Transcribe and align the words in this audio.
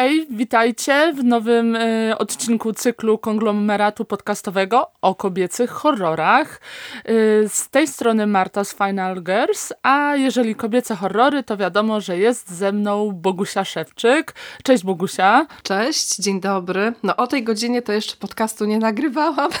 hej, 0.00 0.26
witajcie 0.30 1.12
w 1.16 1.24
nowym 1.24 1.76
y, 1.76 2.14
odcinku 2.18 2.72
cyklu 2.72 3.18
konglomeratu 3.18 4.04
podcastowego 4.04 4.90
o 5.02 5.14
kobiecych 5.14 5.70
horrorach. 5.70 6.60
Y, 7.08 7.48
z 7.48 7.68
tej 7.68 7.86
strony 7.86 8.26
Marta 8.26 8.64
z 8.64 8.74
Final 8.74 9.22
Girls, 9.22 9.72
a 9.82 10.16
jeżeli 10.16 10.54
kobiece 10.54 10.96
horrory, 10.96 11.42
to 11.42 11.56
wiadomo, 11.56 12.00
że 12.00 12.18
jest 12.18 12.50
ze 12.50 12.72
mną 12.72 13.12
Bogusia 13.12 13.64
Szewczyk. 13.64 14.34
Cześć 14.62 14.84
Bogusia. 14.84 15.46
Cześć, 15.62 16.16
dzień 16.16 16.40
dobry. 16.40 16.92
No 17.02 17.16
o 17.16 17.26
tej 17.26 17.42
godzinie 17.42 17.82
to 17.82 17.92
jeszcze 17.92 18.16
podcastu 18.16 18.64
nie 18.64 18.78
nagrywałam. 18.78 19.50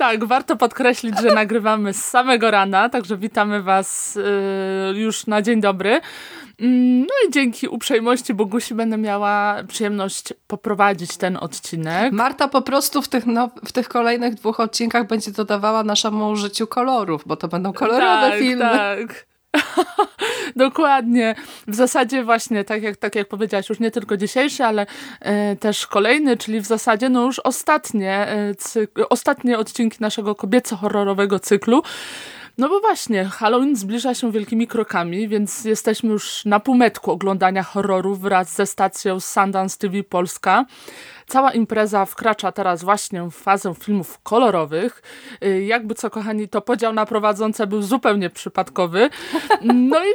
Tak, 0.00 0.24
warto 0.24 0.56
podkreślić, 0.56 1.20
że 1.20 1.34
nagrywamy 1.34 1.92
z 1.92 2.04
samego 2.04 2.50
rana, 2.50 2.88
także 2.88 3.16
witamy 3.16 3.62
Was 3.62 4.16
y, 4.16 4.22
już 4.94 5.26
na 5.26 5.42
dzień 5.42 5.60
dobry. 5.60 6.00
Mm, 6.60 7.00
no 7.00 7.28
i 7.28 7.30
dzięki 7.30 7.68
uprzejmości 7.68 8.34
Bogusi 8.34 8.74
będę 8.74 8.98
miała 8.98 9.56
przyjemność 9.68 10.34
poprowadzić 10.46 11.16
ten 11.16 11.36
odcinek. 11.36 12.12
Marta 12.12 12.48
po 12.48 12.62
prostu 12.62 13.02
w 13.02 13.08
tych, 13.08 13.26
no, 13.26 13.50
w 13.64 13.72
tych 13.72 13.88
kolejnych 13.88 14.34
dwóch 14.34 14.60
odcinkach 14.60 15.06
będzie 15.06 15.30
dodawała 15.30 15.84
naszemu 15.84 16.36
życiu 16.36 16.66
kolorów, 16.66 17.22
bo 17.26 17.36
to 17.36 17.48
będą 17.48 17.72
kolorowe 17.72 18.30
tak, 18.30 18.38
filmy. 18.38 18.64
Tak. 18.64 19.26
Dokładnie. 20.56 21.34
W 21.68 21.74
zasadzie 21.74 22.24
właśnie, 22.24 22.64
tak 22.64 22.82
jak, 22.82 22.96
tak 22.96 23.14
jak 23.14 23.28
powiedziałaś, 23.28 23.68
już 23.68 23.80
nie 23.80 23.90
tylko 23.90 24.16
dzisiejszy, 24.16 24.64
ale 24.64 24.86
e, 25.20 25.56
też 25.56 25.86
kolejny, 25.86 26.36
czyli 26.36 26.60
w 26.60 26.66
zasadzie 26.66 27.08
no 27.08 27.22
już 27.22 27.38
ostatnie, 27.38 28.12
e, 28.12 29.08
ostatnie 29.08 29.58
odcinki 29.58 29.96
naszego 30.00 30.34
kobieco-horrorowego 30.34 31.40
cyklu. 31.40 31.82
No 32.60 32.68
bo 32.68 32.80
właśnie, 32.80 33.24
Halloween 33.24 33.76
zbliża 33.76 34.14
się 34.14 34.32
wielkimi 34.32 34.66
krokami, 34.66 35.28
więc 35.28 35.64
jesteśmy 35.64 36.10
już 36.10 36.44
na 36.44 36.60
półmetku 36.60 37.12
oglądania 37.12 37.62
horrorów 37.62 38.20
wraz 38.20 38.54
ze 38.54 38.66
stacją 38.66 39.20
Sundance 39.20 39.78
TV 39.78 40.02
Polska. 40.02 40.64
Cała 41.26 41.52
impreza 41.52 42.04
wkracza 42.04 42.52
teraz 42.52 42.84
właśnie 42.84 43.22
w 43.22 43.30
fazę 43.30 43.74
filmów 43.74 44.18
kolorowych. 44.22 45.02
Y, 45.44 45.64
jakby 45.64 45.94
co, 45.94 46.10
kochani, 46.10 46.48
to 46.48 46.60
podział 46.60 46.92
na 46.92 47.06
prowadzące 47.06 47.66
był 47.66 47.82
zupełnie 47.82 48.30
przypadkowy. 48.30 49.10
No 49.64 50.04
i, 50.04 50.08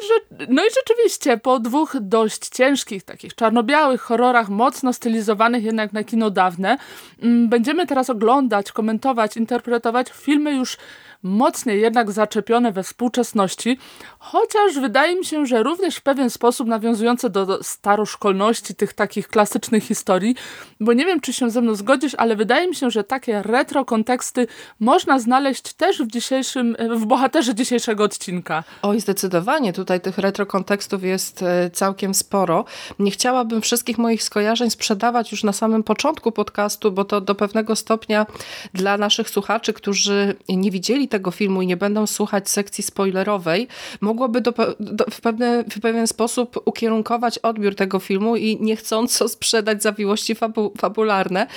no 0.50 0.66
i 0.66 0.68
rzeczywiście, 0.76 1.38
po 1.38 1.59
dwóch 1.59 1.96
dość 2.02 2.50
ciężkich, 2.50 3.04
takich 3.04 3.36
czarno-białych 3.36 4.02
horrorach, 4.02 4.50
mocno 4.50 4.94
stylizowanych 4.94 5.64
jednak 5.64 5.94
na 5.94 6.04
kino 6.04 6.30
dawne, 6.30 6.78
mm, 7.22 7.50
będziemy 7.50 7.88
teraz 7.88 8.09
oglądać, 8.09 8.72
komentować, 8.72 9.38
interpretować 9.38 10.09
filmy 10.09 10.56
już 10.56 10.78
mocniej 11.26 11.81
jednak 11.81 12.12
zaczepione 12.12 12.72
we 12.72 12.84
współczesności, 12.84 13.78
chociaż 14.20 14.80
wydaje 14.80 15.16
mi 15.16 15.26
się, 15.26 15.45
że 15.45 15.64
również 15.64 15.95
w 15.95 16.02
pewien 16.02 16.30
sposób 16.30 16.68
nawiązujące 16.68 17.30
do 17.30 17.64
staroszkolności 17.64 18.76
tych 18.76 18.94
takich 18.94 19.28
klasycznych 19.28 19.84
historii, 19.84 20.36
bo 20.80 20.94
nie 20.94 21.06
wiem, 21.06 21.22
czy 21.22 21.34
się 21.34 21.50
ze 21.50 21.62
mną 21.62 21.76
zgodzisz, 21.76 22.16
ale 22.18 22.36
wydaje 22.36 22.68
mi 22.68 22.76
się, 22.76 22.90
że 22.90 23.03
takie 23.03 23.42
retro 23.42 23.86
konteksty 23.86 24.48
można 24.80 25.20
znaleźć 25.20 25.73
też 25.73 26.02
w 26.02 26.08
dzisiejszym, 26.08 26.76
w 26.96 27.06
bohaterze 27.06 27.56
dzisiejszego 27.56 28.03
odcinka. 28.03 28.64
Oj, 28.81 29.00
zdecydowanie. 29.00 29.73
Tutaj 29.73 30.02
tych 30.02 30.18
retro 30.18 30.46
kontekstów 30.46 31.03
jest 31.03 31.44
e, 31.44 31.70
całkiem 31.70 32.14
sporo. 32.14 32.66
Nie 33.00 33.12
chciałabym 33.12 33.62
wszystkich 33.62 33.98
moich 33.98 34.23
skojarzeń 34.23 34.69
sprzedawać 34.69 35.31
już 35.31 35.44
na 35.44 35.53
samym 35.53 35.84
początku 35.84 36.31
podcastu, 36.31 36.92
bo 36.92 37.06
to 37.06 37.22
do 37.22 37.36
pewnego 37.36 37.75
stopnia 37.75 38.25
dla 38.74 38.97
naszych 38.97 39.30
słuchaczy, 39.30 39.74
którzy 39.74 40.36
nie 40.50 40.72
widzieli 40.72 41.07
tego 41.16 41.31
filmu 41.31 41.62
i 41.62 41.68
nie 41.68 41.78
będą 41.78 42.08
słuchać 42.08 42.50
sekcji 42.50 42.84
spoilerowej, 42.84 43.68
mogłoby 44.02 44.42
do, 44.42 44.53
do, 44.80 45.06
w, 45.12 45.22
pewne, 45.22 45.64
w 45.64 45.80
pewien 45.81 46.08
sposób 46.08 46.62
ukierunkować 46.66 47.40
odbiór 47.40 47.76
tego 47.76 48.00
filmu 48.00 48.36
i 48.36 48.58
niechcąco 48.62 49.30
sprzedać 49.30 49.84
zawiłości 49.84 50.36
fabu, 50.36 50.74
fabularne. 50.78 51.48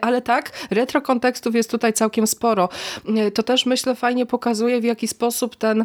Ale 0.00 0.22
tak, 0.22 0.52
retro 0.70 1.00
kontekstów 1.00 1.54
jest 1.54 1.70
tutaj 1.70 1.92
całkiem 1.92 2.26
sporo. 2.26 2.68
To 3.34 3.42
też 3.42 3.66
myślę 3.66 3.94
fajnie 3.94 4.26
pokazuje 4.26 4.80
w 4.80 4.84
jaki 4.84 5.08
sposób 5.08 5.56
ten 5.56 5.80
y, 5.80 5.84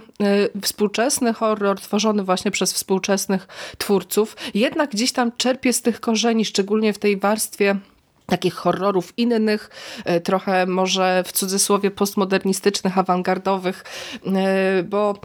współczesny 0.62 1.34
horror 1.34 1.80
tworzony 1.80 2.24
właśnie 2.24 2.52
przez 2.52 2.74
współczesnych 2.74 3.48
twórców 3.78 4.36
jednak 4.54 4.92
gdzieś 4.92 5.12
tam 5.12 5.32
czerpie 5.38 5.74
z 5.74 5.82
tych 5.82 6.00
korzeni, 6.00 6.46
szczególnie 6.46 6.94
w 6.94 7.00
tej 7.00 7.18
warstwie 7.18 7.76
takich 8.32 8.54
horrorów 8.54 9.14
innych, 9.18 9.70
e, 10.06 10.22
trochę 10.22 10.66
może 10.66 11.24
w 11.28 11.32
cudzysłowie 11.32 11.92
postmodernistycznych, 11.92 12.98
awangardowych, 12.98 13.84
e, 14.26 14.84
bo 14.84 15.16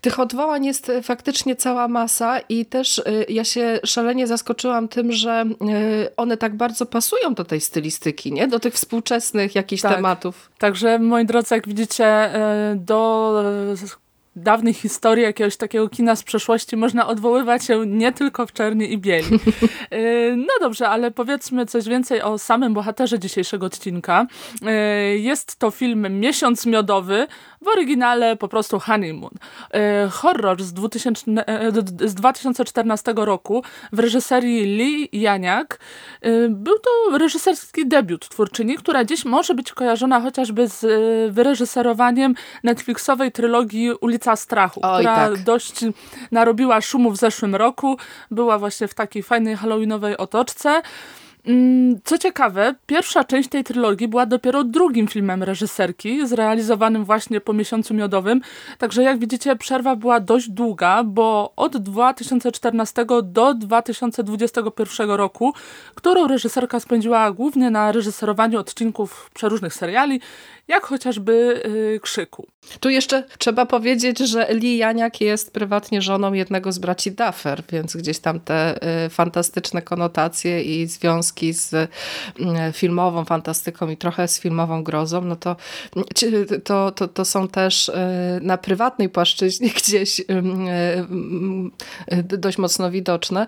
tych 0.00 0.20
odwołań 0.20 0.64
jest 0.64 0.92
faktycznie 1.02 1.56
cała 1.56 1.88
masa 1.88 2.38
i 2.38 2.66
też 2.66 2.98
e, 2.98 3.02
ja 3.28 3.44
się 3.44 3.80
szalenie 3.84 4.26
zaskoczyłam 4.26 4.88
tym, 4.88 5.12
że 5.12 5.44
one 6.16 6.36
tak 6.36 6.56
bardzo 6.56 6.86
pasują 6.86 7.34
do 7.34 7.44
tej 7.44 7.60
stylistyki, 7.60 8.32
nie? 8.32 8.48
do 8.48 8.60
tych 8.60 8.74
współczesnych 8.74 9.54
jakichś 9.54 9.82
tak. 9.82 9.94
tematów. 9.94 10.50
Także 10.58 10.98
moi 10.98 11.26
drodzy, 11.26 11.54
jak 11.54 11.68
widzicie, 11.68 12.30
do 12.74 13.42
dawnych 14.36 14.76
historii 14.76 15.24
jakiegoś 15.24 15.56
takiego 15.56 15.88
kina 15.88 16.16
z 16.16 16.22
przeszłości 16.22 16.76
można 16.76 17.06
odwoływać 17.06 17.64
się 17.64 17.86
nie 17.86 18.12
tylko 18.12 18.46
w 18.46 18.52
czerni 18.52 18.92
i 18.92 18.98
bieli. 18.98 19.26
Y, 19.92 20.34
no 20.36 20.52
dobrze, 20.60 20.88
ale 20.88 21.10
powiedzmy 21.10 21.66
coś 21.66 21.88
więcej 21.88 22.22
o 22.22 22.38
samym 22.38 22.74
bohaterze 22.74 23.18
dzisiejszego 23.18 23.66
odcinka. 23.66 24.26
Y, 25.14 25.18
jest 25.18 25.56
to 25.58 25.70
film 25.70 26.20
Miesiąc 26.20 26.66
Miodowy, 26.66 27.26
w 27.62 27.68
oryginale 27.68 28.36
po 28.36 28.48
prostu 28.48 28.78
Honeymoon. 28.78 29.32
Y, 30.06 30.10
horror 30.10 30.62
z, 30.62 30.72
2000, 30.72 31.44
z 32.00 32.14
2014 32.14 33.14
roku 33.16 33.62
w 33.92 33.98
reżyserii 33.98 34.76
Lee 34.76 35.08
Janiak. 35.12 35.78
Był 36.48 36.74
to 36.78 37.18
reżyserski 37.18 37.88
debiut 37.88 38.28
twórczyni, 38.28 38.76
która 38.76 39.04
dziś 39.04 39.24
może 39.24 39.54
być 39.54 39.72
kojarzona 39.72 40.20
chociażby 40.20 40.68
z 40.68 40.82
wyreżyserowaniem 41.32 42.34
Netflixowej 42.64 43.32
trylogii 43.32 43.92
Ulica 44.00 44.26
Ulica 44.26 44.36
Strachu, 44.36 44.80
Oj, 44.82 44.98
która 44.98 45.14
tak. 45.14 45.42
dość 45.42 45.84
narobiła 46.30 46.80
szumu 46.80 47.10
w 47.10 47.16
zeszłym 47.16 47.54
roku. 47.54 47.96
Była 48.30 48.58
właśnie 48.58 48.88
w 48.88 48.94
takiej 48.94 49.22
fajnej 49.22 49.56
halloweenowej 49.56 50.16
otoczce. 50.16 50.82
Mm, 51.46 52.00
co 52.04 52.18
ciekawe, 52.18 52.74
pierwsza 52.86 53.24
część 53.24 53.48
tej 53.48 53.64
trylogii 53.64 54.08
była 54.08 54.26
dopiero 54.26 54.64
drugim 54.64 55.08
filmem 55.08 55.42
reżyserki, 55.42 56.26
zrealizowanym 56.26 57.04
właśnie 57.04 57.40
po 57.40 57.52
miesiącu 57.52 57.94
miodowym. 57.94 58.40
Także 58.78 59.02
jak 59.02 59.18
widzicie, 59.18 59.56
przerwa 59.56 59.96
była 59.96 60.20
dość 60.20 60.48
długa, 60.50 61.04
bo 61.04 61.52
od 61.56 61.76
2014 61.76 63.06
do 63.22 63.54
2021 63.54 65.10
roku, 65.10 65.52
którą 65.94 66.26
reżyserka 66.26 66.80
spędziła 66.80 67.32
głównie 67.32 67.70
na 67.70 67.92
reżyserowaniu 67.92 68.60
odcinków 68.60 69.30
przeróżnych 69.34 69.74
seriali, 69.74 70.20
jak 70.68 70.86
chociażby 70.86 71.62
yy, 71.92 72.00
Krzyku. 72.00 72.46
Tu 72.80 72.90
jeszcze 72.90 73.24
trzeba 73.38 73.66
powiedzieć, 73.66 74.18
że 74.18 74.46
Lee 74.54 74.76
Janiak 74.76 75.20
jest 75.20 75.52
prywatnie 75.52 76.02
żoną 76.02 76.32
jednego 76.32 76.72
z 76.72 76.78
braci 76.78 77.12
Duffer, 77.12 77.62
więc 77.72 77.96
gdzieś 77.96 78.18
tam 78.18 78.40
te 78.40 78.78
y, 79.06 79.10
fantastyczne 79.10 79.82
konotacje 79.82 80.62
i 80.62 80.86
związki 80.86 81.35
z 81.52 81.72
y, 81.74 81.88
filmową 82.72 83.24
fantastyką 83.24 83.88
i 83.88 83.96
trochę 83.96 84.28
z 84.28 84.40
filmową 84.40 84.82
grozą, 84.82 85.20
no 85.20 85.36
to, 85.36 85.56
to, 86.64 86.90
to, 86.90 87.08
to 87.08 87.24
są 87.24 87.48
też 87.48 87.88
y, 87.88 87.92
na 88.42 88.58
prywatnej 88.58 89.08
płaszczyźnie 89.08 89.70
gdzieś 89.82 90.20
dość 92.22 92.58
mocno 92.58 92.90
widoczne. 92.90 93.46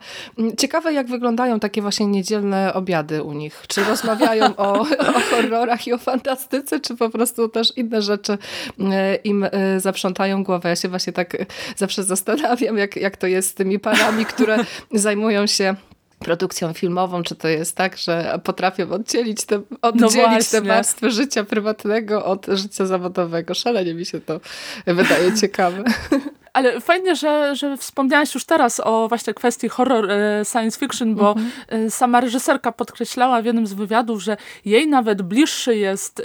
Ciekawe 0.58 0.92
jak 0.92 1.06
wyglądają 1.06 1.60
takie 1.60 1.82
właśnie 1.82 2.06
niedzielne 2.06 2.74
obiady 2.74 3.22
u 3.22 3.32
nich. 3.32 3.64
Czy 3.68 3.84
rozmawiają 3.84 4.56
o, 4.56 4.80
o 4.80 5.20
horrorach 5.30 5.86
i 5.86 5.92
o 5.92 5.98
fantastyce, 5.98 6.80
czy 6.80 6.96
po 6.96 7.10
prostu 7.10 7.48
też 7.48 7.72
inne 7.76 8.02
rzeczy 8.02 8.38
e, 8.80 9.14
im 9.14 9.44
e, 9.44 9.80
zaprzątają 9.80 10.44
głowę. 10.44 10.68
Ja 10.68 10.76
się 10.76 10.88
właśnie 10.88 11.12
tak 11.12 11.36
zawsze 11.76 12.04
zastanawiam, 12.04 12.78
jak, 12.78 12.96
jak 12.96 13.16
to 13.16 13.26
jest 13.26 13.50
z 13.50 13.54
tymi 13.54 13.78
parami, 13.78 14.26
które 14.26 14.56
zajmują 14.92 15.46
się 15.46 15.74
produkcją 16.18 16.72
filmową, 16.72 17.22
czy 17.22 17.34
to 17.34 17.48
jest 17.48 17.76
tak, 17.76 17.96
że 17.96 18.40
potrafią 18.44 18.90
oddzielić 18.90 19.44
te, 19.44 19.62
oddzielić 19.82 20.52
no 20.52 20.60
te 20.60 20.62
warstwy 20.62 21.10
życia 21.10 21.44
prywatnego 21.44 22.24
od 22.24 22.46
życia 22.46 22.86
zawodowego. 22.86 23.54
Szalenie 23.54 23.94
mi 23.94 24.06
się 24.06 24.20
to 24.20 24.40
wydaje 24.86 25.34
ciekawe. 25.36 25.84
Ale 26.58 26.80
fajnie, 26.80 27.16
że, 27.16 27.56
że 27.56 27.76
wspomniałaś 27.76 28.34
już 28.34 28.44
teraz 28.44 28.80
o 28.84 29.08
właśnie 29.08 29.34
kwestii 29.34 29.68
horror 29.68 30.10
e, 30.10 30.44
science 30.44 30.78
fiction, 30.78 31.14
bo 31.14 31.28
mhm. 31.28 31.50
E, 31.68 31.90
sama 31.90 32.20
reżyserka 32.20 32.72
podkreślała 32.72 33.42
w 33.42 33.44
jednym 33.44 33.66
z 33.66 33.72
wywiadów, 33.72 34.22
że 34.22 34.36
jej 34.64 34.88
nawet 34.88 35.22
bliższy 35.22 35.76
jest, 35.76 36.20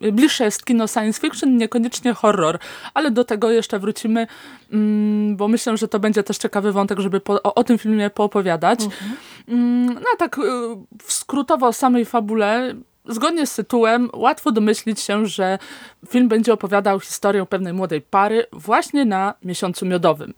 e, 0.00 0.12
bliższe 0.12 0.44
jest 0.44 0.64
kino 0.64 0.88
science 0.88 1.20
fiction, 1.20 1.56
niekoniecznie 1.56 2.12
horror. 2.14 2.58
Ale 2.94 3.10
do 3.10 3.24
tego 3.24 3.50
jeszcze 3.50 3.78
wrócimy, 3.78 4.26
mm, 4.72 5.36
bo 5.36 5.48
myślę, 5.48 5.76
że 5.76 5.88
to 5.88 5.98
będzie 5.98 6.22
też 6.22 6.38
ciekawy 6.38 6.72
wątek, 6.72 7.00
żeby 7.00 7.20
po, 7.20 7.42
o, 7.42 7.54
o, 7.54 7.64
tym 7.64 7.78
filmie 7.78 8.10
poopowiadać. 8.10 8.84
Mhm. 8.84 9.16
Mm, 9.48 9.94
no 9.94 10.08
tak 10.18 10.36
skrótowo 11.06 11.66
o 11.66 11.72
samej 11.72 12.04
fabule 12.04 12.74
Zgodnie 13.08 13.46
z 13.46 13.54
tytułem 13.54 14.10
łatwo 14.14 14.52
domyślić 14.52 15.00
się, 15.00 15.26
że 15.26 15.58
film 16.08 16.28
będzie 16.28 16.52
opowiadał 16.52 17.00
historię 17.00 17.46
pewnej 17.46 17.72
młodej 17.72 18.00
pary 18.00 18.46
właśnie 18.52 19.04
na 19.04 19.34
miesiącu 19.44 19.86
miodowym. 19.86 20.34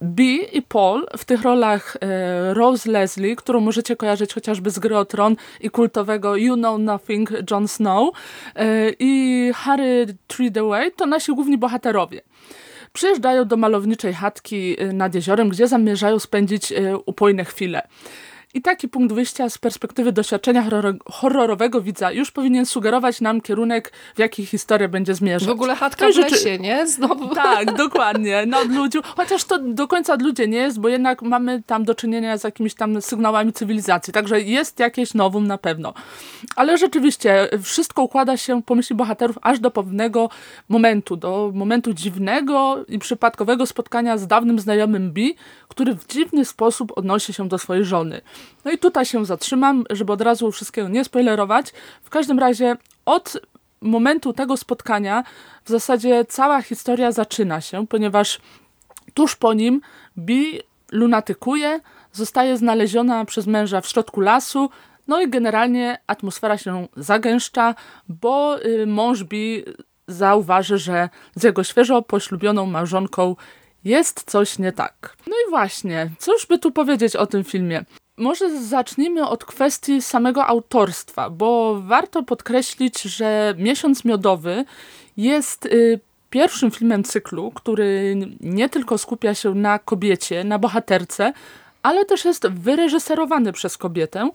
Bee 0.00 0.56
i 0.56 0.62
Paul 0.62 1.06
w 1.16 1.24
tych 1.24 1.42
rolach 1.42 1.96
e, 2.00 2.54
Rose 2.54 2.90
Leslie, 2.90 3.36
którą 3.36 3.60
możecie 3.60 3.96
kojarzyć 3.96 4.34
chociażby 4.34 4.70
z 4.70 4.78
gry 4.78 4.96
o 4.96 5.04
Tron 5.04 5.36
i 5.60 5.70
kultowego 5.70 6.36
You 6.36 6.54
Know 6.54 6.80
Nothing 6.80 7.30
Jon 7.50 7.68
Snow 7.68 8.14
e, 8.54 8.90
i 8.98 9.52
Harry 9.54 10.06
Treadaway 10.26 10.92
to 10.92 11.06
nasi 11.06 11.34
główni 11.34 11.58
bohaterowie. 11.58 12.20
Przyjeżdżają 12.92 13.44
do 13.44 13.56
malowniczej 13.56 14.14
chatki 14.14 14.76
e, 14.80 14.92
nad 14.92 15.14
jeziorem, 15.14 15.48
gdzie 15.48 15.68
zamierzają 15.68 16.18
spędzić 16.18 16.72
upojne 17.06 17.44
chwile. 17.44 17.82
I 18.54 18.62
taki 18.62 18.88
punkt 18.88 19.14
wyjścia 19.14 19.50
z 19.50 19.58
perspektywy 19.58 20.12
doświadczenia 20.12 20.64
horrorowego 21.10 21.80
widza 21.80 22.12
już 22.12 22.30
powinien 22.30 22.66
sugerować 22.66 23.20
nam 23.20 23.40
kierunek, 23.40 23.92
w 24.14 24.18
jaki 24.18 24.46
historia 24.46 24.88
będzie 24.88 25.14
zmierzać. 25.14 25.48
W 25.48 25.52
ogóle 25.52 25.74
chatka 25.76 26.06
w 26.12 26.16
lesie, 26.16 26.58
nie? 26.58 26.86
Znowu. 26.86 27.34
Tak, 27.34 27.74
dokładnie. 27.84 28.44
No, 28.46 28.64
ludziu, 28.64 29.00
chociaż 29.16 29.44
to 29.44 29.58
do 29.58 29.88
końca 29.88 30.14
od 30.14 30.22
ludzie 30.22 30.48
nie 30.48 30.58
jest, 30.58 30.80
bo 30.80 30.88
jednak 30.88 31.22
mamy 31.22 31.62
tam 31.66 31.84
do 31.84 31.94
czynienia 31.94 32.38
z 32.38 32.44
jakimiś 32.44 32.74
tam 32.74 33.02
sygnałami 33.02 33.52
cywilizacji, 33.52 34.12
także 34.12 34.40
jest 34.40 34.78
jakieś 34.78 35.14
nowum 35.14 35.46
na 35.46 35.58
pewno. 35.58 35.94
Ale 36.56 36.78
rzeczywiście 36.78 37.48
wszystko 37.62 38.02
układa 38.02 38.36
się 38.36 38.62
po 38.62 38.74
myśli 38.74 38.96
bohaterów 38.96 39.38
aż 39.42 39.60
do 39.60 39.70
pewnego 39.70 40.30
momentu, 40.68 41.16
do 41.16 41.50
momentu 41.54 41.94
dziwnego 41.94 42.84
i 42.88 42.98
przypadkowego 42.98 43.66
spotkania 43.66 44.18
z 44.18 44.26
dawnym 44.26 44.58
znajomym 44.58 45.12
B, 45.12 45.20
który 45.68 45.94
w 45.94 46.06
dziwny 46.06 46.44
sposób 46.44 46.92
odnosi 46.98 47.32
się 47.32 47.48
do 47.48 47.58
swojej 47.58 47.84
żony. 47.84 48.20
No 48.64 48.70
i 48.70 48.78
tutaj 48.78 49.06
się 49.06 49.24
zatrzymam, 49.24 49.84
żeby 49.90 50.12
od 50.12 50.20
razu 50.20 50.52
wszystkiego 50.52 50.88
nie 50.88 51.04
spoilerować. 51.04 51.72
W 52.02 52.10
każdym 52.10 52.38
razie 52.38 52.76
od 53.06 53.40
momentu 53.80 54.32
tego 54.32 54.56
spotkania 54.56 55.24
w 55.64 55.68
zasadzie 55.68 56.24
cała 56.24 56.62
historia 56.62 57.12
zaczyna 57.12 57.60
się, 57.60 57.86
ponieważ 57.86 58.40
tuż 59.14 59.36
po 59.36 59.54
nim 59.54 59.80
Bi 60.18 60.60
lunatykuje, 60.92 61.80
zostaje 62.12 62.56
znaleziona 62.56 63.24
przez 63.24 63.46
męża 63.46 63.80
w 63.80 63.86
środku 63.86 64.20
lasu, 64.20 64.70
no 65.08 65.20
i 65.20 65.30
generalnie 65.30 65.98
atmosfera 66.06 66.58
się 66.58 66.88
zagęszcza, 66.96 67.74
bo 68.08 68.64
y, 68.64 68.86
mąż 68.86 69.24
Bi 69.24 69.64
zauważy, 70.08 70.78
że 70.78 71.08
z 71.34 71.42
jego 71.42 71.64
świeżo 71.64 72.02
poślubioną 72.02 72.66
małżonką 72.66 73.36
jest 73.84 74.30
coś 74.30 74.58
nie 74.58 74.72
tak. 74.72 75.16
No 75.26 75.32
i 75.46 75.50
właśnie, 75.50 76.10
cóż 76.18 76.46
by 76.46 76.58
tu 76.58 76.72
powiedzieć 76.72 77.16
o 77.16 77.26
tym 77.26 77.44
filmie? 77.44 77.84
Może 78.18 78.60
zacznijmy 78.60 79.28
od 79.28 79.44
kwestii 79.44 80.02
samego 80.02 80.46
autorstwa, 80.46 81.30
bo 81.30 81.80
warto 81.80 82.22
podkreślić, 82.22 83.02
że 83.02 83.54
Miesiąc 83.58 84.04
Miodowy 84.04 84.64
jest 85.16 85.66
y, 85.66 86.00
pierwszym 86.30 86.70
filmem 86.70 87.04
cyklu, 87.04 87.50
który 87.50 88.16
nie 88.40 88.68
tylko 88.68 88.98
skupia 88.98 89.34
się 89.34 89.54
na 89.54 89.78
kobiecie, 89.78 90.44
na 90.44 90.58
bohaterce, 90.58 91.32
ale 91.82 92.04
też 92.04 92.24
jest 92.24 92.48
wyreżyserowany 92.48 93.52
przez 93.52 93.78
kobietę. 93.78 94.30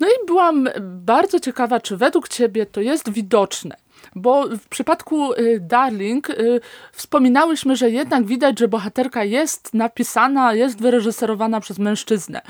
No 0.00 0.06
i 0.06 0.26
byłam 0.26 0.68
bardzo 0.80 1.40
ciekawa, 1.40 1.80
czy 1.80 1.96
według 1.96 2.28
Ciebie 2.28 2.66
to 2.66 2.80
jest 2.80 3.10
widoczne. 3.10 3.76
Bo 4.14 4.48
w 4.48 4.68
przypadku 4.68 5.32
y, 5.32 5.60
Darling 5.60 6.30
y, 6.30 6.60
wspominałyśmy, 6.92 7.76
że 7.76 7.90
jednak 7.90 8.26
widać, 8.26 8.58
że 8.58 8.68
bohaterka 8.68 9.24
jest 9.24 9.74
napisana, 9.74 10.54
jest 10.54 10.80
wyreżyserowana 10.80 11.60
przez 11.60 11.78
mężczyznę. 11.78 12.42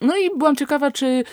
No 0.00 0.16
i 0.16 0.30
byłam 0.38 0.56
ciekawa, 0.56 0.90
czy, 0.90 1.24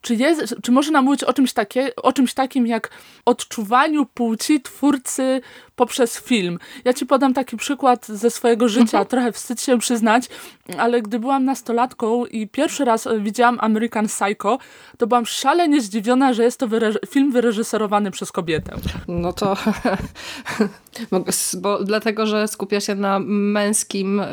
czy, 0.00 0.14
jest, 0.14 0.54
czy 0.62 0.72
może 0.72 0.90
nam 0.90 1.04
mówić 1.04 1.24
o 1.24 1.32
czymś, 1.32 1.52
takie, 1.52 1.96
o 1.96 2.12
czymś 2.12 2.34
takim 2.34 2.66
jak 2.66 2.90
odczuwaniu 3.24 4.06
płci 4.06 4.60
twórcy 4.60 5.40
poprzez 5.76 6.18
film. 6.20 6.58
Ja 6.84 6.92
ci 6.92 7.06
podam 7.06 7.34
taki 7.34 7.56
przykład 7.56 8.06
ze 8.06 8.30
swojego 8.30 8.68
życia, 8.68 8.98
mhm. 8.98 9.06
trochę 9.06 9.32
wstyd 9.32 9.60
się 9.60 9.78
przyznać, 9.78 10.28
ale 10.78 11.02
gdy 11.02 11.18
byłam 11.18 11.44
nastolatką 11.44 12.26
i 12.26 12.48
pierwszy 12.48 12.84
raz 12.84 13.08
widziałam 13.20 13.58
American 13.60 14.06
Psycho, 14.06 14.58
to 14.98 15.06
byłam 15.06 15.26
szalenie 15.26 15.80
zdziwiona, 15.80 16.32
że 16.32 16.44
jest 16.44 16.60
to 16.60 16.68
film 17.08 17.32
wyreżyserowany 17.32 18.10
przez 18.10 18.32
kobietę. 18.32 18.72
No 19.08 19.32
to 19.32 19.56
bo 21.60 21.84
dlatego, 21.84 22.26
że 22.26 22.48
skupia 22.48 22.80
się 22.80 22.94
na 22.94 23.18
męskim 23.26 24.20
y, 24.20 24.26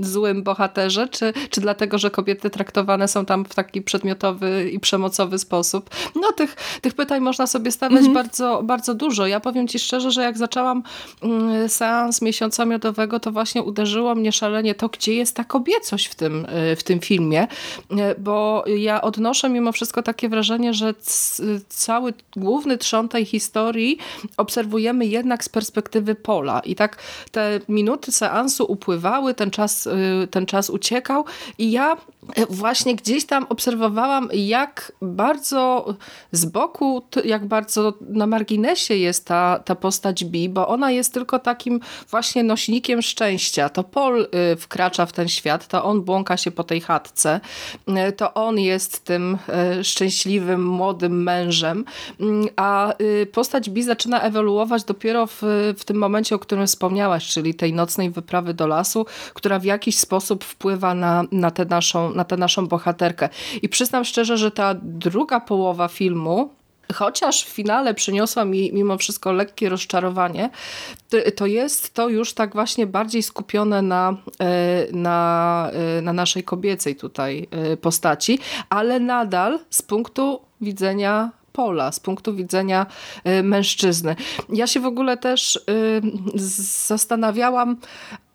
złym 0.00 0.42
bohaterze, 0.42 1.08
czy, 1.08 1.32
czy 1.50 1.60
dlatego, 1.60 1.98
że 1.98 2.10
kobiety 2.10 2.50
traktowane 2.50 3.08
są 3.08 3.26
tam 3.26 3.44
w 3.44 3.54
taki 3.54 3.82
przedmiotowy 3.82 4.70
i 4.70 4.80
przemocowy 4.80 5.38
sposób? 5.38 5.90
No 6.14 6.32
tych, 6.32 6.56
tych 6.80 6.94
pytań 6.94 7.20
można 7.20 7.46
sobie 7.46 7.72
stawiać 7.72 7.98
mhm. 7.98 8.14
bardzo, 8.14 8.62
bardzo 8.62 8.94
dużo. 8.94 9.26
Ja 9.26 9.40
powiem 9.40 9.68
ci 9.68 9.78
szczerze, 9.78 10.10
że 10.10 10.22
jak 10.22 10.38
zaczęłam 10.38 10.69
y, 11.64 11.68
seans 11.68 12.22
miesiąca 12.22 12.64
miodowego, 12.64 13.20
to 13.20 13.32
właśnie 13.32 13.62
uderzyło 13.62 14.14
mnie 14.14 14.32
szalenie 14.32 14.74
to, 14.74 14.88
gdzie 14.88 15.14
jest 15.14 15.36
ta 15.36 15.44
kobiecość 15.44 16.06
w 16.06 16.14
tym, 16.14 16.46
y, 16.72 16.76
w 16.76 16.82
tym 16.82 17.00
filmie, 17.00 17.46
y, 17.92 17.96
bo 18.18 18.64
ja 18.66 19.02
odnoszę 19.02 19.48
mimo 19.48 19.72
wszystko 19.72 20.02
takie 20.02 20.28
wrażenie, 20.28 20.74
że 20.74 20.94
cały 21.68 22.14
główny 22.36 22.78
trzon 22.78 23.08
tej 23.08 23.24
historii 23.24 23.98
obserwujemy 24.36 25.06
jednak 25.06 25.44
z 25.44 25.48
perspektywy 25.48 26.14
pola. 26.14 26.60
I 26.60 26.74
tak 26.74 27.02
te 27.30 27.60
minuty 27.68 28.12
seansu 28.12 28.64
upływały, 28.64 29.34
ten 29.34 29.50
czas, 29.50 29.88
ten 30.30 30.46
czas 30.46 30.70
uciekał 30.70 31.24
i 31.58 31.70
ja 31.70 31.96
właśnie 32.50 32.96
gdzieś 32.96 33.26
tam 33.26 33.46
obserwowałam, 33.48 34.28
jak 34.32 34.92
bardzo 35.02 35.94
z 36.32 36.44
boku, 36.44 37.02
jak 37.24 37.46
bardzo 37.46 37.94
na 38.00 38.26
marginesie 38.26 38.94
jest 38.94 39.26
ta, 39.26 39.60
ta 39.64 39.74
postać 39.74 40.24
Bi, 40.24 40.48
bo 40.60 40.68
ona 40.68 40.90
jest 40.90 41.14
tylko 41.14 41.38
takim 41.38 41.80
właśnie 42.10 42.42
nośnikiem 42.42 43.02
szczęścia. 43.02 43.68
To 43.68 43.84
Paul 43.84 44.28
y, 44.52 44.56
wkracza 44.56 45.06
w 45.06 45.12
ten 45.12 45.28
świat, 45.28 45.66
to 45.66 45.84
on 45.84 46.02
błąka 46.02 46.36
się 46.36 46.50
po 46.50 46.64
tej 46.64 46.80
chatce, 46.80 47.40
y, 48.08 48.12
to 48.12 48.34
on 48.34 48.58
jest 48.58 49.04
tym 49.04 49.38
y, 49.80 49.84
szczęśliwym, 49.84 50.66
młodym 50.66 51.22
mężem, 51.22 51.84
a 52.56 52.94
postać 53.32 53.70
Bi 53.70 53.82
zaczyna 53.82 54.20
ewoluować 54.20 54.84
dopiero 54.84 55.26
w, 55.26 55.42
w 55.78 55.84
tym 55.84 55.96
momencie, 55.96 56.34
o 56.34 56.38
którym 56.38 56.66
wspomniałaś, 56.66 57.28
czyli 57.28 57.54
tej 57.54 57.72
nocnej 57.72 58.10
wyprawy 58.10 58.54
do 58.54 58.66
lasu, 58.66 59.06
która 59.34 59.58
w 59.58 59.64
jakiś 59.64 59.98
sposób 59.98 60.44
wpływa 60.44 60.94
na, 60.94 61.24
na 61.32 61.50
tę 61.50 61.64
naszą, 61.64 62.14
na 62.14 62.24
tę 62.24 62.36
naszą 62.36 62.66
bohaterkę. 62.66 63.28
I 63.62 63.68
przyznam 63.68 64.04
szczerze, 64.04 64.36
że 64.36 64.50
ta 64.50 64.74
druga 64.82 65.40
połowa 65.40 65.88
filmu 65.88 66.59
Chociaż 66.94 67.44
w 67.44 67.48
finale 67.48 67.94
przyniosła 67.94 68.44
mi 68.44 68.72
mimo 68.72 68.98
wszystko 68.98 69.32
lekkie 69.32 69.68
rozczarowanie, 69.68 70.50
to 71.36 71.46
jest 71.46 71.94
to 71.94 72.08
już 72.08 72.34
tak 72.34 72.52
właśnie 72.52 72.86
bardziej 72.86 73.22
skupione 73.22 73.82
na, 73.82 74.16
e, 74.40 74.86
na, 74.92 75.70
e, 75.98 76.02
na 76.02 76.12
naszej 76.12 76.44
kobiecej 76.44 76.96
tutaj 76.96 77.48
e, 77.50 77.76
postaci, 77.76 78.38
ale 78.68 79.00
nadal 79.00 79.58
z 79.70 79.82
punktu 79.82 80.40
widzenia 80.60 81.30
pola, 81.52 81.92
z 81.92 82.00
punktu 82.00 82.34
widzenia 82.34 82.86
mężczyzny. 83.42 84.16
Ja 84.48 84.66
się 84.66 84.80
w 84.80 84.86
ogóle 84.86 85.16
też 85.16 85.64
zastanawiałam, 86.86 87.76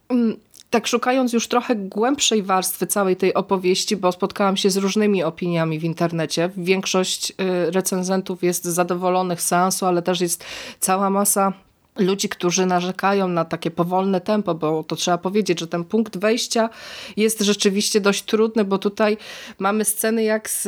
mm, 0.10 0.38
tak 0.76 0.88
szukając 0.88 1.34
już 1.34 1.48
trochę 1.48 1.76
głębszej 1.76 2.44
warstwy 2.44 2.88
całej 2.88 3.16
tej 3.16 3.34
opowieści, 3.34 3.98
bo 3.98 4.12
spotkałam 4.12 4.58
się 4.58 4.70
z 4.70 4.78
różnymi 4.78 5.24
opiniami 5.24 5.80
w 5.80 5.84
internecie. 5.84 6.50
Większość 6.58 7.32
y, 7.32 7.72
recenzentów 7.72 8.44
jest 8.44 8.64
zadowolonych 8.64 9.42
z 9.42 9.48
seansu, 9.48 9.86
ale 9.86 10.02
też 10.02 10.22
jest 10.22 10.44
cała 10.80 11.10
masa 11.10 11.54
ludzi, 11.98 12.30
którzy 12.30 12.66
narzekają 12.66 13.28
na 13.28 13.46
takie 13.46 13.72
powolne 13.72 14.22
tempo, 14.22 14.56
bo 14.56 14.84
to 14.84 14.96
trzeba 14.96 15.18
powiedzieć, 15.18 15.60
że 15.60 15.68
ten 15.68 15.84
punkt 15.84 16.18
wejścia 16.18 16.70
jest 17.18 17.42
rzeczywiście 17.42 18.02
dość 18.02 18.24
trudny, 18.24 18.66
bo 18.66 18.78
tutaj 18.78 19.18
mamy 19.60 19.86
sceny 19.86 20.24
jak 20.24 20.50
z 20.50 20.68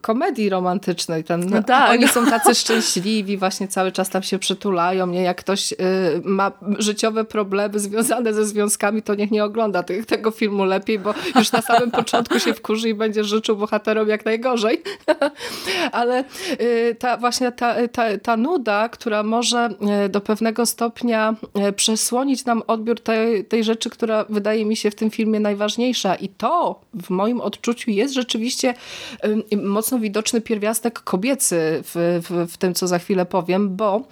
komedii 0.00 0.48
romantycznej. 0.48 1.24
Ten, 1.24 1.50
no 1.50 1.62
tak. 1.62 1.90
Oni 1.90 2.08
są 2.08 2.26
tacy 2.26 2.54
szczęśliwi, 2.54 3.36
właśnie 3.36 3.68
cały 3.68 3.92
czas 3.92 4.10
tam 4.10 4.22
się 4.22 4.38
przytulają. 4.38 5.06
Nie? 5.06 5.22
Jak 5.22 5.36
ktoś 5.36 5.72
y, 5.72 5.76
ma 6.24 6.52
życiowe 6.78 7.24
problemy 7.24 7.78
związane 7.78 8.34
ze 8.34 8.44
związkami, 8.44 9.02
to 9.02 9.14
niech 9.14 9.30
nie 9.30 9.44
ogląda 9.44 9.82
tych, 9.82 10.06
tego 10.06 10.30
filmu 10.30 10.64
lepiej, 10.64 10.98
bo 10.98 11.14
już 11.36 11.52
na 11.52 11.62
samym 11.62 11.90
początku 11.90 12.38
się 12.38 12.54
wkurzy 12.54 12.88
i 12.88 12.94
będzie 12.94 13.24
życzył 13.24 13.56
bohaterom 13.56 14.08
jak 14.08 14.24
najgorzej. 14.24 14.82
Ale 15.92 16.24
y, 16.60 16.96
ta 16.98 17.16
właśnie 17.16 17.52
ta, 17.52 17.88
ta, 17.88 18.18
ta 18.18 18.36
nuda, 18.36 18.88
która 18.88 19.22
może 19.22 19.68
do 20.08 20.20
pewnego 20.20 20.66
stopnia 20.68 21.36
przesłonić 21.76 22.44
nam 22.44 22.62
odbiór 22.66 23.00
tej, 23.00 23.44
tej 23.44 23.64
rzeczy, 23.64 23.90
która 23.90 24.24
wydaje 24.28 24.64
mi 24.64 24.76
się 24.76 24.90
w 24.90 24.94
tym 24.94 25.10
filmie 25.10 25.40
najważniejsza. 25.40 26.14
I 26.14 26.28
to 26.28 26.80
w 26.94 27.10
moim 27.10 27.40
odczuciu 27.40 27.90
jest 27.90 28.14
rzeczywiście 28.14 28.74
mocno 29.62 29.98
widoczny 29.98 30.40
pierwiastek 30.40 31.00
kobiecy 31.00 31.82
w, 31.84 32.20
w, 32.28 32.52
w 32.52 32.56
tym, 32.56 32.74
co 32.74 32.86
za 32.86 32.98
chwilę 32.98 33.26
powiem, 33.26 33.76
bo 33.76 34.02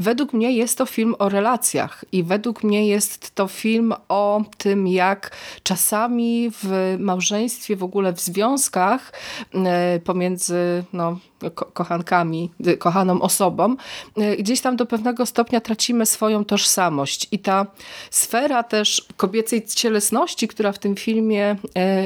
według 0.00 0.32
mnie 0.32 0.52
jest 0.52 0.78
to 0.78 0.86
film 0.86 1.14
o 1.18 1.28
relacjach 1.28 2.04
i 2.12 2.22
według 2.22 2.64
mnie 2.64 2.86
jest 2.88 3.34
to 3.34 3.48
film 3.48 3.94
o 4.08 4.42
tym, 4.58 4.86
jak 4.86 5.30
czasami 5.62 6.50
w 6.62 6.96
małżeństwie, 6.98 7.76
w 7.76 7.82
ogóle 7.82 8.12
w 8.12 8.20
związkach 8.20 9.12
e, 9.54 10.00
pomiędzy 10.04 10.84
no, 10.92 11.18
ko 11.50 11.64
kochankami, 11.64 12.50
y, 12.66 12.76
kochaną 12.76 13.20
osobą, 13.20 13.76
y, 14.18 14.36
gdzieś 14.36 14.60
tam 14.60 14.76
do 14.76 14.86
pewnego 14.86 15.26
stopnia 15.26 15.60
tracimy 15.60 16.06
swoją 16.06 16.44
tożsamość 16.44 17.28
i 17.32 17.38
ta 17.38 17.66
sfera 18.10 18.62
też 18.62 19.06
kobiecej 19.16 19.64
cielesności, 19.66 20.48
która 20.48 20.72
w 20.72 20.78
tym 20.78 20.96
filmie 20.96 21.56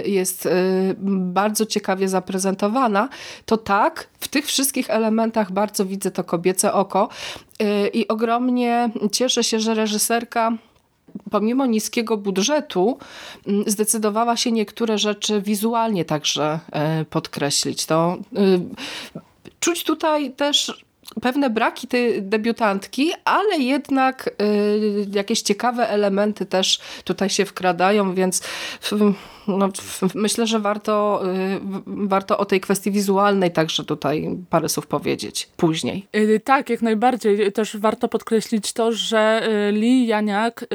y, 0.05 0.09
jest 0.09 0.49
bardzo 1.07 1.67
ciekawie 1.67 2.09
zaprezentowana, 2.09 3.09
to 3.47 3.57
tak, 3.57 4.09
w 4.21 4.29
tych 4.29 4.47
wszystkich 4.47 4.91
elementach 4.91 5.53
bardzo 5.53 5.87
widzę 5.87 6.11
to 6.11 6.25
kobiece 6.25 6.73
oko 6.73 7.09
i 7.93 8.09
ogromnie 8.09 8.91
cieszę 9.13 9.45
się, 9.45 9.61
że 9.61 9.75
reżyserka 9.75 10.53
pomimo 11.31 11.67
niskiego 11.67 12.17
budżetu 12.17 12.99
mm, 13.47 13.65
zdecydowała 13.67 14.37
się 14.37 14.53
niektóre 14.53 14.99
rzeczy 14.99 15.43
wizualnie 15.43 16.05
także 16.05 16.61
podkreślić. 17.11 17.87
To 17.87 18.17
czuć 19.61 19.85
tutaj 19.85 20.33
też 20.33 20.87
pewne 21.23 21.51
braki 21.51 21.87
tej 21.87 22.23
debiutantki, 22.23 23.13
ale 23.25 23.59
jednak 23.59 24.31
y, 24.43 25.07
jakieś 25.13 25.43
ciekawe 25.43 25.89
elementy 25.89 26.47
też 26.47 26.81
tutaj 27.05 27.31
się 27.31 27.45
wkradają, 27.45 28.15
więc 28.15 28.43
no, 29.49 29.69
myślę, 30.15 30.47
że 30.47 30.61
warto, 30.61 31.23
y, 31.35 31.61
warto 31.87 32.39
o 32.39 32.45
tej 32.45 32.61
kwestii 32.61 32.91
wizualnej 32.91 33.53
także 33.53 33.85
tutaj 33.85 34.37
parę 34.51 34.69
słów 34.69 34.87
powiedzieć 34.87 35.49
później. 35.57 36.07
Y, 36.17 36.41
tak, 36.45 36.71
jak 36.71 36.83
najbardziej. 36.83 37.53
Też 37.53 37.77
warto 37.77 38.09
podkreślić 38.09 38.73
to, 38.73 38.93
że 38.93 39.49
Li 39.73 40.07
Janiak 40.07 40.67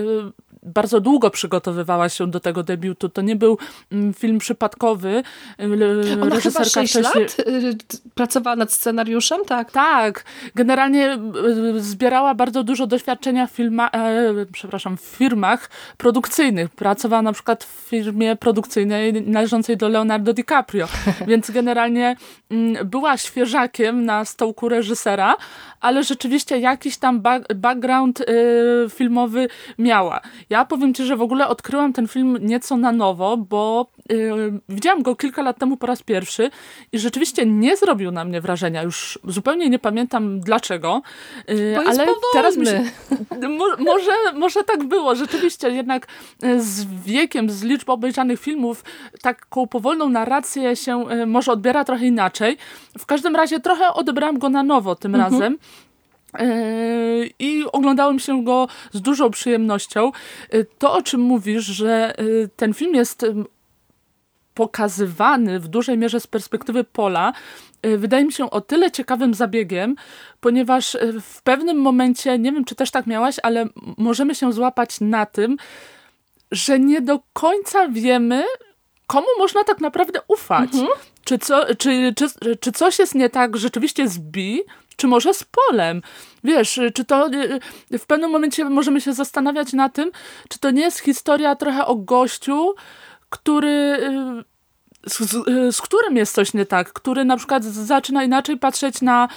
bardzo 0.63 0.99
długo 0.99 1.29
przygotowywała 1.29 2.09
się 2.09 2.27
do 2.27 2.39
tego 2.39 2.63
debiutu. 2.63 3.09
To 3.09 3.21
nie 3.21 3.35
był 3.35 3.57
mm, 3.91 4.13
film 4.13 4.39
przypadkowy. 4.39 5.23
Ona 6.21 6.35
chyba 6.35 6.63
6 6.63 6.71
wcześniej... 6.71 7.03
lat 7.03 7.39
y, 7.39 7.77
pracowała 8.15 8.55
nad 8.55 8.73
scenariuszem, 8.73 9.45
tak? 9.45 9.71
Tak. 9.71 10.23
Generalnie 10.55 11.17
y, 11.75 11.81
zbierała 11.81 12.35
bardzo 12.35 12.63
dużo 12.63 12.87
doświadczenia 12.87 13.47
w, 13.47 13.51
filma, 13.51 13.89
e, 13.89 14.45
przepraszam, 14.51 14.97
w 14.97 15.01
firmach 15.01 15.69
produkcyjnych. 15.97 16.69
Pracowała 16.69 17.21
na 17.21 17.33
przykład 17.33 17.63
w 17.63 17.89
firmie 17.89 18.35
produkcyjnej 18.35 19.13
należącej 19.13 19.77
do 19.77 19.89
Leonardo 19.89 20.33
DiCaprio. 20.33 20.87
Więc 21.27 21.51
generalnie 21.51 22.15
mm, 22.51 22.89
była 22.89 23.17
świeżakiem 23.17 24.05
na 24.05 24.25
stołku 24.25 24.69
reżysera, 24.69 25.35
ale 25.81 26.03
rzeczywiście 26.03 26.59
jakiś 26.59 26.97
tam 26.97 27.21
background 27.55 28.21
y, 28.21 28.25
filmowy 28.89 29.47
miała. 29.77 30.21
Ja 30.51 30.65
powiem 30.65 30.93
ci, 30.93 31.05
że 31.05 31.17
w 31.17 31.21
ogóle 31.21 31.47
odkryłam 31.47 31.93
ten 31.93 32.07
film 32.07 32.37
nieco 32.41 32.77
na 32.77 32.91
nowo, 32.91 33.37
bo 33.37 33.87
yy, 34.09 34.59
widziałam 34.69 35.01
go 35.03 35.15
kilka 35.15 35.41
lat 35.41 35.57
temu 35.57 35.77
po 35.77 35.87
raz 35.87 36.03
pierwszy 36.03 36.49
i 36.91 36.99
rzeczywiście 36.99 37.45
nie 37.45 37.77
zrobił 37.77 38.11
na 38.11 38.25
mnie 38.25 38.41
wrażenia. 38.41 38.83
Już 38.83 39.19
zupełnie 39.23 39.69
nie 39.69 39.79
pamiętam 39.79 40.39
dlaczego. 40.39 41.01
Yy, 41.47 41.77
ale 41.87 42.07
teraz 42.33 42.57
mi 42.57 42.65
się, 42.65 42.83
mo, 43.49 43.65
może, 43.79 44.11
może 44.33 44.63
tak 44.63 44.83
było. 44.83 45.15
Rzeczywiście 45.15 45.69
jednak 45.69 46.07
y, 46.43 46.61
z 46.61 46.85
wiekiem, 47.05 47.49
z 47.49 47.63
liczbą 47.63 47.93
obejrzanych 47.93 48.39
filmów 48.39 48.83
taką 49.21 49.67
powolną 49.67 50.09
narrację 50.09 50.75
się 50.75 51.11
y, 51.11 51.25
może 51.25 51.51
odbiera 51.51 51.83
trochę 51.83 52.05
inaczej. 52.05 52.57
W 52.97 53.05
każdym 53.05 53.35
razie 53.35 53.59
trochę 53.59 53.93
odebrałam 53.93 54.39
go 54.39 54.49
na 54.49 54.63
nowo 54.63 54.95
tym 54.95 55.15
mhm. 55.15 55.33
razem. 55.33 55.57
Yy, 56.39 57.29
I 57.39 57.63
oglądałem 57.71 58.19
się 58.19 58.43
go 58.43 58.67
z 58.91 59.01
dużą 59.01 59.31
przyjemnością. 59.31 60.11
Yy, 60.53 60.65
to, 60.77 60.93
o 60.93 61.01
czym 61.01 61.21
mówisz, 61.21 61.65
że 61.65 62.13
yy, 62.17 62.49
ten 62.55 62.73
film 62.73 62.95
jest 62.95 63.25
pokazywany 64.53 65.59
w 65.59 65.67
dużej 65.67 65.97
mierze 65.97 66.19
z 66.19 66.27
perspektywy 66.27 66.83
Pola, 66.83 67.33
wydaje 67.97 68.25
mi 68.25 68.33
się 68.33 68.49
o 68.49 68.61
tyle 68.61 68.91
ciekawym 68.91 69.33
zabiegiem, 69.33 69.95
ponieważ 70.39 70.97
w 71.21 71.41
pewnym 71.41 71.77
momencie, 71.77 72.39
nie 72.39 72.51
wiem 72.51 72.65
czy 72.65 72.75
też 72.75 72.91
tak 72.91 73.07
miałaś, 73.07 73.35
ale 73.43 73.67
możemy 73.97 74.35
się 74.35 74.53
złapać 74.53 75.01
na 75.01 75.25
tym, 75.25 75.57
że 76.51 76.79
nie 76.79 77.01
do 77.01 77.19
końca 77.33 77.87
wiemy, 77.89 78.43
komu 79.07 79.27
można 79.37 79.63
tak 79.63 79.81
naprawdę 79.81 80.19
ufać. 80.27 80.69
Mhm. 80.73 80.89
Czy, 81.23 81.37
co, 81.37 81.75
czy, 81.75 82.13
czy, 82.15 82.55
czy 82.59 82.71
coś 82.71 82.99
jest 82.99 83.15
nie 83.15 83.29
tak 83.29 83.57
rzeczywiście 83.57 84.07
z 84.07 84.19
Bi, 84.19 84.61
czy 84.95 85.07
może 85.07 85.33
z 85.33 85.43
polem. 85.43 86.01
Wiesz, 86.43 86.79
czy 86.93 87.05
to 87.05 87.29
y, 87.91 87.99
w 87.99 88.05
pewnym 88.05 88.31
momencie 88.31 88.65
możemy 88.65 89.01
się 89.01 89.13
zastanawiać 89.13 89.73
na 89.73 89.89
tym, 89.89 90.11
czy 90.49 90.59
to 90.59 90.71
nie 90.71 90.81
jest 90.81 90.99
historia 90.99 91.55
trochę 91.55 91.85
o 91.85 91.95
gościu, 91.95 92.73
który 93.29 93.97
y, 95.07 95.09
z, 95.09 95.17
z, 95.75 95.81
którym 95.81 96.17
jest 96.17 96.35
coś 96.35 96.53
nie 96.53 96.65
tak, 96.65 96.93
który 96.93 97.25
na 97.25 97.37
przykład 97.37 97.63
zaczyna 97.63 98.23
inaczej 98.23 98.57
patrzeć 98.57 99.01
na, 99.01 99.27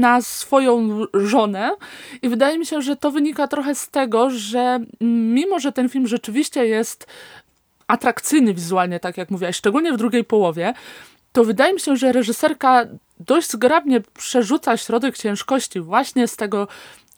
na 0.00 0.22
swoją 0.22 1.00
żonę 1.14 1.70
i 2.22 2.28
wydaje 2.28 2.58
mi 2.58 2.66
się, 2.66 2.82
że 2.82 2.96
to 2.96 3.10
wynika 3.10 3.48
trochę 3.48 3.74
z 3.74 3.88
tego, 3.90 4.30
że 4.30 4.80
mimo, 5.00 5.60
że 5.60 5.72
ten 5.72 5.88
film 5.88 6.06
rzeczywiście 6.06 6.66
jest 6.66 7.06
atrakcyjny 7.86 8.54
wizualnie, 8.54 9.00
tak 9.00 9.16
jak 9.16 9.30
mówiłaś, 9.30 9.56
szczególnie 9.56 9.92
w 9.92 9.96
drugiej 9.96 10.24
połowie, 10.24 10.74
to 11.32 11.44
wydaje 11.44 11.72
mi 11.74 11.80
się, 11.80 11.96
że 11.96 12.12
reżyserka 12.12 12.86
dość 13.20 13.50
zgrabnie 13.50 14.00
przerzuca 14.00 14.76
środek 14.76 15.18
ciężkości 15.18 15.80
właśnie 15.80 16.28
z 16.28 16.36
tego 16.36 16.68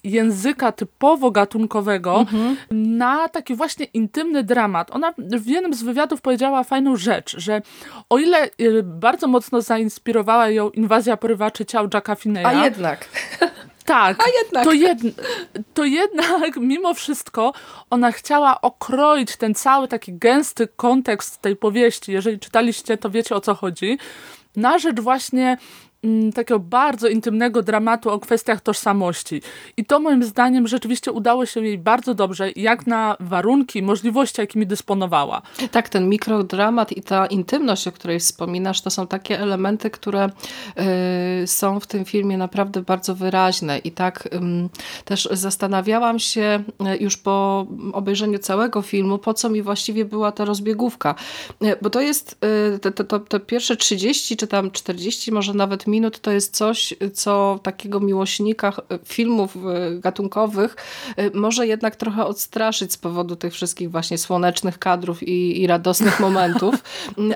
języka 0.05 0.73
typowo 0.73 1.31
gatunkowego 1.31 2.21
mhm. 2.21 2.57
na 2.71 3.29
taki 3.29 3.55
właśnie 3.55 3.85
intymny 3.85 4.45
dramat. 4.45 4.91
Ona 4.91 5.15
w 5.19 5.47
jednym 5.47 5.75
z 5.75 5.83
wywiadów 5.83 6.21
powiedziała 6.21 6.65
fajną 6.65 6.97
rzecz, 6.97 7.37
że 7.39 7.63
o 8.11 8.19
ile 8.19 8.51
y, 8.61 8.83
bardzo 8.83 9.27
mocno 9.27 9.63
zainspirowała 9.63 10.49
ją 10.49 10.71
inwazja 10.71 11.17
porywaczy 11.17 11.67
ciał 11.67 11.89
Jacka 11.95 12.15
Finney'a. 12.15 12.47
A 12.47 12.65
jednak. 12.65 13.09
Tak, 13.85 14.17
A 14.21 14.25
jednak. 14.45 14.65
To, 14.65 14.73
jed, 14.73 14.99
to 15.75 15.85
jednak 15.85 16.57
mimo 16.61 16.95
wszystko 16.95 17.53
ona 17.91 18.13
chciała 18.13 18.61
okroić 18.61 19.37
ten 19.37 19.55
cały 19.55 19.89
taki 19.89 20.15
gęsty 20.15 20.69
kontekst 20.77 21.43
tej 21.43 21.57
powieści. 21.57 22.13
Jeżeli 22.13 22.39
czytaliście, 22.39 22.99
to 22.99 23.11
wiecie 23.11 23.35
o 23.35 23.41
co 23.41 23.55
chodzi. 23.55 23.99
Na 24.57 24.79
rzecz 24.79 25.01
właśnie 25.01 25.59
takiego 26.35 26.61
bardzo 26.61 27.09
intymnego 27.09 27.63
dramatu 27.63 28.11
o 28.11 28.19
kwestiach 28.19 28.61
tożsamości. 28.61 29.43
I 29.77 29.85
to 29.85 30.01
moim 30.01 30.25
zdaniem 30.25 30.69
rzeczywiście 30.69 31.13
udało 31.13 31.47
się 31.47 31.65
jej 31.65 31.79
bardzo 31.79 32.15
dobrze, 32.15 32.51
jak 32.57 32.87
na 32.87 33.17
warunki, 33.21 33.83
możliwości, 33.83 34.41
jakimi 34.41 34.67
dysponowała. 34.67 35.43
Tak, 35.71 35.89
ten 35.89 36.09
mikrodramat 36.09 36.93
i 36.93 37.03
ta 37.03 37.27
intymność, 37.27 37.89
o 37.89 37.93
której 37.93 38.21
wspominasz, 38.21 38.81
to 38.81 38.91
są 38.91 39.07
takie 39.07 39.41
elementy, 39.41 39.91
które 39.91 40.31
y, 41.43 41.47
są 41.47 41.81
w 41.81 41.87
tym 41.87 42.05
filmie 42.05 42.39
naprawdę 42.39 42.83
bardzo 42.83 43.15
wyraźne. 43.15 43.79
I 43.79 43.93
tak 43.93 44.29
też 45.05 45.29
zastanawiałam 45.33 46.19
się 46.19 46.63
y, 46.95 46.97
już 46.97 47.17
po 47.17 47.67
obejrzeniu 47.93 48.39
całego 48.39 48.83
filmu, 48.83 49.19
po 49.19 49.35
co 49.35 49.49
mi 49.49 49.63
właściwie 49.63 50.05
była 50.05 50.33
ta 50.33 50.45
rozbiegówka. 50.45 51.15
Y, 51.65 51.77
bo 51.83 51.91
to 51.91 52.01
jest 52.01 52.39
y, 52.77 52.79
te, 52.79 52.93
te, 52.93 53.21
te 53.21 53.41
pierwsze 53.41 53.77
30 53.77 54.37
czy 54.37 54.47
tam 54.47 54.71
40 54.71 55.33
może 55.33 55.55
nawet 55.55 55.87
minut 55.87 55.98
to 56.23 56.31
jest 56.31 56.57
coś, 56.57 56.95
co 57.15 57.59
takiego 57.63 58.01
miłośnika 58.01 58.73
filmów 59.05 59.57
e, 59.57 60.01
gatunkowych 60.01 60.77
e, 61.17 61.31
może 61.31 61.67
jednak 61.67 61.97
trochę 61.97 62.27
odstraszyć 62.27 62.93
z 62.93 62.97
powodu 62.97 63.37
tych 63.37 63.53
wszystkich 63.53 63.91
właśnie 63.91 64.19
słonecznych 64.19 64.79
kadrów 64.79 65.23
i, 65.23 65.63
i 65.63 65.67
radosnych 65.67 66.21
momentów, 66.27 66.75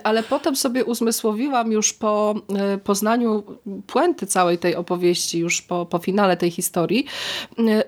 ale 0.04 0.22
potem 0.22 0.56
sobie 0.56 0.84
uzmysłowiłam 0.84 1.72
już 1.72 1.92
po 1.92 2.34
e, 2.54 2.78
poznaniu 2.78 3.42
puenty 3.86 4.26
całej 4.26 4.58
tej 4.58 4.76
opowieści, 4.76 5.38
już 5.38 5.62
po, 5.62 5.86
po 5.86 5.98
finale 5.98 6.36
tej 6.36 6.50
historii, 6.50 7.06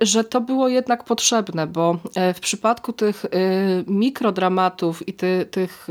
że 0.01 0.25
to 0.25 0.41
było 0.41 0.69
jednak 0.69 1.05
potrzebne, 1.05 1.67
bo 1.67 1.99
w 2.35 2.41
przypadku 2.41 2.93
tych 2.93 3.27
mikrodramatów 3.87 5.09
i 5.09 5.13
ty, 5.13 5.47
tych 5.51 5.89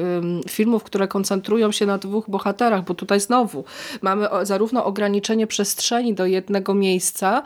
filmów, 0.49 0.83
które 0.83 1.07
koncentrują 1.07 1.71
się 1.71 1.85
na 1.85 1.97
dwóch 1.97 2.29
bohaterach, 2.29 2.83
bo 2.85 2.93
tutaj 2.93 3.19
znowu 3.19 3.63
mamy 4.01 4.27
zarówno 4.43 4.62
zarówno 4.63 4.85
ograniczenie 4.85 5.47
przestrzeni 5.47 6.13
do 6.13 6.25
jednego 6.25 6.73
miejsca, 6.73 7.43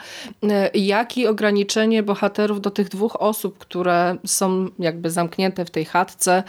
jak 0.74 1.18
i 1.18 1.28
ograniczenie 1.28 2.04
bohaterów 2.04 2.62
do 2.62 2.72
tych 2.72 2.90
dwóch 2.90 3.22
osób, 3.22 3.58
które 3.58 4.18
są 4.26 4.68
jakby 4.80 5.12
zamknięte 5.12 5.66
w 5.66 5.70
tej 5.70 5.86
chatce 5.86 6.44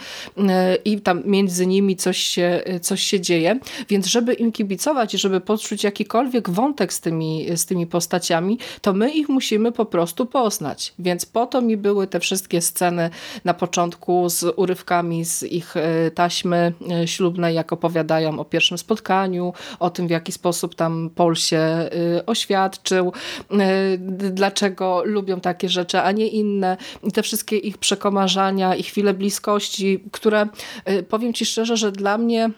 i 0.85 1.01
tam 1.01 1.21
między 1.25 1.67
nimi 1.67 1.95
coś 1.95 2.17
się, 2.17 2.61
coś 2.81 3.03
się 3.03 3.19
dzieje. 3.19 3.59
Więc 3.89 4.05
żeby 4.07 4.33
im 4.33 4.51
kibicować 4.51 5.13
i 5.13 5.17
żeby 5.17 5.41
poczuć 5.41 5.83
jakikolwiek 5.83 6.49
wątek 6.49 6.93
z 6.93 7.01
tymi, 7.01 7.47
z 7.55 7.65
tymi 7.65 7.87
postaciami, 7.87 8.59
to 8.81 8.93
my 8.93 9.11
ich 9.11 9.29
musimy 9.29 9.71
po 9.71 9.85
prostu 9.85 10.25
poznać. 10.25 10.93
Więc 10.99 11.25
po 11.25 11.45
to 11.45 11.61
mi 11.61 11.77
były 11.77 12.07
te 12.07 12.19
wszystkie 12.19 12.61
sceny 12.61 13.09
na 13.45 13.53
początku 13.53 14.29
z 14.29 14.43
urywkami 14.55 15.25
z 15.25 15.43
ich 15.43 15.77
e, 15.77 16.11
taśmy 16.11 16.73
e, 16.91 17.07
ślubnej, 17.07 17.55
jak 17.55 17.73
opowiadają 17.73 18.39
o 18.39 18.45
pierwszym 18.45 18.77
spotkaniu, 18.77 19.53
o 19.79 19.89
tym 19.89 20.07
w 20.07 20.09
jaki 20.09 20.31
sposób 20.31 20.58
tam 20.67 21.09
Paul 21.15 21.35
się 21.35 21.57
e, 21.57 21.89
oświadczył, 22.25 23.13
dlaczego 24.09 25.01
lubią 25.05 25.39
takie 25.39 25.69
rzeczy, 25.69 25.99
a 25.99 26.11
nie 26.11 26.27
inne. 26.27 26.77
I 27.03 27.11
te 27.11 27.23
wszystkie 27.23 27.57
ich 27.57 27.77
przekomarzania 27.77 28.75
i 28.75 28.83
chwile 28.83 29.13
bliskości, 29.13 30.03
które 30.11 30.47
powiem 31.09 31.33
Ci 31.33 31.45
szczerze, 31.45 31.77
że 31.77 31.91
dla 31.91 32.17
mnie 32.17 32.49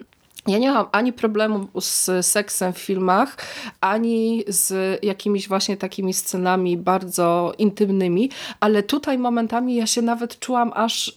ja 0.48 0.57
nie 0.57 0.71
mam 0.71 0.86
ani 0.91 1.13
problemu 1.13 1.67
z 1.79 2.25
seksem 2.25 2.74
w 2.74 2.77
filmach, 2.77 3.38
ani 3.81 4.43
z 4.48 5.00
jakimiś 5.03 5.48
właśnie 5.48 5.77
takimi 5.77 6.13
scenami 6.13 6.77
bardzo 6.77 7.53
intymnymi, 7.57 8.29
ale 8.60 8.83
tutaj 8.83 9.17
momentami 9.17 9.75
ja 9.75 9.88
się 9.88 10.01
nawet 10.01 10.39
czułam 10.39 10.71
aż, 10.75 11.07
y, 11.07 11.13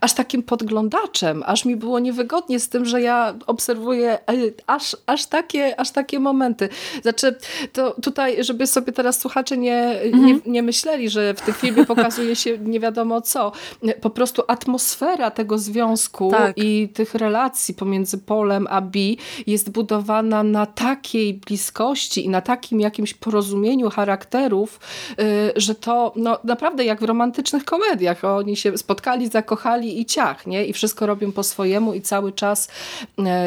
aż 0.00 0.12
takim 0.12 0.42
podglądaczem, 0.42 1.42
aż 1.46 1.64
mi 1.64 1.76
było 1.76 1.98
niewygodnie 1.98 2.60
z 2.60 2.68
tym, 2.68 2.84
że 2.84 3.00
ja 3.00 3.34
obserwuję 3.46 4.18
y, 4.30 4.54
aż, 4.66 4.96
aż, 5.06 5.26
takie, 5.26 5.80
aż 5.80 5.90
takie 5.90 6.20
momenty. 6.20 6.68
Znaczy, 7.02 7.34
to 7.72 7.96
tutaj, 8.02 8.44
żeby 8.44 8.66
sobie 8.66 8.92
teraz 8.92 9.20
słuchacze 9.20 9.56
nie, 9.56 10.00
mhm. 10.00 10.26
nie, 10.26 10.38
nie 10.46 10.62
myśleli, 10.62 11.10
że 11.10 11.34
w 11.34 11.40
tym 11.40 11.54
filmie 11.54 11.84
pokazuje 11.84 12.36
się 12.36 12.58
nie 12.58 12.80
wiadomo 12.80 13.20
co. 13.20 13.52
Po 14.00 14.10
prostu 14.10 14.42
atmosfera 14.48 15.30
tego 15.30 15.58
związku 15.58 16.30
tak. 16.30 16.58
i 16.58 16.88
tych 16.88 17.14
relacji 17.14 17.74
pomiędzy 17.74 18.18
Polem 18.18 18.43
Polem 18.44 18.66
a 18.70 18.80
B 18.80 18.98
jest 19.46 19.70
budowana 19.70 20.42
na 20.42 20.66
takiej 20.66 21.34
bliskości 21.34 22.24
i 22.24 22.28
na 22.28 22.40
takim 22.40 22.80
jakimś 22.80 23.14
porozumieniu 23.14 23.90
charakterów, 23.90 24.80
y, 25.20 25.52
że 25.56 25.74
to 25.74 26.12
no, 26.16 26.38
naprawdę 26.44 26.84
jak 26.84 27.00
w 27.00 27.04
romantycznych 27.04 27.64
komediach. 27.64 28.24
Oni 28.24 28.56
się 28.56 28.78
spotkali, 28.78 29.28
zakochali 29.28 30.00
i 30.00 30.04
ciach, 30.04 30.46
nie? 30.46 30.66
I 30.66 30.72
wszystko 30.72 31.06
robią 31.06 31.32
po 31.32 31.42
swojemu 31.42 31.94
i 31.94 32.02
cały 32.02 32.32
czas, 32.32 32.68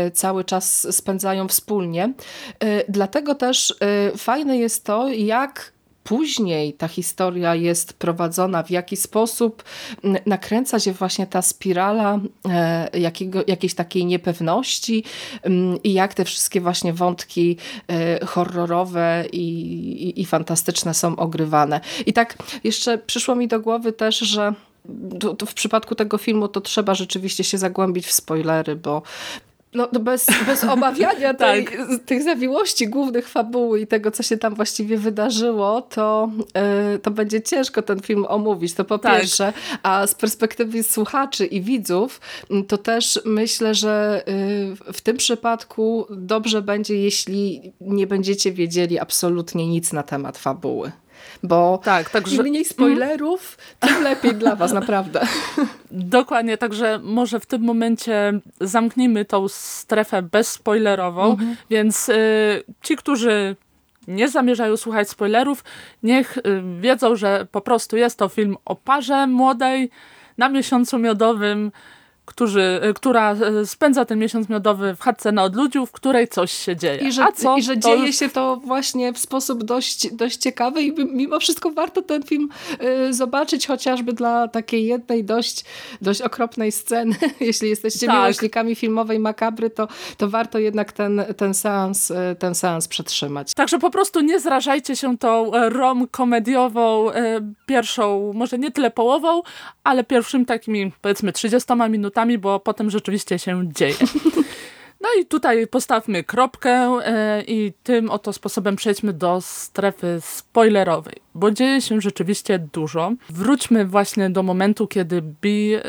y, 0.08 0.12
cały 0.12 0.44
czas 0.44 0.96
spędzają 0.96 1.48
wspólnie. 1.48 2.14
Y, 2.64 2.84
dlatego 2.90 3.36
też 3.36 3.76
fajne 4.18 4.58
jest 4.58 4.86
to, 4.86 5.08
jak 5.08 5.77
później 6.08 6.74
ta 6.74 6.88
historia 6.88 7.56
jest 7.56 7.94
prowadzona, 7.94 8.64
w 8.64 8.70
jaki 8.70 8.98
sposób 8.98 9.64
nakręca 10.26 10.80
się 10.80 10.92
właśnie 10.94 11.28
ta 11.28 11.42
spirala 11.42 12.20
e, 12.50 13.00
jakiego, 13.00 13.44
jakiejś 13.48 13.74
takiej 13.74 14.06
niepewności 14.06 15.04
i 15.84 15.94
jak 15.94 16.14
te 16.14 16.26
wszystkie 16.26 16.62
właśnie 16.62 16.94
wątki 16.94 17.58
e, 17.88 18.26
horrorowe 18.26 19.26
i, 19.32 19.40
i, 19.40 20.22
i 20.22 20.26
fantastyczne 20.26 20.94
są 20.94 21.16
ogrywane. 21.16 21.82
I 22.06 22.14
tak 22.14 22.38
jeszcze 22.64 22.98
przyszło 22.98 23.36
mi 23.36 23.48
do 23.48 23.60
głowy 23.60 23.94
też, 23.94 24.20
że 24.20 24.54
w 25.48 25.54
przypadku 25.54 25.96
tego 25.96 26.18
filmu 26.18 26.48
to 26.48 26.62
trzeba 26.62 26.96
rzeczywiście 26.96 27.44
się 27.44 27.58
zagłębić 27.58 28.06
w 28.06 28.12
spoilery, 28.12 28.76
bo 28.76 29.02
no, 29.78 29.88
no, 29.94 30.00
bez, 30.00 30.28
bez 30.46 30.64
obawiania 30.74 31.34
tej, 31.34 31.66
tak. 31.66 31.78
tych 32.06 32.24
zawiłości 32.24 32.88
głównych 32.88 33.30
fabuły 33.30 33.82
i 33.82 33.88
tego, 33.88 34.12
co 34.12 34.24
się 34.24 34.38
tam 34.38 34.56
właściwie 34.56 34.98
wydarzyło, 34.98 35.82
to, 35.82 36.32
yy, 36.92 37.00
to 37.00 37.12
będzie 37.12 37.42
ciężko 37.42 37.82
ten 37.82 38.00
film 38.00 38.26
omówić, 38.28 38.74
to 38.74 38.86
po 38.86 38.98
tak. 38.98 39.20
pierwsze. 39.20 39.54
A 39.84 40.08
z 40.08 40.16
perspektywy 40.16 40.84
słuchaczy 40.84 41.46
i 41.46 41.62
widzów, 41.62 42.22
to 42.68 42.78
też 42.78 43.20
myślę, 43.26 43.76
że 43.76 44.24
yy, 44.28 44.94
w 44.94 45.02
tym 45.02 45.18
przypadku 45.18 46.08
dobrze 46.10 46.62
będzie, 46.62 46.96
jeśli 46.96 47.74
nie 47.82 48.08
będziecie 48.08 48.52
wiedzieli 48.52 49.00
absolutnie 49.00 49.68
nic 49.68 49.94
na 49.94 50.04
temat 50.04 50.38
fabuły. 50.38 50.92
Bo 51.48 51.80
tak, 51.84 52.10
także... 52.10 52.36
im 52.36 52.44
mniej 52.44 52.66
spoilerów, 52.66 53.58
tym 53.80 54.04
lepiej 54.04 54.36
dla 54.36 54.56
was, 54.56 54.74
naprawdę. 54.74 55.22
Dokładnie, 55.92 56.58
także 56.58 57.00
może 57.04 57.40
w 57.40 57.46
tym 57.46 57.62
momencie 57.62 58.40
zamknijmy 58.62 59.26
tą 59.26 59.48
strefę 59.48 60.22
bezspoilerową, 60.22 61.32
mhm. 61.32 61.56
więc 61.70 62.10
y, 62.10 62.64
ci, 62.82 62.96
którzy 62.96 63.56
nie 64.08 64.30
zamierzają 64.30 64.78
słuchać 64.78 65.10
spoilerów, 65.10 65.64
niech 66.04 66.38
y, 66.38 66.42
wiedzą, 66.80 67.16
że 67.16 67.48
po 67.52 67.62
prostu 67.62 67.98
jest 67.98 68.20
to 68.20 68.30
film 68.30 68.58
o 68.66 68.76
parze 68.76 69.28
młodej 69.28 69.90
na 70.38 70.50
miesiącu 70.50 71.00
miodowym, 71.00 71.72
którzy, 72.28 72.82
y, 72.90 72.94
która 72.94 73.36
y, 73.62 73.66
spędza 73.66 74.06
ten 74.06 74.20
miesiąc 74.20 74.50
miodowy 74.50 74.96
w 74.96 75.02
chatce 75.02 75.32
na 75.32 75.44
odludziu, 75.44 75.86
w 75.86 75.92
której 75.92 76.28
coś 76.28 76.52
się 76.52 76.76
dzieje. 76.76 76.98
I 76.98 77.12
że, 77.12 77.24
A 77.24 77.32
co? 77.32 77.58
I 77.58 77.64
że 77.64 77.78
dzieje 77.78 78.06
już... 78.08 78.16
się 78.16 78.30
to 78.30 78.56
właśnie 78.56 79.14
w 79.14 79.18
sposób 79.18 79.64
dość, 79.64 80.14
dość 80.14 80.38
ciekawy 80.38 80.82
i 80.82 81.06
mimo 81.06 81.40
wszystko 81.40 81.72
warto 81.72 82.02
ten 82.02 82.24
film 82.24 82.50
y, 83.10 83.14
zobaczyć, 83.14 83.68
chociażby 83.68 84.14
dla 84.14 84.48
takiej 84.48 84.86
jednej 84.86 85.24
dość, 85.24 85.66
dość 86.02 86.22
okropnej 86.22 86.72
sceny. 86.72 87.16
Jeśli 87.40 87.70
jesteście 87.70 88.08
tak. 88.08 88.16
miłośnikami 88.16 88.76
filmowej 88.76 89.20
makabry, 89.20 89.70
to, 89.70 89.88
to 90.18 90.30
warto 90.30 90.60
jednak 90.60 90.92
ten, 90.92 91.26
ten, 91.38 91.54
seans, 91.54 92.14
ten 92.40 92.56
seans 92.56 92.88
przetrzymać. 92.88 93.54
Także 93.54 93.80
po 93.80 93.90
prostu 93.90 94.22
nie 94.22 94.40
zrażajcie 94.40 94.96
się 94.96 95.18
tą 95.18 95.54
e, 95.54 95.70
rom-komediową 95.70 97.12
e, 97.12 97.42
pierwszą, 97.66 98.34
może 98.34 98.60
nie 98.60 98.72
tyle 98.72 98.92
połową, 98.92 99.42
ale 99.84 100.04
pierwszym 100.04 100.46
takimi 100.46 100.92
powiedzmy 101.02 101.34
30 101.34 101.74
minutami 101.90 102.17
bo 102.38 102.60
potem 102.60 102.90
rzeczywiście 102.90 103.40
się 103.40 103.70
dzieje. 103.74 103.96
No 105.02 105.10
i 105.22 105.26
tutaj 105.26 105.68
postawmy 105.68 106.24
kropkę 106.24 106.72
e, 106.72 107.44
i 107.48 107.74
tym 107.84 108.10
oto 108.10 108.34
sposobem 108.34 108.76
przejdźmy 108.76 109.14
do 109.14 109.42
strefy 109.42 110.18
spoilerowej, 110.22 111.16
bo 111.36 111.52
dzieje 111.52 111.82
się 111.82 112.02
rzeczywiście 112.02 112.60
dużo. 112.60 113.12
Wróćmy 113.30 113.86
właśnie 113.86 114.30
do 114.30 114.44
momentu, 114.44 114.88
kiedy 114.88 115.22
Bee 115.22 115.82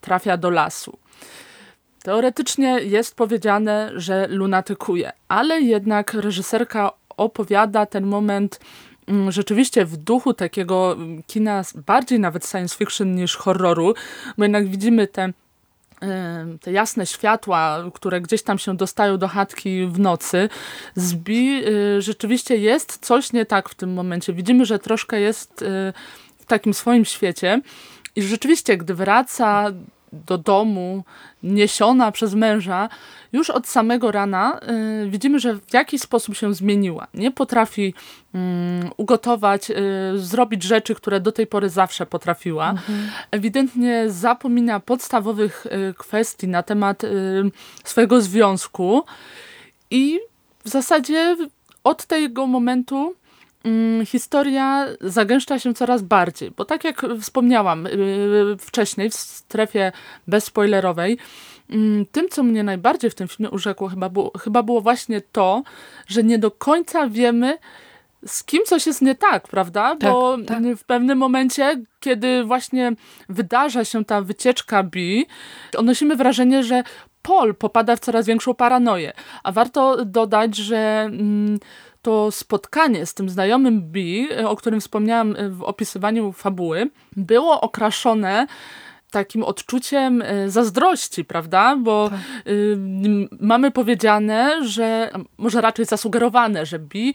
trafia 0.00 0.36
do 0.36 0.50
lasu. 0.50 0.98
Teoretycznie 2.02 2.78
jest 2.80 3.16
powiedziane, 3.16 3.90
że 3.94 4.26
lunatykuje, 4.28 5.12
ale 5.28 5.60
jednak 5.60 6.14
reżyserka 6.14 6.90
opowiada 7.16 7.86
ten 7.86 8.06
moment 8.06 8.60
mm, 9.06 9.32
rzeczywiście 9.32 9.84
w 9.84 9.96
duchu 9.96 10.34
takiego 10.34 10.96
kina 11.26 11.62
bardziej 11.86 12.20
nawet 12.20 12.46
science 12.46 12.76
fiction 12.76 13.14
niż 13.14 13.36
horroru, 13.36 13.94
bo 14.38 14.44
jednak 14.44 14.68
widzimy 14.68 15.06
te 15.06 15.32
te 16.60 16.72
jasne 16.72 17.06
światła, 17.06 17.84
które 17.94 18.20
gdzieś 18.20 18.42
tam 18.42 18.58
się 18.58 18.76
dostają 18.76 19.18
do 19.18 19.28
chatki 19.28 19.86
w 19.86 19.98
nocy, 19.98 20.48
zbi 20.94 21.64
y, 21.66 22.02
rzeczywiście 22.02 22.56
jest 22.56 22.98
coś 22.98 23.32
nie 23.32 23.46
tak 23.46 23.68
w 23.68 23.74
tym 23.74 23.92
momencie. 23.92 24.32
Widzimy, 24.32 24.66
że 24.66 24.78
troszkę 24.78 25.20
jest 25.20 25.62
y, 25.62 25.66
w 26.38 26.46
takim 26.46 26.74
swoim 26.74 27.04
świecie 27.04 27.60
i 28.16 28.22
rzeczywiście, 28.22 28.76
gdy 28.76 28.94
wraca 28.94 29.72
do 30.12 30.38
domu, 30.38 31.04
niesiona 31.42 32.12
przez 32.12 32.34
męża, 32.34 32.88
już 33.32 33.50
od 33.50 33.66
samego 33.66 34.10
rana 34.12 34.60
y, 35.04 35.10
widzimy, 35.10 35.40
że 35.40 35.54
w 35.54 35.74
jakiś 35.74 36.02
sposób 36.02 36.36
się 36.36 36.54
zmieniła. 36.54 37.06
Nie 37.14 37.30
potrafi 37.30 37.94
y, 38.34 38.38
ugotować, 38.96 39.70
y, 39.70 39.74
zrobić 40.14 40.62
rzeczy, 40.62 40.94
które 40.94 41.20
do 41.20 41.32
tej 41.32 41.46
pory 41.46 41.68
zawsze 41.68 42.06
potrafiła. 42.06 42.70
Mhm. 42.70 43.08
Ewidentnie 43.30 44.04
zapomina 44.10 44.80
podstawowych 44.80 45.66
y, 45.66 45.94
kwestii 45.94 46.48
na 46.48 46.62
temat 46.62 47.04
y, 47.04 47.08
swojego 47.84 48.20
związku 48.20 49.04
i 49.90 50.20
w 50.64 50.68
zasadzie 50.68 51.36
od 51.84 52.04
tego 52.06 52.46
momentu 52.46 53.14
historia 54.06 54.86
zagęszcza 55.00 55.58
się 55.58 55.74
coraz 55.74 56.02
bardziej, 56.02 56.50
bo 56.50 56.64
tak 56.64 56.84
jak 56.84 57.02
wspomniałam 57.20 57.86
y, 57.86 58.56
wcześniej 58.58 59.10
w 59.10 59.14
strefie 59.14 59.92
bezspoilerowej, 60.26 61.18
Mm, 61.72 62.06
tym, 62.06 62.28
co 62.28 62.42
mnie 62.42 62.62
najbardziej 62.62 63.10
w 63.10 63.14
tym 63.14 63.28
filmie 63.28 63.50
urzekło, 63.50 63.88
chyba 63.88 64.08
było, 64.08 64.32
chyba 64.38 64.62
było 64.62 64.80
właśnie 64.80 65.20
to, 65.20 65.62
że 66.06 66.22
nie 66.22 66.38
do 66.38 66.50
końca 66.50 67.08
wiemy, 67.08 67.58
z 68.26 68.44
kim 68.44 68.62
coś 68.64 68.86
jest 68.86 69.02
nie 69.02 69.14
tak, 69.14 69.48
prawda? 69.48 69.96
Tak, 69.96 70.12
Bo 70.12 70.38
tak. 70.46 70.62
w 70.76 70.84
pewnym 70.84 71.18
momencie, 71.18 71.82
kiedy 72.00 72.44
właśnie 72.44 72.92
wydarza 73.28 73.84
się 73.84 74.04
ta 74.04 74.20
wycieczka 74.20 74.82
B, 74.82 74.98
odnosimy 75.78 76.16
wrażenie, 76.16 76.64
że 76.64 76.82
Paul 77.22 77.54
popada 77.54 77.96
w 77.96 78.00
coraz 78.00 78.26
większą 78.26 78.54
paranoję. 78.54 79.12
A 79.42 79.52
warto 79.52 80.04
dodać, 80.04 80.56
że 80.56 81.02
mm, 81.06 81.58
to 82.02 82.30
spotkanie 82.30 83.06
z 83.06 83.14
tym 83.14 83.28
znajomym 83.28 83.90
B, 83.90 83.98
o 84.46 84.56
którym 84.56 84.80
wspomniałam 84.80 85.36
w 85.50 85.62
opisywaniu 85.62 86.32
fabuły, 86.32 86.90
było 87.16 87.60
okraszone 87.60 88.46
takim 89.12 89.44
odczuciem 89.44 90.22
e, 90.22 90.50
zazdrości, 90.50 91.24
prawda? 91.24 91.76
Bo 91.76 92.10
tak. 92.10 92.20
y, 92.46 92.76
mamy 93.40 93.70
powiedziane, 93.70 94.68
że 94.68 95.10
może 95.38 95.60
raczej 95.60 95.84
zasugerowane, 95.84 96.66
że 96.66 96.78
Bi 96.78 97.14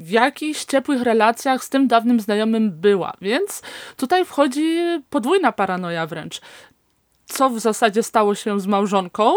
w 0.00 0.10
jakichś 0.10 0.64
ciepłych 0.64 1.02
relacjach 1.02 1.64
z 1.64 1.68
tym 1.68 1.88
dawnym 1.88 2.20
znajomym 2.20 2.70
była. 2.70 3.12
Więc 3.20 3.62
tutaj 3.96 4.24
wchodzi 4.24 4.76
podwójna 5.10 5.52
paranoja 5.52 6.06
wręcz. 6.06 6.40
Co 7.26 7.50
w 7.50 7.60
zasadzie 7.60 8.02
stało 8.02 8.34
się 8.34 8.60
z 8.60 8.66
małżonką 8.66 9.34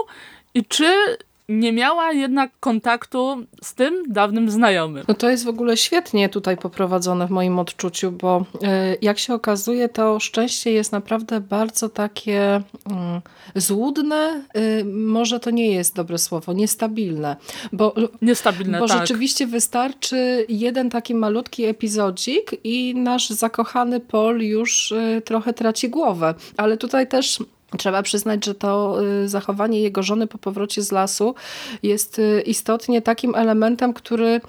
i 0.53 0.65
czy 0.65 1.17
nie 1.49 1.73
miała 1.73 2.11
jednak 2.11 2.51
kontaktu 2.59 3.45
z 3.63 3.75
tym 3.75 4.03
dawnym 4.09 4.49
znajomym. 4.49 5.05
No 5.07 5.13
to 5.13 5.29
jest 5.29 5.45
w 5.45 5.47
ogóle 5.47 5.77
świetnie 5.77 6.29
tutaj 6.29 6.57
poprowadzone 6.57 7.27
w 7.27 7.29
moim 7.29 7.59
odczuciu, 7.59 8.11
bo 8.11 8.45
e, 8.63 8.95
jak 9.01 9.19
się 9.19 9.33
okazuje, 9.33 9.89
to 9.89 10.19
szczęście 10.19 10.71
jest 10.71 10.91
naprawdę 10.91 11.41
bardzo 11.41 11.89
takie 11.89 12.61
mm, 12.91 13.21
złudne, 13.55 14.43
y, 14.57 14.85
może 14.85 15.39
to 15.39 15.51
nie 15.51 15.71
jest 15.71 15.95
dobre 15.95 16.17
słowo, 16.17 16.53
niestabilne. 16.53 17.35
Bo, 17.73 17.95
niestabilne, 18.21 18.79
bo 18.79 18.87
tak. 18.87 18.99
rzeczywiście 18.99 19.47
wystarczy 19.47 20.45
jeden 20.49 20.89
taki 20.89 21.15
malutki 21.15 21.65
epizodzik 21.65 22.51
i 22.63 22.95
nasz 22.95 23.29
zakochany 23.29 23.99
Pol 23.99 24.41
już 24.41 24.91
y, 24.91 25.21
trochę 25.25 25.53
traci 25.53 25.89
głowę. 25.89 26.33
Ale 26.57 26.77
tutaj 26.77 27.07
też 27.07 27.39
Trzeba 27.77 28.03
przyznać, 28.03 28.45
że 28.45 28.55
to 28.55 28.97
y, 29.23 29.29
zachowanie 29.29 29.81
jego 29.81 30.03
żony 30.03 30.27
po 30.27 30.37
powrocie 30.37 30.81
z 30.81 30.91
lasu 30.91 31.35
jest 31.83 32.19
y, 32.19 32.43
istotnie 32.45 33.01
takim 33.01 33.35
elementem, 33.35 33.93
który 33.93 34.41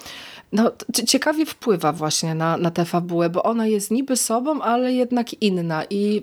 no, 0.53 0.73
ciekawie 1.07 1.47
wpływa 1.47 1.93
właśnie 1.93 2.35
na, 2.35 2.57
na 2.57 2.71
tę 2.71 2.85
fabułę, 2.85 3.31
bo 3.31 3.43
ona 3.43 3.67
jest 3.67 3.91
niby 3.91 4.17
sobą, 4.17 4.63
ale 4.63 4.93
jednak 4.93 5.43
inna 5.43 5.85
i 5.91 6.23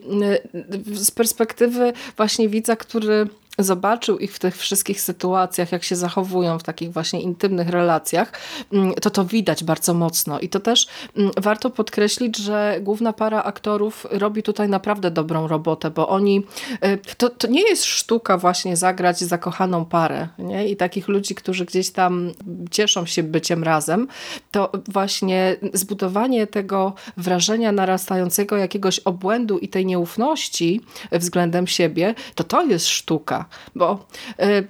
y, 0.94 0.96
z 0.96 1.12
perspektywy 1.12 1.94
właśnie 2.18 2.50
widza, 2.50 2.76
który 2.76 3.28
zobaczył 3.64 4.18
ich 4.18 4.34
w 4.34 4.40
tych 4.40 4.58
wszystkich 4.58 5.02
sytuacjach, 5.02 5.72
jak 5.72 5.84
się 5.84 5.96
zachowują 5.96 6.60
w 6.60 6.64
takich 6.64 6.94
właśnie 6.94 7.22
intymnych 7.22 7.70
relacjach, 7.70 8.32
mm, 8.74 8.94
to 8.94 9.10
to 9.10 9.26
widać 9.26 9.64
bardzo 9.64 9.94
mocno. 9.94 10.40
I 10.40 10.50
to 10.50 10.60
też 10.60 10.88
mm, 11.18 11.32
warto 11.38 11.70
podkreślić, 11.70 12.38
że 12.38 12.78
główna 12.82 13.14
para 13.14 13.44
aktorów 13.44 14.08
robi 14.10 14.44
tutaj 14.44 14.70
naprawdę 14.70 15.12
dobrą 15.12 15.48
robotę, 15.48 15.92
bo 15.92 16.10
oni, 16.10 16.44
y, 16.86 17.16
to, 17.18 17.30
to 17.30 17.48
nie 17.48 17.70
jest 17.70 17.86
sztuka 17.86 18.38
właśnie 18.38 18.78
zagrać 18.78 19.20
zakochaną 19.20 19.86
parę 19.86 20.28
nie? 20.38 20.68
i 20.68 20.76
takich 20.76 21.08
ludzi, 21.08 21.36
którzy 21.36 21.66
gdzieś 21.66 21.92
tam 21.92 22.32
cieszą 22.72 23.06
się 23.06 23.24
byciem 23.24 23.64
razem, 23.64 24.08
to 24.52 24.72
właśnie 24.88 25.56
zbudowanie 25.74 26.48
tego 26.48 26.94
wrażenia 27.18 27.72
narastającego 27.72 28.58
jakiegoś 28.58 29.00
obłędu 29.00 29.58
i 29.58 29.68
tej 29.68 29.86
nieufności 29.86 30.82
względem 31.12 31.68
siebie, 31.68 32.16
to 32.36 32.44
to 32.44 32.64
jest 32.64 32.88
sztuka 32.88 33.46
bo 33.76 34.06
e, 34.40 34.64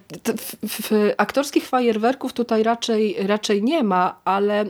w 0.63 1.11
aktorskich 1.17 1.67
fajerwerków 1.67 2.33
tutaj 2.33 2.63
raczej, 2.63 3.15
raczej 3.27 3.63
nie 3.63 3.83
ma, 3.83 4.19
ale 4.25 4.65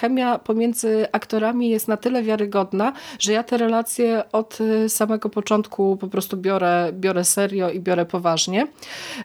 chemia 0.00 0.38
pomiędzy 0.38 1.06
aktorami 1.12 1.70
jest 1.70 1.88
na 1.88 1.96
tyle 1.96 2.22
wiarygodna, 2.22 2.92
że 3.18 3.32
ja 3.32 3.42
te 3.42 3.56
relacje 3.56 4.32
od 4.32 4.58
e, 4.60 4.88
samego 4.88 5.28
początku 5.28 5.96
po 5.96 6.08
prostu 6.08 6.36
biorę, 6.36 6.90
biorę 6.92 7.24
serio 7.24 7.70
i 7.70 7.80
biorę 7.80 8.06
poważnie. 8.06 8.66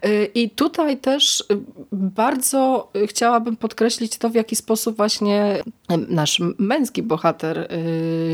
E, 0.04 0.26
I 0.26 0.50
tutaj 0.50 0.98
też 0.98 1.44
bardzo 1.92 2.92
chciałabym 3.08 3.58
podkreślić 3.58 4.18
to, 4.18 4.30
w 4.30 4.36
jaki 4.36 4.56
sposób 4.56 4.98
właśnie 4.98 5.64
nasz 6.10 6.42
męski 6.58 7.04
bohater 7.04 7.70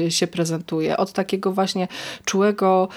się 0.10 0.28
prezentuje. 0.28 0.98
Od 0.98 1.12
takiego 1.12 1.52
właśnie 1.52 1.88
czułego, 2.26 2.88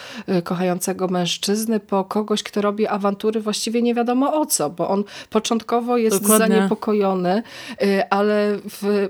kochającego 0.45 1.09
mężczyzny 1.09 1.81
po 1.81 2.05
kogoś, 2.05 2.43
kto 2.43 2.63
robi 2.67 2.87
awantury 2.87 3.41
właściwie 3.41 3.83
nie 3.83 3.95
wiadomo 3.95 4.41
o 4.41 4.47
co, 4.47 4.71
bo 4.71 4.89
on 4.89 5.05
początkowo 5.31 5.97
jest 5.97 6.23
Dokładnie. 6.23 6.57
zaniepokojony, 6.57 7.43
y, 7.83 8.09
ale 8.11 8.59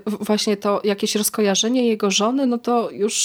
właśnie 0.05 0.57
to 0.57 0.81
jakieś 0.83 1.15
rozkojarzenie 1.15 1.87
jego 1.87 2.11
żony, 2.11 2.45
no 2.45 2.57
to 2.57 2.91
już, 2.91 3.15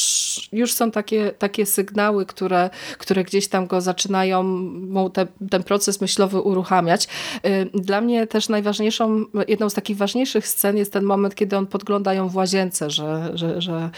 już 0.52 0.72
są 0.72 0.90
takie, 0.90 1.32
takie 1.38 1.66
sygnały, 1.66 2.26
które, 2.26 2.70
które 2.98 3.24
gdzieś 3.24 3.48
tam 3.48 3.66
go 3.66 3.80
zaczynają 3.80 4.42
mu 4.42 5.10
te, 5.10 5.26
ten 5.50 5.62
proces 5.62 6.00
myślowy 6.00 6.40
uruchamiać. 6.40 7.08
Y, 7.46 7.70
dla 7.74 8.00
mnie 8.00 8.26
też 8.26 8.48
najważniejszą, 8.48 9.24
jedną 9.48 9.70
z 9.70 9.74
takich 9.74 9.96
ważniejszych 9.96 10.48
scen 10.48 10.76
jest 10.76 10.92
ten 10.92 11.04
moment, 11.04 11.34
kiedy 11.34 11.56
on 11.56 11.66
podglądają 11.66 12.28
w 12.28 12.36
łazience, 12.36 12.90
że, 12.90 13.30
że, 13.34 13.62
że 13.62 13.90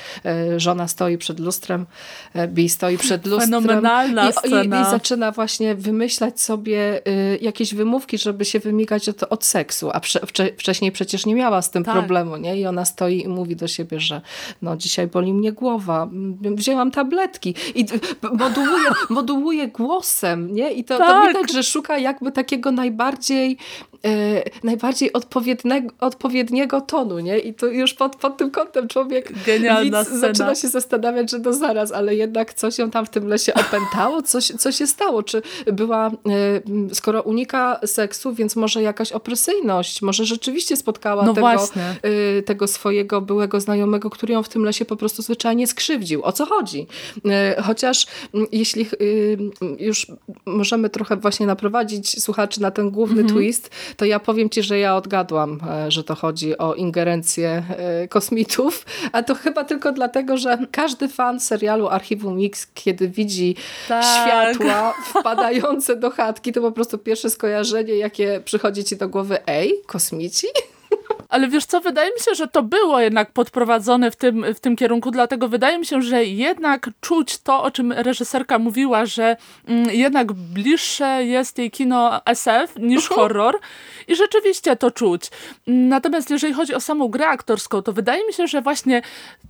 y, 0.55 0.61
żona 0.61 0.89
stoi 0.89 1.19
przed 1.19 1.41
lustrem, 1.41 1.87
Bi 2.49 2.69
stoi 2.69 2.99
przed 2.99 3.27
lustrem 3.27 3.63
Fenomenalna 3.63 4.31
i, 4.31 4.33
scena. 4.33 4.79
I, 4.79 4.83
i 4.83 4.91
zaczyna 4.91 5.33
właśnie 5.33 5.75
wymyślać 5.75 6.24
sobie 6.35 7.03
y, 7.09 7.39
jakieś 7.41 7.75
wymówki, 7.75 8.19
żeby 8.19 8.45
się 8.45 8.61
wymigać 8.61 9.09
od, 9.09 9.23
od 9.23 9.45
seksu, 9.45 9.91
a 9.93 10.01
prze, 10.01 10.21
wcześniej 10.57 10.93
przecież 10.93 11.27
nie 11.27 11.35
miała 11.35 11.63
z 11.63 11.71
tym 11.71 11.85
tak. 11.85 11.95
problemu, 11.95 12.37
nie? 12.37 12.61
I 12.61 12.67
ona 12.67 12.85
stoi 12.85 13.25
i 13.25 13.29
mówi 13.29 13.57
do 13.57 13.69
siebie, 13.69 14.01
że 14.01 14.21
no 14.63 14.77
dzisiaj 14.77 15.07
boli 15.07 15.35
mnie 15.35 15.53
głowa, 15.53 16.09
wzięłam 16.41 16.91
tabletki 16.91 17.55
i 17.75 17.87
modułuje, 18.33 18.89
modułuje 19.11 19.69
głosem, 19.79 20.55
nie? 20.55 20.73
I 20.73 20.85
to, 20.85 20.99
tak. 20.99 21.09
to 21.09 21.29
widać, 21.29 21.53
że 21.53 21.63
szuka 21.63 21.99
jakby 21.99 22.33
takiego 22.33 22.73
najbardziej 22.73 23.57
e, 24.05 24.43
najbardziej 24.65 25.13
odpowiedniego, 25.13 25.95
odpowiedniego 26.01 26.81
tonu, 26.81 27.19
nie? 27.19 27.39
I 27.39 27.55
to 27.55 27.67
już 27.67 27.95
pod, 27.95 28.17
pod 28.17 28.37
tym 28.37 28.51
kątem 28.51 28.89
człowiek 28.89 29.33
zaczyna 30.21 30.55
się 30.55 30.69
zastanawiać, 30.69 31.31
że 31.31 31.39
no 31.39 31.53
zaraz, 31.53 31.93
ale 31.93 32.15
jednak 32.15 32.55
coś 32.55 32.79
ją 32.79 32.91
tam 32.91 33.07
w 33.07 33.11
tym 33.11 33.29
lesie 33.29 33.55
opętało, 33.55 34.23
coś, 34.23 34.47
co 34.47 34.73
się 34.73 34.87
stało? 34.87 35.23
Czy 35.23 35.43
była 35.67 36.11
skoro 36.93 37.23
unika 37.23 37.81
seksu, 37.87 38.35
więc 38.35 38.57
może 38.57 38.83
jakaś 38.83 39.13
opresyjność, 39.13 40.03
może 40.03 40.25
rzeczywiście 40.25 40.77
spotkała 40.77 41.25
no 41.25 41.35
tego, 41.35 41.69
y, 42.05 42.43
tego 42.43 42.67
swojego 42.67 43.21
byłego 43.21 43.61
znajomego, 43.61 44.11
który 44.11 44.33
ją 44.33 44.43
w 44.43 44.49
tym 44.49 44.65
lesie 44.65 44.85
po 44.85 44.97
prostu 44.97 45.23
zwyczajnie 45.23 45.67
skrzywdził. 45.67 46.25
O 46.25 46.33
co 46.33 46.47
chodzi? 46.47 46.87
Y, 47.59 47.63
chociaż 47.63 48.07
mm, 48.35 48.47
jeśli 48.53 48.87
już 49.79 50.07
możemy 50.47 50.91
trochę 50.91 51.17
właśnie 51.17 51.47
naprowadzić 51.47 52.23
słuchaczy 52.23 52.63
na 52.63 52.71
ten 52.71 52.91
główny 52.91 53.21
mhm. 53.21 53.39
twist, 53.39 53.71
to 53.97 54.05
ja 54.05 54.21
powiem 54.21 54.51
ci, 54.51 54.63
że 54.63 54.79
ja 54.79 54.97
odgadłam, 54.97 55.61
że 55.89 56.05
to 56.05 56.15
chodzi 56.15 56.59
o 56.59 56.75
ingerencję 56.75 57.63
kosmitów, 58.09 58.87
a 59.13 59.23
to 59.23 59.35
chyba 59.35 59.65
tylko 59.65 59.93
dlatego, 59.93 60.37
że 60.37 60.59
każdy 60.71 61.09
fan 61.09 61.41
serialu 61.41 61.89
Archiwum 61.89 62.37
Mix, 62.37 62.67
kiedy 62.75 63.09
widzi 63.09 63.57
tak. 63.89 64.05
światła 64.05 64.95
wpadające 65.07 65.97
do 65.97 66.04
do 66.05 66.11
chatki, 66.11 66.53
to 66.53 66.61
po 66.61 66.73
prostu 66.73 66.99
pierwsze 66.99 67.31
skojarzenie, 67.31 67.95
jakie 67.95 68.41
przychodzi 68.45 68.85
ci 68.85 68.97
do 68.97 69.09
głowy, 69.09 69.47
ej, 69.47 69.83
kosmici? 69.87 70.47
Ale 71.29 71.49
wiesz 71.49 71.67
co, 71.67 71.81
wydaje 71.81 72.11
mi 72.11 72.21
się, 72.21 72.35
że 72.35 72.49
to 72.49 72.63
było 72.63 73.01
jednak 73.01 73.33
podprowadzone 73.33 74.11
w 74.11 74.17
tym, 74.17 74.55
w 74.55 74.61
tym 74.61 74.77
kierunku, 74.77 75.11
dlatego 75.11 75.49
wydaje 75.49 75.79
mi 75.79 75.87
się, 75.87 76.03
że 76.03 76.25
jednak 76.25 76.91
czuć 77.01 77.39
to, 77.39 77.63
o 77.63 77.71
czym 77.71 77.93
reżyserka 77.93 78.59
mówiła, 78.59 79.07
że 79.07 79.37
mm, 79.69 79.91
jednak 79.91 80.33
bliższe 80.33 81.25
jest 81.25 81.59
jej 81.59 81.71
kino 81.71 82.27
SF 82.27 82.77
niż 82.79 83.11
uh 83.11 83.17
-huh. 83.17 83.21
horror 83.21 83.59
i 84.09 84.17
rzeczywiście 84.17 84.77
to 84.77 84.91
czuć. 84.91 85.31
Natomiast 85.67 86.31
jeżeli 86.31 86.53
chodzi 86.53 86.75
o 86.75 86.81
samą 86.81 87.09
grę 87.09 87.27
aktorską, 87.27 87.83
to 87.83 87.93
wydaje 87.93 88.27
mi 88.27 88.33
się, 88.33 88.47
że 88.47 88.63
właśnie 88.63 89.03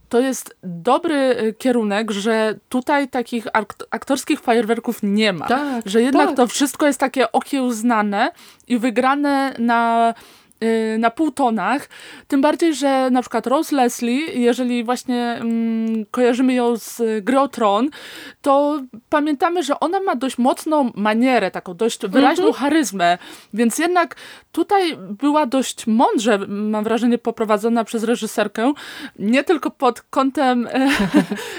to 0.09 0.21
jest 0.21 0.57
dobry 0.63 1.15
y, 1.15 1.55
kierunek, 1.59 2.11
że 2.11 2.55
tutaj 2.69 3.09
takich 3.09 3.47
aktorskich 3.91 4.41
fajerwerków 4.41 4.99
nie 5.03 5.33
ma. 5.33 5.47
Tak, 5.47 5.89
że 5.89 6.03
jednak 6.03 6.27
tak. 6.27 6.37
to 6.37 6.47
wszystko 6.47 6.87
jest 6.87 7.01
takie 7.01 7.33
okiełznane 7.33 8.33
i 8.69 8.79
wygrane 8.79 9.55
na 9.59 10.15
na 10.99 11.11
półtonach. 11.11 11.89
Tym 12.29 12.41
bardziej, 12.41 12.75
że 12.75 13.11
na 13.11 13.21
przykład 13.21 13.47
Rose 13.47 13.77
Leslie, 13.77 14.21
jeżeli 14.35 14.85
właśnie 14.85 15.39
mm, 15.41 16.07
kojarzymy 16.11 16.55
ją 16.55 16.77
z 16.77 17.03
gry 17.25 17.41
o 17.41 17.49
Tron, 17.49 17.89
to 18.43 18.83
pamiętamy, 19.09 19.63
że 19.63 19.81
ona 19.81 20.01
ma 20.01 20.17
dość 20.17 20.39
mocną 20.39 20.91
manierę, 20.95 21.51
taką 21.51 21.75
dość 21.75 22.07
wyraźną 22.07 22.45
mm 22.45 22.55
-hmm. 22.55 22.59
charyzmę, 22.59 23.19
więc 23.55 23.79
jednak 23.79 24.17
tutaj 24.53 24.97
była 24.97 25.47
dość 25.47 25.87
mądrze, 25.87 26.39
mam 26.49 26.85
wrażenie, 26.85 27.19
poprowadzona 27.19 27.85
przez 27.85 28.05
reżyserkę, 28.05 28.73
nie 29.19 29.45
tylko 29.45 29.71
pod 29.71 30.03
kątem 30.03 30.69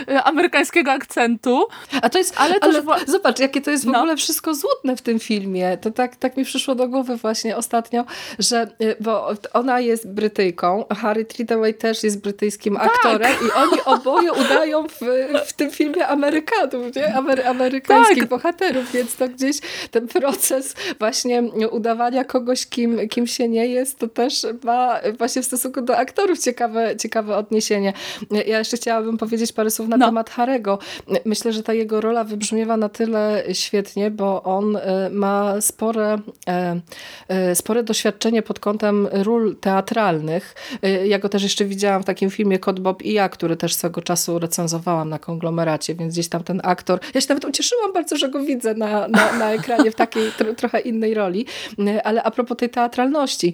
e, 0.07 0.23
amerykańskiego 0.29 0.91
akcentu, 0.91 1.67
a 2.01 2.09
to 2.09 2.17
jest, 2.17 2.33
ale, 2.37 2.55
ale 2.61 2.73
też... 2.73 2.83
Zobacz, 3.07 3.39
jakie 3.39 3.61
to 3.61 3.71
jest 3.71 3.85
w 3.85 3.87
no. 3.87 3.99
ogóle 3.99 4.15
wszystko 4.17 4.53
złudne 4.53 4.95
w 4.95 5.01
tym 5.01 5.19
filmie. 5.19 5.77
To 5.77 5.91
tak, 5.91 6.15
tak 6.15 6.37
mi 6.37 6.45
przyszło 6.45 6.75
do 6.75 6.87
głowy 6.87 7.17
właśnie 7.17 7.57
ostatnio, 7.57 8.05
że 8.39 8.67
y, 8.81 8.84
bo 8.99 9.29
ona 9.53 9.79
jest 9.79 10.09
Brytyjką, 10.09 10.85
Harry 10.89 11.25
Treadaway 11.25 11.73
też 11.73 12.03
jest 12.03 12.21
brytyjskim 12.21 12.75
tak. 12.75 12.85
aktorem 12.85 13.31
i 13.47 13.51
oni 13.51 13.81
oboje 13.85 14.33
udają 14.33 14.87
w, 14.87 14.99
w 15.45 15.53
tym 15.53 15.71
filmie 15.71 16.07
Amerykanów, 16.07 16.95
nie? 16.95 17.15
Amery 17.15 17.45
amerykańskich 17.45 18.19
tak. 18.19 18.29
bohaterów, 18.29 18.91
więc 18.91 19.15
to 19.15 19.29
gdzieś 19.29 19.57
ten 19.91 20.07
proces 20.07 20.75
właśnie 20.99 21.43
udawania 21.71 22.23
kogoś, 22.23 22.65
kim, 22.65 23.09
kim 23.09 23.27
się 23.27 23.47
nie 23.47 23.67
jest, 23.67 23.99
to 23.99 24.07
też 24.07 24.45
ma 24.63 24.99
właśnie 25.17 25.41
w 25.41 25.45
stosunku 25.45 25.81
do 25.81 25.97
aktorów 25.97 26.39
ciekawe, 26.39 26.95
ciekawe 26.97 27.37
odniesienie. 27.37 27.93
Ja 28.31 28.59
jeszcze 28.59 28.77
chciałabym 28.77 29.17
powiedzieć 29.17 29.53
parę 29.53 29.69
słów 29.69 29.89
na 29.89 29.97
no. 29.97 30.05
temat 30.05 30.29
Harego. 30.29 30.79
Myślę, 31.25 31.53
że 31.53 31.63
ta 31.63 31.73
jego 31.73 32.01
rola 32.01 32.23
wybrzmiewa 32.23 32.77
na 32.77 32.89
tyle 32.89 33.43
świetnie, 33.53 34.11
bo 34.11 34.43
on 34.43 34.77
e, 34.77 35.09
ma 35.09 35.61
spore, 35.61 36.19
e, 36.47 36.81
e, 37.27 37.55
spore 37.55 37.83
doświadczenie 37.83 38.41
pod 38.41 38.59
kątem 38.59 38.74
ról 39.11 39.55
teatralnych. 39.55 40.55
Ja 41.05 41.19
go 41.19 41.29
też 41.29 41.43
jeszcze 41.43 41.65
widziałam 41.65 42.03
w 42.03 42.05
takim 42.05 42.29
filmie 42.29 42.59
Kod 42.59 42.79
Bob 42.79 43.01
i 43.01 43.13
ja, 43.13 43.29
który 43.29 43.57
też 43.57 43.75
swego 43.75 44.01
czasu 44.01 44.39
recenzowałam 44.39 45.09
na 45.09 45.19
konglomeracie, 45.19 45.95
więc 45.95 46.13
gdzieś 46.13 46.29
tam 46.29 46.43
ten 46.43 46.61
aktor, 46.63 46.99
ja 47.13 47.21
się 47.21 47.27
nawet 47.29 47.45
ucieszyłam 47.45 47.93
bardzo, 47.93 48.17
że 48.17 48.29
go 48.29 48.39
widzę 48.39 48.73
na, 48.73 49.07
na, 49.07 49.37
na 49.37 49.51
ekranie 49.51 49.91
w 49.91 49.95
takiej 49.95 50.31
tro, 50.31 50.53
trochę 50.53 50.79
innej 50.79 51.13
roli, 51.13 51.45
ale 52.03 52.23
a 52.23 52.31
propos 52.31 52.57
tej 52.57 52.69
teatralności, 52.69 53.53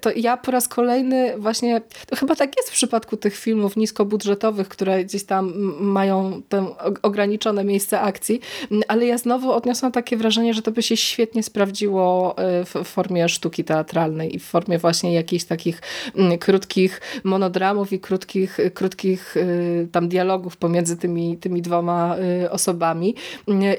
to 0.00 0.10
ja 0.16 0.36
po 0.36 0.50
raz 0.50 0.68
kolejny 0.68 1.34
właśnie, 1.38 1.80
to 2.06 2.16
chyba 2.16 2.36
tak 2.36 2.56
jest 2.56 2.70
w 2.70 2.72
przypadku 2.72 3.16
tych 3.16 3.36
filmów 3.36 3.76
niskobudżetowych, 3.76 4.68
które 4.68 5.04
gdzieś 5.04 5.24
tam 5.24 5.52
mają 5.80 6.42
tę 6.48 6.66
ograniczone 7.02 7.64
miejsce 7.64 8.00
akcji, 8.00 8.40
ale 8.88 9.06
ja 9.06 9.18
znowu 9.18 9.52
odniosłam 9.52 9.92
takie 9.92 10.16
wrażenie, 10.16 10.54
że 10.54 10.62
to 10.62 10.70
by 10.70 10.82
się 10.82 10.96
świetnie 10.96 11.42
sprawdziło 11.42 12.36
w 12.64 12.84
formie 12.84 13.28
sztuki 13.28 13.64
teatralnej 13.64 14.36
i 14.36 14.38
w 14.40 14.44
formie 14.44 14.78
właśnie 14.78 15.14
jakichś 15.14 15.44
takich 15.44 15.82
mm, 16.16 16.38
krótkich 16.38 17.00
monodramów 17.24 17.92
i 17.92 18.00
krótkich, 18.00 18.58
krótkich 18.74 19.36
e, 19.36 19.46
tam 19.92 20.08
dialogów 20.08 20.56
pomiędzy 20.56 20.96
tymi, 20.96 21.36
tymi 21.36 21.62
dwoma 21.62 22.16
e, 22.16 22.50
osobami. 22.50 23.14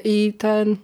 I 0.04 0.32
ten 0.38 0.76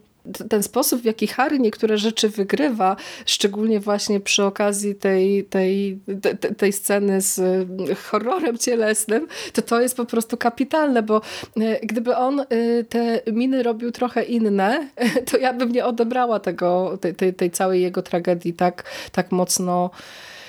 ten 0.48 0.62
sposób, 0.62 1.02
w 1.02 1.04
jaki 1.04 1.26
Harry 1.26 1.58
niektóre 1.58 1.98
rzeczy 1.98 2.28
wygrywa, 2.28 2.96
szczególnie 3.26 3.80
właśnie 3.80 4.20
przy 4.20 4.44
okazji 4.44 4.94
tej, 4.94 5.44
tej, 5.44 5.98
tej, 6.22 6.54
tej 6.54 6.72
sceny 6.72 7.20
z 7.20 7.38
mm, 7.38 7.94
horrorem 7.94 8.58
cielesnym, 8.58 9.26
to 9.52 9.62
to 9.62 9.80
jest 9.80 9.96
po 9.96 10.04
prostu 10.04 10.36
kapitalne, 10.36 11.02
bo 11.02 11.20
e, 11.60 11.86
gdyby 11.86 12.16
on 12.16 12.40
e, 12.40 12.44
te 12.88 13.20
miny 13.32 13.62
robił 13.62 13.90
trochę 13.90 14.22
inne, 14.22 14.88
to 15.30 15.36
ja 15.38 15.52
bym 15.52 15.72
nie 15.72 15.84
odebrała 15.84 16.40
tego, 16.40 16.98
tej, 17.00 17.14
tej, 17.14 17.34
tej 17.34 17.50
całej 17.50 17.82
jego 17.82 18.02
tragedii 18.02 18.52
tak, 18.52 18.84
tak 19.12 19.32
mocno 19.32 19.90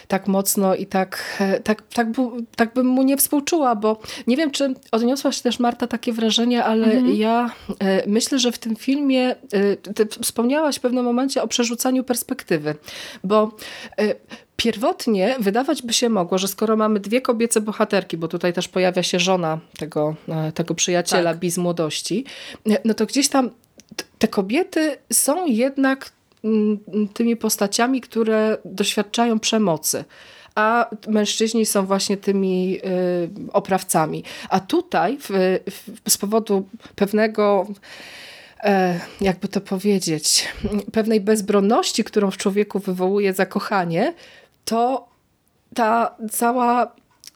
tak 0.10 0.28
mocno 0.28 0.76
i 0.76 0.86
tak, 0.86 1.38
e, 1.40 1.60
tak, 1.60 1.82
tak, 1.82 2.08
tak 2.56 2.74
bym 2.74 2.88
mu 2.88 3.04
nie 3.04 3.18
współczuła, 3.18 3.76
bo 3.76 4.00
nie 4.28 4.38
wiem, 4.38 4.52
czy 4.52 4.74
odniosłaś 4.92 5.40
też 5.40 5.60
Marta 5.60 5.88
takie 5.88 6.14
wrażenie, 6.14 6.64
ale 6.64 6.86
mhm. 6.86 7.16
ja 7.16 7.50
e, 7.80 8.10
myślę, 8.10 8.40
że 8.40 8.52
w 8.52 8.58
tym 8.58 8.76
filmie 8.76 9.36
e, 9.54 9.76
ty 9.76 10.06
wspomniałaś 10.22 10.76
w 10.76 10.80
pewnym 10.80 11.06
momencie 11.06 11.44
o 11.44 11.48
przerzucaniu 11.48 12.04
perspektywy, 12.04 12.76
bo 13.24 13.52
Pierwotnie 14.56 15.36
wydawać 15.40 15.82
by 15.82 15.94
się 15.94 16.10
mogło, 16.10 16.38
że 16.38 16.48
skoro 16.48 16.76
mamy 16.76 17.00
dwie 17.00 17.22
kobiece 17.22 17.62
bohaterki, 17.62 18.18
bo 18.18 18.28
tutaj 18.28 18.54
też 18.54 18.68
pojawia 18.68 19.04
się 19.04 19.20
żona 19.20 19.60
tego, 19.78 20.16
tego 20.54 20.76
przyjaciela 20.76 21.32
tak. 21.32 21.40
Biz 21.40 21.58
młodości, 21.58 22.26
no 22.86 22.94
to 22.94 23.06
gdzieś 23.06 23.30
tam 23.30 23.50
te 24.18 24.28
kobiety 24.28 24.98
są 25.14 25.46
jednak 25.46 26.12
tymi 27.14 27.36
postaciami, 27.36 28.02
które 28.02 28.58
doświadczają 28.66 29.40
przemocy 29.40 30.06
a 30.56 30.90
mężczyźni 31.08 31.66
są 31.66 31.86
właśnie 31.86 32.18
tymi 32.18 32.78
y, 32.78 33.52
oprawcami. 33.54 34.24
A 34.50 34.60
tutaj 34.60 35.18
w, 35.18 35.30
w, 35.70 36.12
z 36.12 36.18
powodu 36.18 36.68
pewnego 36.96 37.68
e, 38.64 39.00
jakby 39.22 39.48
to 39.48 39.62
powiedzieć, 39.62 40.48
pewnej 40.94 41.22
bezbronności, 41.22 42.04
którą 42.04 42.32
w 42.32 42.38
człowieku 42.38 42.80
wywołuje 42.80 43.34
zakochanie, 43.34 44.14
to 44.66 45.08
ta 45.76 46.16
cała 46.32 46.92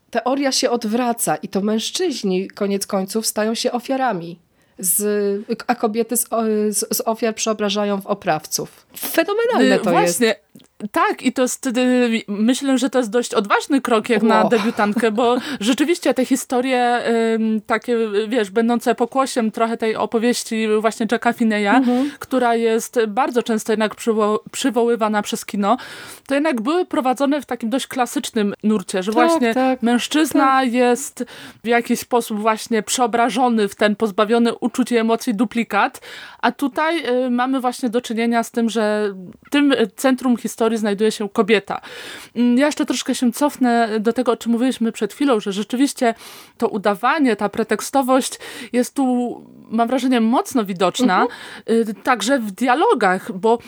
teoria 0.10 0.52
się 0.52 0.70
odwraca 0.70 1.36
i 1.36 1.48
to 1.48 1.62
mężczyźni 1.62 2.48
koniec 2.48 2.88
końców 2.88 3.28
stają 3.28 3.56
się 3.56 3.72
ofiarami 3.72 4.39
z, 4.80 5.46
a 5.68 5.76
kobiety 5.76 6.18
z, 6.18 6.28
z, 6.70 6.98
z 6.98 7.02
ofiar 7.06 7.36
przeobrażają 7.36 8.02
w 8.02 8.08
oprawców. 8.08 8.86
Fenomenalne 8.98 9.80
to 9.80 9.92
Właśnie. 9.92 10.28
jest. 10.28 10.40
Tak, 10.91 11.22
i 11.22 11.34
to 11.34 11.41
jest, 11.41 11.69
myślę, 12.28 12.78
że 12.78 12.89
to 12.89 12.98
jest 13.00 13.10
dość 13.10 13.34
odważny 13.34 13.82
krok 13.82 14.10
jak 14.10 14.24
na 14.24 14.43
debiutantkę, 14.43 15.12
bo 15.12 15.38
rzeczywiście 15.60 16.13
te 16.13 16.26
historie 16.26 17.02
takie, 17.67 17.98
wiesz, 18.28 18.52
będące 18.52 18.96
pokłosiem 18.96 19.52
trochę 19.52 19.78
tej 19.78 19.96
opowieści 19.96 20.67
właśnie 20.80 21.08
Jacka 21.12 21.34
Fineya, 21.34 21.67
mhm. 21.67 22.12
która 22.19 22.56
jest 22.56 23.00
bardzo 23.08 23.43
często 23.43 23.74
jednak 23.74 23.96
przywo 23.96 24.43
przywoływana 24.52 25.22
przez 25.22 25.46
kino, 25.46 25.78
to 26.28 26.34
jednak 26.34 26.62
były 26.62 26.86
prowadzone 26.86 27.41
w 27.41 27.46
takim 27.46 27.69
dość 27.69 27.88
klasycznym 27.88 28.54
nurcie, 28.63 29.04
że 29.04 29.13
tak, 29.13 29.30
właśnie 29.30 29.54
tak, 29.54 29.84
mężczyzna 29.84 30.46
tak. 30.46 30.74
jest 30.74 31.26
w 31.63 31.67
jakiś 31.67 32.00
sposób 32.00 32.39
właśnie 32.39 32.84
przeobrażony 32.84 33.67
w 33.67 33.76
ten 33.76 33.96
pozbawiony 33.96 34.56
uczuć 34.56 34.91
i 34.91 34.98
emocji 34.98 35.36
duplikat, 35.36 36.02
a 36.41 36.52
tutaj 36.52 37.06
y, 37.26 37.30
mamy 37.30 37.60
właśnie 37.60 37.89
do 37.89 38.02
czynienia 38.02 38.43
z 38.43 38.52
tym, 38.52 38.69
że 38.69 39.13
tym 39.52 39.74
centrum 39.96 40.38
historii 40.38 40.73
znajduje 40.78 41.12
się 41.12 41.30
kobieta. 41.30 41.82
Mm, 42.36 42.58
ja 42.58 42.66
jeszcze 42.66 42.86
troszkę 42.86 43.16
się 43.16 43.32
cofnę 43.32 44.00
do 44.00 44.14
tego, 44.14 44.32
o 44.32 44.38
czym 44.38 44.52
mówiliśmy 44.52 44.92
przed 44.92 45.14
chwilą, 45.14 45.40
że 45.40 45.54
rzeczywiście 45.54 46.14
to 46.58 46.68
udawanie, 46.68 47.36
ta 47.36 47.50
pretekstowość 47.50 48.40
jest 48.74 48.96
tu, 48.96 49.42
mam 49.70 49.88
wrażenie, 49.88 50.22
mocno 50.22 50.66
widoczna. 50.66 51.28
Mhm. 51.66 52.04
Także 52.04 52.40
w 52.40 52.52
dialogach, 52.52 53.32
bo 53.32 53.60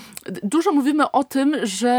dużo 0.43 0.71
mówimy 0.71 1.11
o 1.11 1.23
tym, 1.23 1.55
że 1.63 1.95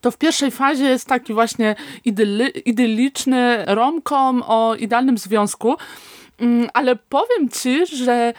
to 0.00 0.10
w 0.10 0.18
pierwszej 0.18 0.50
fazie 0.50 0.84
jest 0.84 1.06
taki 1.06 1.32
właśnie 1.32 1.76
idyli, 2.04 2.68
idylliczny 2.68 3.64
romkom 3.66 4.42
o 4.46 4.74
idealnym 4.74 5.18
związku, 5.18 5.74
mm, 6.38 6.68
ale 6.74 6.96
powiem 6.96 7.48
ci, 7.48 7.86
że 7.86 8.32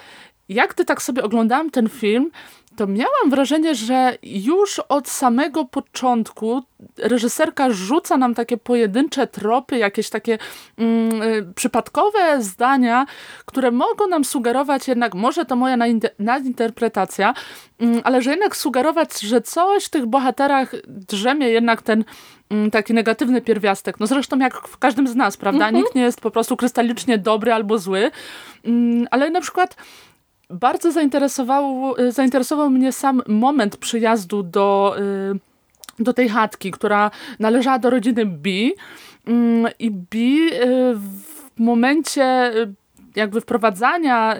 jak 0.48 0.74
gdy 0.74 0.84
tak 0.84 1.02
sobie 1.02 1.22
oglądałam 1.22 1.70
ten 1.70 1.88
film, 1.88 2.30
to 2.76 2.86
miałam 2.86 3.30
wrażenie, 3.30 3.74
że 3.74 4.18
już 4.22 4.78
od 4.78 5.08
samego 5.08 5.64
początku 5.64 6.62
reżyserka 6.98 7.70
rzuca 7.70 8.16
nam 8.16 8.34
takie 8.34 8.56
pojedyncze 8.56 9.26
tropy, 9.26 9.78
jakieś 9.78 10.10
takie 10.10 10.38
mm, 10.78 11.22
y, 11.22 11.52
przypadkowe 11.54 12.42
zdania, 12.42 13.06
które 13.44 13.70
mogą 13.70 14.06
nam 14.06 14.24
sugerować 14.24 14.88
jednak, 14.88 15.14
może 15.14 15.44
to 15.44 15.56
moja 15.56 15.76
nadinterpretacja, 16.18 17.34
mm, 17.80 18.00
ale 18.04 18.22
że 18.22 18.30
jednak 18.30 18.56
sugerować, 18.56 19.20
że 19.20 19.40
coś 19.40 19.84
w 19.84 19.90
tych 19.90 20.06
bohaterach 20.06 20.72
drzemie 20.88 21.48
jednak 21.48 21.82
ten 21.82 22.04
mm, 22.50 22.70
taki 22.70 22.94
negatywny 22.94 23.42
pierwiastek. 23.42 24.00
No 24.00 24.06
zresztą 24.06 24.38
jak 24.38 24.68
w 24.68 24.78
każdym 24.78 25.08
z 25.08 25.14
nas, 25.14 25.36
prawda? 25.36 25.64
Mhm. 25.64 25.74
Nikt 25.74 25.94
nie 25.94 26.02
jest 26.02 26.20
po 26.20 26.30
prostu 26.30 26.56
krystalicznie 26.56 27.18
dobry 27.18 27.52
albo 27.52 27.78
zły, 27.78 28.10
mm, 28.64 29.06
ale 29.10 29.30
na 29.30 29.40
przykład 29.40 29.76
bardzo 30.52 30.92
zainteresował, 30.92 31.94
y, 31.98 32.12
zainteresował 32.12 32.70
mnie 32.70 32.92
sam 32.92 33.22
moment 33.28 33.76
przyjazdu 33.76 34.42
do, 34.42 34.96
y, 35.98 36.02
do 36.02 36.12
tej 36.12 36.28
chatki, 36.28 36.70
która 36.70 37.10
należała 37.38 37.78
do 37.78 37.90
rodziny 37.90 38.26
B. 38.26 38.50
Mm, 39.26 39.72
I 39.78 39.90
B 39.90 40.18
y, 40.18 40.94
w 40.94 41.60
momencie 41.60 42.52
jakby 43.16 43.40
wprowadzania 43.40 44.36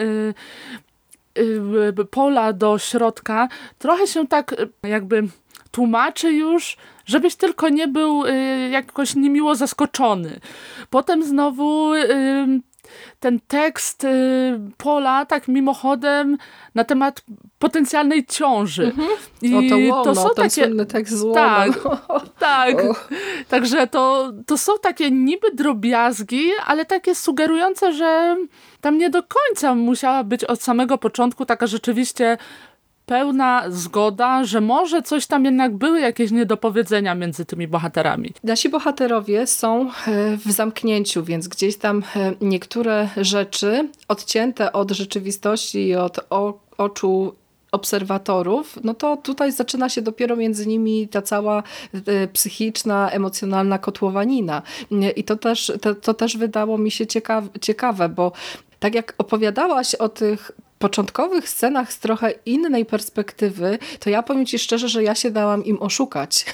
pola 2.10 2.52
do 2.52 2.78
środka 2.78 3.48
trochę 3.78 4.06
się 4.06 4.26
tak 4.26 4.54
jakby 4.82 5.22
tłumaczy 5.70 6.32
już, 6.32 6.76
żebyś 7.06 7.34
tylko 7.34 7.68
nie 7.68 7.88
był 7.88 8.24
jakoś 8.70 9.14
niemiło 9.14 9.54
zaskoczony. 9.54 10.40
Potem 10.90 11.24
znowu 11.24 11.92
ten 13.20 13.40
tekst 13.40 14.04
y, 14.04 14.08
Pola 14.76 15.26
tak 15.26 15.48
mimochodem 15.48 16.38
na 16.74 16.84
temat 16.84 17.24
potencjalnej 17.58 18.26
ciąży. 18.26 18.84
Mhm. 18.84 19.08
I 19.42 19.70
to 19.70 19.76
łono, 19.78 20.04
to 20.04 20.14
są 20.14 20.28
takie 20.36 20.84
tekst 20.84 21.12
z 21.12 21.34
Tak, 21.34 21.70
tak. 22.38 22.76
Także 23.48 23.86
to, 23.86 24.32
to 24.46 24.58
są 24.58 24.72
takie 24.82 25.10
niby 25.10 25.50
drobiazgi, 25.54 26.50
ale 26.66 26.84
takie 26.84 27.14
sugerujące, 27.14 27.92
że 27.92 28.36
tam 28.80 28.98
nie 28.98 29.10
do 29.10 29.22
końca 29.22 29.74
musiała 29.74 30.24
być 30.24 30.44
od 30.44 30.62
samego 30.62 30.98
początku 30.98 31.46
taka 31.46 31.66
rzeczywiście 31.66 32.38
pełna 33.06 33.64
zgoda, 33.68 34.44
że 34.44 34.60
może 34.60 35.02
coś 35.02 35.26
tam 35.26 35.44
jednak 35.44 35.76
były 35.76 36.00
jakieś 36.00 36.30
niedopowiedzenia 36.30 37.14
między 37.14 37.44
tymi 37.44 37.68
bohaterami. 37.68 38.32
Nasi 38.44 38.68
bohaterowie 38.68 39.46
są 39.46 39.90
e, 39.90 40.36
w 40.36 40.52
zamknięciu, 40.52 41.24
więc 41.24 41.48
gdzieś 41.48 41.76
tam 41.76 42.02
e, 42.16 42.34
niektóre 42.40 43.08
rzeczy 43.16 43.88
odcięte 44.08 44.72
od 44.72 44.90
rzeczywistości 44.90 45.86
i 45.86 45.96
od 45.96 46.20
oczu 46.78 47.34
obserwatorów, 47.72 48.78
no 48.84 48.94
to 48.94 49.16
tutaj 49.16 49.52
zaczyna 49.52 49.88
się 49.88 50.02
dopiero 50.02 50.36
między 50.36 50.66
nimi 50.66 51.08
ta 51.08 51.22
cała 51.22 51.62
e, 52.06 52.28
psychiczna, 52.28 53.10
emocjonalna 53.10 53.78
kotłowanina. 53.78 54.62
I 55.16 55.24
to 55.24 55.36
też, 55.36 55.72
to, 55.80 55.94
to 55.94 56.14
też 56.14 56.36
wydało 56.36 56.78
mi 56.78 56.90
się 56.90 57.06
ciekawe, 57.06 57.48
ciekawe, 57.60 58.08
bo 58.08 58.32
tak 58.78 58.94
jak 58.94 59.14
opowiadałaś 59.18 59.94
o 59.94 60.08
tych 60.08 60.50
początkowych 60.82 61.48
scenach 61.48 61.92
z 61.92 61.98
trochę 61.98 62.34
innej 62.46 62.84
perspektywy, 62.84 63.78
to 64.00 64.10
ja 64.10 64.22
powiem 64.22 64.46
ci 64.46 64.58
szczerze, 64.58 64.88
że 64.88 65.02
ja 65.02 65.14
się 65.14 65.30
dałam 65.30 65.64
im 65.64 65.82
oszukać. 65.82 66.44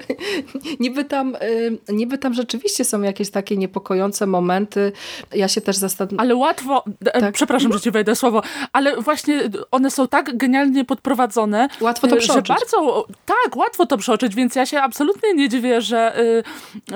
niby, 0.80 1.04
tam, 1.04 1.34
y, 1.34 1.78
niby 1.88 2.18
tam 2.18 2.34
rzeczywiście 2.34 2.84
są 2.84 3.02
jakieś 3.02 3.30
takie 3.30 3.56
niepokojące 3.56 4.26
momenty. 4.26 4.92
Ja 5.34 5.48
się 5.48 5.60
też 5.60 5.76
zastanawiam. 5.76 6.20
Ale 6.20 6.36
łatwo, 6.36 6.84
e, 7.04 7.20
tak. 7.20 7.34
przepraszam, 7.34 7.72
że 7.72 7.80
ci 7.80 7.90
wejdę 7.90 8.16
słowo, 8.16 8.42
ale 8.72 8.96
właśnie 8.96 9.40
one 9.70 9.90
są 9.90 10.08
tak 10.08 10.36
genialnie 10.36 10.84
podprowadzone, 10.84 11.68
łatwo 11.80 12.08
to 12.08 12.16
przeoczyć. 12.16 12.46
że 12.46 12.54
bardzo, 12.54 13.06
tak, 13.26 13.56
łatwo 13.56 13.86
to 13.86 13.98
przeoczyć, 13.98 14.34
więc 14.34 14.54
ja 14.54 14.66
się 14.66 14.80
absolutnie 14.80 15.34
nie 15.34 15.48
dziwię, 15.48 15.80
że, 15.80 16.20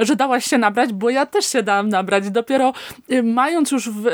y, 0.01 0.07
że 0.07 0.17
dałaś 0.17 0.45
się 0.45 0.59
nabrać, 0.59 0.93
bo 0.93 1.11
ja 1.11 1.27
też 1.27 1.47
się 1.47 1.63
dałam 1.63 1.89
nabrać. 1.89 2.31
Dopiero 2.31 2.73
y, 3.13 3.23
mając 3.23 3.71
już 3.71 3.91
w, 3.91 4.05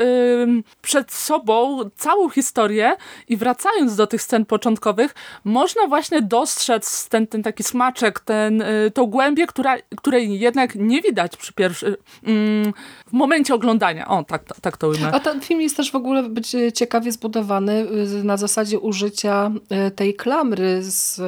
przed 0.83 1.13
sobą 1.13 1.79
całą 1.97 2.29
historię 2.29 2.50
historię 2.51 2.97
i 3.29 3.37
wracając 3.37 3.97
do 3.97 4.07
tych 4.07 4.23
scen 4.23 4.45
początkowych, 4.45 5.15
można 5.45 5.87
właśnie 5.87 6.23
dostrzec 6.23 7.09
ten, 7.09 7.27
ten 7.27 7.43
taki 7.43 7.63
smaczek, 7.63 8.21
ten, 8.21 8.63
y, 8.63 8.91
tą 8.95 9.07
głębię, 9.07 9.47
która, 9.47 9.77
której 9.97 10.41
jednak 10.41 10.75
nie 10.75 11.03
widać 11.03 11.37
przy 11.37 11.53
pierwszy, 11.53 11.97
mm, 12.25 12.73
w 13.07 13.13
momencie 13.13 13.55
oglądania. 13.55 14.09
O, 14.09 14.25
tak, 14.25 14.43
tak 14.61 14.77
to 14.77 14.89
ujmę. 14.89 15.11
A 15.13 15.21
ten 15.21 15.41
film 15.41 15.61
jest 15.61 15.77
też 15.77 15.91
w 15.91 15.95
ogóle 15.95 16.23
być 16.23 16.57
ciekawie 16.75 17.13
zbudowany 17.13 17.87
y, 18.21 18.25
na 18.25 18.37
zasadzie 18.37 18.79
użycia 18.79 19.51
y, 19.89 19.91
tej 19.91 20.15
klamry 20.15 20.83
z 20.83 21.21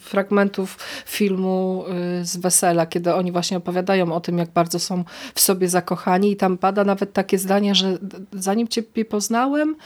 fragmentów 0.00 0.78
filmu 1.06 1.84
z 2.22 2.36
Wesela, 2.36 2.86
kiedy 2.86 3.14
oni 3.14 3.32
właśnie 3.32 3.56
opowiadają 3.56 4.12
o 4.12 4.20
tym, 4.20 4.38
jak 4.38 4.50
bardzo 4.50 4.78
są 4.78 5.04
w 5.34 5.40
sobie 5.40 5.68
zakochani 5.68 6.30
i 6.30 6.36
tam 6.36 6.58
pada 6.58 6.84
nawet 6.84 7.12
takie 7.12 7.38
zdanie, 7.38 7.74
że 7.74 7.98
zanim 8.32 8.68
ciebie 8.68 9.04
poznałem, 9.04 9.76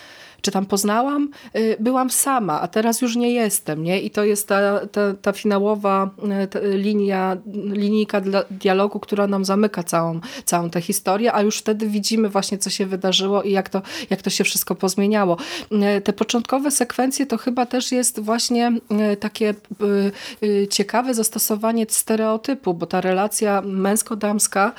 czy 0.42 0.50
tam 0.50 0.66
poznałam, 0.66 1.28
y, 1.56 1.76
byłam 1.80 2.10
sama, 2.10 2.60
a 2.60 2.68
teraz 2.68 3.00
już 3.00 3.16
nie 3.16 3.32
jestem. 3.32 3.82
Nie? 3.82 4.00
I 4.00 4.10
to 4.10 4.24
jest 4.24 4.48
ta, 4.48 4.86
ta, 4.86 5.14
ta 5.22 5.32
finałowa 5.32 6.10
y, 6.44 6.46
ta 6.46 6.58
linia, 6.62 7.36
linijka 7.72 8.20
dla 8.20 8.44
dialogu, 8.50 9.00
która 9.00 9.26
nam 9.26 9.44
zamyka 9.44 9.82
całą, 9.82 10.20
całą 10.44 10.70
tę 10.70 10.80
historię, 10.80 11.34
a 11.34 11.42
już 11.42 11.58
wtedy 11.58 11.86
widzimy 11.86 12.28
właśnie, 12.28 12.58
co 12.58 12.70
się 12.70 12.86
wydarzyło 12.86 13.42
i 13.42 13.52
jak 13.52 13.68
to, 13.68 13.82
jak 14.10 14.22
to 14.22 14.30
się 14.30 14.44
wszystko 14.44 14.74
pozmieniało. 14.74 15.36
Y, 15.98 16.00
te 16.00 16.12
początkowe 16.12 16.70
sekwencje 16.70 17.26
to 17.26 17.36
chyba 17.38 17.66
też 17.66 17.92
jest 17.92 18.20
właśnie 18.20 18.72
takie 19.20 19.54
ciekawe 20.70 21.14
zastosowanie 21.14 21.86
stereotypu, 21.88 22.74
bo 22.74 22.86
ta 22.86 23.00
relacja 23.00 23.62
męsko-damska 23.62 24.72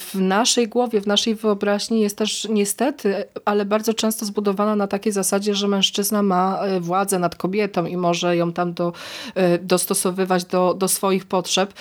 w 0.00 0.14
naszej 0.14 0.68
głowie, 0.68 1.00
w 1.00 1.06
naszej 1.06 1.34
wyobraźni 1.34 2.00
jest 2.00 2.16
też 2.16 2.46
niestety, 2.50 3.24
ale 3.44 3.64
bardzo 3.64 3.94
często 3.94 4.26
zbudowana 4.26 4.76
na 4.76 4.86
takiej 4.86 4.97
takiej 4.98 5.12
zasadzie, 5.12 5.54
że 5.54 5.68
mężczyzna 5.68 6.22
ma 6.22 6.60
e, 6.60 6.80
władzę 6.80 7.18
nad 7.18 7.36
kobietą 7.36 7.86
i 7.86 7.96
może 7.96 8.36
ją 8.36 8.52
tam 8.52 8.72
do, 8.72 8.92
e, 9.34 9.58
dostosowywać 9.58 10.44
do, 10.44 10.74
do 10.74 10.88
swoich 10.88 11.26
potrzeb. 11.26 11.72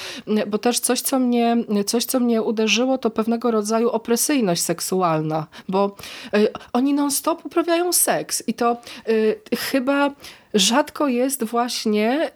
Bo 0.47 0.57
też 0.57 0.79
coś 0.79 1.01
co, 1.01 1.19
mnie, 1.19 1.57
coś, 1.85 2.05
co 2.05 2.19
mnie 2.19 2.41
uderzyło, 2.41 2.97
to 2.97 3.09
pewnego 3.09 3.51
rodzaju 3.51 3.89
opresyjność 3.89 4.61
seksualna, 4.61 5.47
bo 5.69 5.95
e, 6.33 6.47
oni 6.73 6.93
non-stop 6.93 7.45
uprawiają 7.45 7.93
seks 7.93 8.43
i 8.47 8.53
to 8.53 8.77
chyba 9.57 10.11
rzadko 10.53 11.07
jest 11.07 11.43
właśnie 11.43 12.31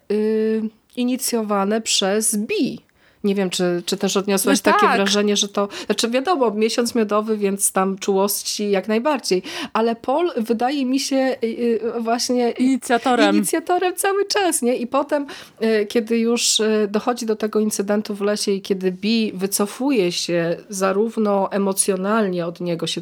inicjowane 0.96 1.80
przez 1.80 2.36
bi 2.36 2.91
nie 3.24 3.34
wiem, 3.34 3.50
czy, 3.50 3.82
czy 3.86 3.96
też 3.96 4.16
odniosłaś 4.16 4.58
no 4.64 4.72
takie 4.72 4.86
tak. 4.86 4.96
wrażenie, 4.96 5.36
że 5.36 5.48
to, 5.48 5.68
znaczy 5.86 6.10
wiadomo, 6.10 6.50
miesiąc 6.50 6.94
miodowy, 6.94 7.36
więc 7.36 7.72
tam 7.72 7.98
czułości 7.98 8.70
jak 8.70 8.88
najbardziej, 8.88 9.42
ale 9.72 9.96
Paul 9.96 10.30
wydaje 10.36 10.86
mi 10.86 11.00
się 11.00 11.36
y, 11.44 11.46
y, 11.96 12.00
właśnie 12.00 12.50
inicjatorem, 12.50 13.36
inicjatorem 13.36 13.96
cały 13.96 14.24
czas, 14.24 14.62
nie? 14.62 14.76
I 14.76 14.86
potem, 14.86 15.26
y, 15.62 15.86
kiedy 15.86 16.18
już 16.18 16.62
dochodzi 16.88 17.26
do 17.26 17.36
tego 17.36 17.60
incydentu 17.60 18.14
w 18.14 18.20
lesie 18.20 18.52
i 18.52 18.62
kiedy 18.62 18.92
Bi 18.92 19.32
wycofuje 19.34 20.12
się 20.12 20.56
zarówno 20.68 21.52
emocjonalnie 21.52 22.46
od 22.46 22.60
niego 22.60 22.86
się 22.86 23.00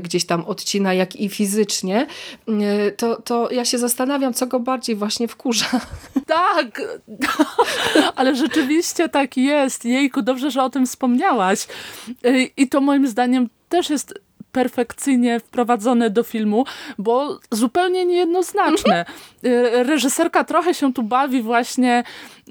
gdzieś 0.00 0.26
tam 0.26 0.44
odcina, 0.44 0.94
jak 0.94 1.16
i 1.16 1.28
fizycznie, 1.28 2.06
to, 2.96 3.22
to 3.22 3.50
ja 3.50 3.64
się 3.64 3.78
zastanawiam, 3.78 4.34
co 4.34 4.46
go 4.46 4.60
bardziej 4.60 4.96
właśnie 4.96 5.28
wkurza. 5.28 5.80
Tak, 6.26 6.82
ale 8.16 8.36
rzeczywiście 8.36 9.08
tak 9.14 9.36
jest. 9.36 9.84
Jejku, 9.84 10.22
dobrze, 10.22 10.50
że 10.50 10.62
o 10.62 10.70
tym 10.70 10.86
wspomniałaś. 10.86 11.66
Y, 12.26 12.50
I 12.56 12.68
to 12.68 12.80
moim 12.80 13.06
zdaniem 13.06 13.48
też 13.68 13.90
jest 13.90 14.14
perfekcyjnie 14.52 15.40
wprowadzone 15.40 16.10
do 16.10 16.22
filmu, 16.22 16.64
bo 16.98 17.38
zupełnie 17.50 18.04
niejednoznaczne. 18.04 19.04
Y, 19.44 19.82
reżyserka 19.84 20.44
trochę 20.44 20.74
się 20.74 20.92
tu 20.92 21.02
bawi 21.02 21.42
właśnie 21.42 22.04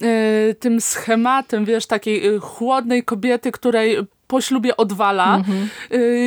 y, 0.04 0.56
tym 0.60 0.82
schematem, 0.82 1.66
wiesz, 1.66 1.86
takiej 1.86 2.40
chłodnej 2.40 3.04
kobiety, 3.04 3.52
której 3.52 3.98
po 4.28 4.42
ślubie 4.42 4.78
odwala, 4.78 5.36
mhm. 5.36 5.70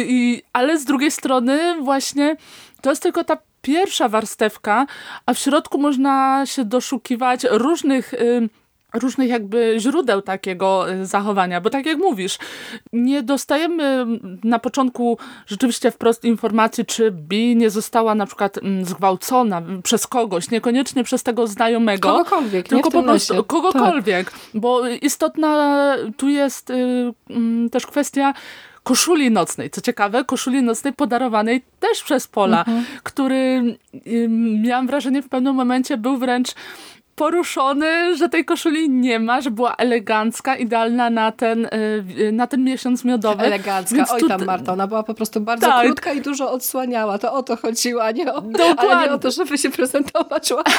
I, 0.08 0.42
ale 0.52 0.78
z 0.78 0.84
drugiej 0.84 1.10
strony 1.10 1.74
właśnie 1.80 2.36
to 2.82 2.90
jest 2.90 3.02
tylko 3.02 3.24
ta 3.24 3.38
pierwsza 3.62 4.08
warstewka, 4.08 4.86
a 5.26 5.34
w 5.34 5.38
środku 5.38 5.78
można 5.78 6.46
się 6.46 6.64
doszukiwać 6.64 7.44
różnych 7.50 8.14
różnych 8.98 9.28
jakby 9.28 9.74
źródeł 9.78 10.22
takiego 10.22 10.92
y, 10.92 11.06
zachowania, 11.06 11.60
bo 11.60 11.70
tak 11.70 11.86
jak 11.86 11.98
mówisz, 11.98 12.38
nie 12.92 13.22
dostajemy 13.22 14.06
na 14.44 14.58
początku 14.58 15.18
rzeczywiście 15.46 15.90
wprost 15.90 16.24
informacji, 16.24 16.86
czy 16.86 17.10
Bi 17.10 17.56
nie 17.56 17.70
została 17.70 18.14
na 18.14 18.26
przykład 18.26 18.58
zgwałcona 18.82 19.62
przez 19.82 20.06
kogoś, 20.06 20.50
niekoniecznie 20.50 21.04
przez 21.04 21.22
tego 21.22 21.46
znajomego. 21.46 22.08
Kogokolwiek, 22.08 22.68
tylko 22.68 22.90
po 22.90 23.02
prostu 23.02 23.32
lesie. 23.32 23.44
kogokolwiek, 23.44 24.30
tak. 24.30 24.40
bo 24.54 24.88
istotna 24.88 25.76
tu 26.16 26.28
jest 26.28 26.70
y, 26.70 27.12
mm, 27.30 27.70
też 27.70 27.86
kwestia 27.86 28.34
koszuli 28.86 29.30
nocnej. 29.30 29.70
Co 29.70 29.80
ciekawe, 29.80 30.24
koszuli 30.24 30.62
nocnej 30.62 30.92
podarowanej 30.92 31.62
też 31.80 32.02
przez 32.02 32.28
Pola, 32.28 32.58
mhm. 32.58 32.84
który 33.02 33.62
y, 34.06 34.28
miałam 34.62 34.86
wrażenie 34.86 35.22
w 35.22 35.28
pewnym 35.28 35.54
momencie 35.54 35.96
był 35.96 36.18
wręcz 36.18 36.54
poruszony, 37.16 38.16
że 38.16 38.28
tej 38.28 38.44
koszuli 38.44 38.90
nie 38.90 39.18
ma, 39.18 39.40
że 39.40 39.50
była 39.50 39.76
elegancka, 39.76 40.56
idealna 40.56 41.10
na 41.10 41.32
ten, 41.32 41.64
y, 41.64 42.32
na 42.32 42.46
ten 42.46 42.64
miesiąc 42.64 43.04
miodowy. 43.04 43.44
Elegancka, 43.44 43.96
Więc 43.96 44.10
oj 44.10 44.20
tam 44.28 44.44
Marta, 44.44 44.72
ona 44.72 44.86
była 44.86 45.02
po 45.02 45.14
prostu 45.14 45.40
bardzo 45.40 45.66
tak. 45.66 45.86
krótka 45.86 46.12
i 46.12 46.20
dużo 46.20 46.52
odsłaniała. 46.52 47.18
To 47.18 47.32
o 47.32 47.42
to 47.42 47.56
chodziło, 47.56 48.04
a 48.04 48.10
nie 48.10 48.32
o, 48.34 48.42
ale 48.76 49.06
nie 49.06 49.12
o 49.12 49.18
to, 49.18 49.30
żeby 49.30 49.58
się 49.58 49.70
prezentować 49.70 50.52
ładnie. 50.52 50.74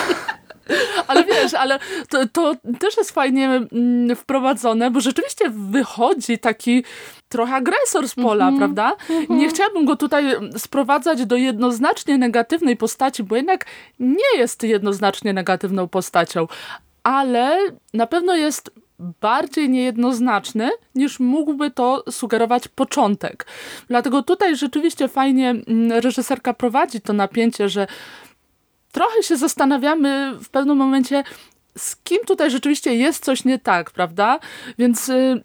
Ale 1.07 1.23
wiesz, 1.23 1.53
ale 1.53 1.79
to, 2.09 2.27
to 2.27 2.55
też 2.79 2.97
jest 2.97 3.11
fajnie 3.11 3.45
mm, 3.45 4.15
wprowadzone, 4.15 4.91
bo 4.91 4.99
rzeczywiście 4.99 5.45
wychodzi 5.49 6.39
taki 6.39 6.83
trochę 7.29 7.55
agresor 7.55 8.09
z 8.09 8.15
pola, 8.15 8.47
mm 8.47 8.55
-hmm. 8.55 8.57
prawda? 8.57 8.95
Nie 9.29 9.49
chciałabym 9.49 9.85
go 9.85 9.95
tutaj 9.95 10.23
sprowadzać 10.57 11.25
do 11.25 11.35
jednoznacznie 11.35 12.17
negatywnej 12.17 12.77
postaci, 12.77 13.23
bo 13.23 13.35
jednak 13.35 13.65
nie 13.99 14.37
jest 14.37 14.63
jednoznacznie 14.63 15.33
negatywną 15.33 15.87
postacią, 15.87 16.47
ale 17.03 17.57
na 17.93 18.07
pewno 18.07 18.35
jest 18.35 18.71
bardziej 18.99 19.69
niejednoznaczny, 19.69 20.69
niż 20.95 21.19
mógłby 21.19 21.71
to 21.71 22.03
sugerować 22.11 22.67
początek. 22.67 23.45
Dlatego 23.87 24.23
tutaj 24.23 24.55
rzeczywiście 24.55 25.07
fajnie 25.07 25.55
reżyserka 25.89 26.53
prowadzi 26.53 27.01
to 27.01 27.13
napięcie, 27.13 27.69
że 27.69 27.87
trochę 28.91 29.23
się 29.23 29.37
zastanawiamy 29.37 30.33
w 30.39 30.49
pewnym 30.49 30.77
momencie, 30.77 31.23
z 31.77 31.95
kim 31.95 32.17
tutaj 32.25 32.51
rzeczywiście 32.51 32.95
jest 32.95 33.25
coś 33.25 33.45
nie 33.45 33.59
tak, 33.59 33.91
prawda? 33.91 34.39
Więc 34.77 35.09
y, 35.09 35.41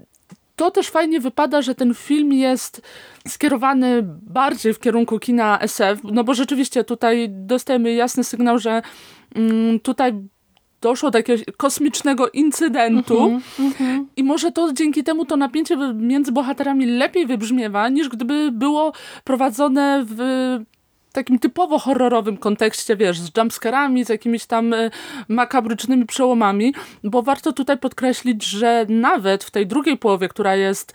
to 0.57 0.71
też 0.71 0.89
fajnie 0.89 1.21
wypada, 1.21 1.63
że 1.63 1.75
ten 1.75 1.95
film 1.95 2.33
jest 2.33 2.83
skierowany 3.29 4.03
bardziej 4.23 4.75
w 4.75 4.79
kierunku 4.79 5.19
kina 5.19 5.59
SF, 5.61 6.01
no 6.05 6.25
bo 6.25 6.35
rzeczywiście 6.35 6.85
tutaj 6.85 7.29
dostajemy 7.31 7.93
jasny 7.95 8.25
sygnał, 8.25 8.59
że 8.59 8.83
mm, 9.35 9.81
tutaj 9.81 10.13
doszło 10.81 11.11
do 11.11 11.19
jakiegoś 11.19 11.45
kosmicznego 11.57 12.29
incydentu 12.31 13.25
uh 13.25 13.33
-huh, 13.33 13.67
uh 13.67 13.81
-huh. 13.81 14.05
i 14.17 14.25
może 14.25 14.53
to 14.53 14.73
dzięki 14.73 15.05
temu 15.05 15.25
to 15.25 15.37
napięcie 15.37 15.77
między 15.95 16.33
bohaterami 16.33 16.87
lepiej 16.87 17.27
wybrzmiewa, 17.27 17.89
niż 17.89 18.09
gdyby 18.09 18.53
było 18.53 18.93
prowadzone 19.25 20.05
w 20.09 20.19
takim 21.13 21.39
typowo 21.39 21.79
horrorowym 21.79 22.37
kontekście, 22.37 22.97
wiesz, 22.97 23.21
z 23.21 23.37
jumpscarami, 23.37 24.05
z 24.05 24.09
jakimiś 24.09 24.47
tam 24.47 24.73
y, 24.73 24.91
makabrycznymi 25.29 26.07
przełomami, 26.07 26.75
bo 27.05 27.23
warto 27.23 27.53
tutaj 27.53 27.79
podkreślić, 27.79 28.45
że 28.45 28.87
nawet 28.89 29.45
w 29.45 29.51
tej 29.51 29.67
drugiej 29.67 29.99
połowie, 29.99 30.29
która 30.29 30.57
jest 30.57 30.93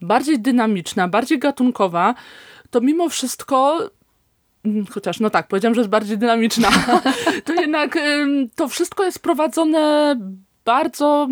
bardziej 0.00 0.40
dynamiczna, 0.40 1.08
bardziej 1.08 1.38
gatunkowa, 1.38 2.14
to 2.70 2.80
mimo 2.80 3.08
wszystko 3.08 3.78
mm, 4.64 4.86
chociaż 4.86 5.20
no 5.20 5.30
tak, 5.30 5.48
powiedziałam, 5.48 5.74
że 5.74 5.80
jest 5.80 5.90
bardziej 5.90 6.18
dynamiczna, 6.18 6.68
to 7.44 7.54
jednak 7.54 7.98
to 8.54 8.68
wszystko 8.68 9.04
jest 9.04 9.18
prowadzone 9.18 10.16
bardzo 10.64 11.28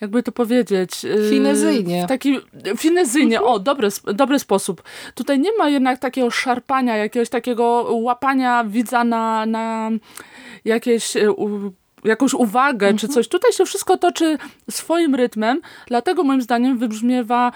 jakby 0.00 0.22
to 0.22 0.32
powiedzieć... 0.32 1.04
Y, 1.04 1.30
finezyjnie. 1.30 2.04
W 2.04 2.08
taki, 2.08 2.40
finezyjnie, 2.76 3.42
o, 3.42 3.58
dobry, 3.58 3.88
dobry 4.14 4.38
sposób. 4.38 4.82
Tutaj 5.14 5.40
nie 5.40 5.50
ma 5.58 5.68
jednak 5.68 5.98
takiego 5.98 6.30
szarpania, 6.30 6.96
jakiegoś 6.96 7.28
takiego 7.28 7.88
łapania 7.90 8.64
widza 8.64 9.04
na, 9.04 9.46
na 9.46 9.90
jakieś 10.64 11.16
y, 11.16 11.28
jakąś 12.04 12.34
uwagę 12.34 12.86
czy 12.86 13.06
mhm. 13.06 13.12
coś. 13.12 13.28
Tutaj 13.28 13.52
się 13.52 13.64
wszystko 13.64 13.96
toczy 13.96 14.38
swoim 14.70 15.14
rytmem, 15.14 15.60
dlatego 15.86 16.24
moim 16.24 16.42
zdaniem 16.42 16.78
wybrzmiewa 16.78 17.52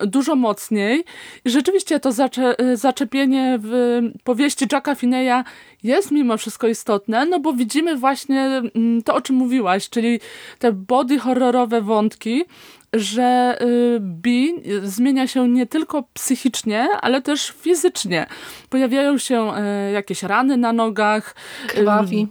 dużo 0.00 0.36
mocniej. 0.36 1.04
I 1.44 1.50
rzeczywiście 1.50 2.00
to 2.00 2.12
zacze 2.12 2.54
zaczepienie 2.74 3.58
w 3.62 4.00
powieści 4.24 4.66
Jacka 4.72 4.94
Fineya 4.94 5.44
jest 5.82 6.10
mimo 6.10 6.36
wszystko 6.36 6.68
istotne, 6.68 7.26
no 7.26 7.40
bo 7.40 7.52
widzimy 7.52 7.96
właśnie 7.96 8.62
mm, 8.74 9.02
to, 9.02 9.14
o 9.14 9.20
czym 9.20 9.36
mówiłaś, 9.36 9.88
czyli 9.90 10.20
te 10.58 10.72
body 10.72 11.18
horrorowe 11.18 11.82
wątki, 11.82 12.44
że 12.92 13.58
y, 13.62 13.98
Bi 14.00 14.54
zmienia 14.82 15.26
się 15.26 15.48
nie 15.48 15.66
tylko 15.66 16.04
psychicznie, 16.14 16.88
ale 17.00 17.22
też 17.22 17.54
fizycznie. 17.60 18.26
Pojawiają 18.70 19.18
się 19.18 19.52
y, 19.88 19.92
jakieś 19.92 20.22
rany 20.22 20.56
na 20.56 20.72
nogach. 20.72 21.34
Krwawi 21.68 22.28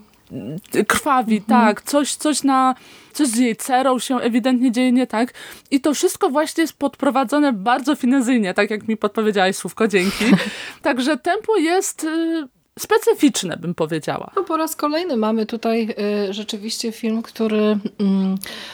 krwawi, 0.88 1.38
mhm. 1.38 1.62
tak, 1.62 1.82
coś, 1.82 2.16
coś 2.16 2.44
na, 2.44 2.76
coś 3.16 3.28
z 3.28 3.38
jej 3.38 3.55
cerą 3.55 3.99
się 3.99 4.18
ewidentnie 4.18 4.72
dzieje 4.72 4.91
nie 4.91 5.07
tak 5.07 5.34
i 5.72 5.82
to 5.82 5.93
wszystko 5.93 6.30
właśnie 6.30 6.61
jest 6.61 6.78
podprowadzone 6.78 7.53
bardzo 7.53 7.95
finezyjnie, 7.95 8.53
tak 8.53 8.70
jak 8.70 8.88
mi 8.88 8.97
podpowiedziałaś 8.97 9.55
słówko, 9.55 9.88
dzięki. 9.88 10.26
Także 10.82 11.18
tempo 11.18 11.57
jest 11.57 12.03
y, 12.03 12.47
specyficzne, 12.80 13.57
bym 13.57 13.76
powiedziała. 13.76 14.32
No 14.36 14.43
po 14.43 14.57
raz 14.57 14.76
kolejny 14.76 15.17
mamy 15.17 15.45
tutaj 15.45 15.95
y, 16.30 16.34
rzeczywiście 16.34 16.91
film, 16.91 17.21
który 17.21 17.57
y, 17.57 17.78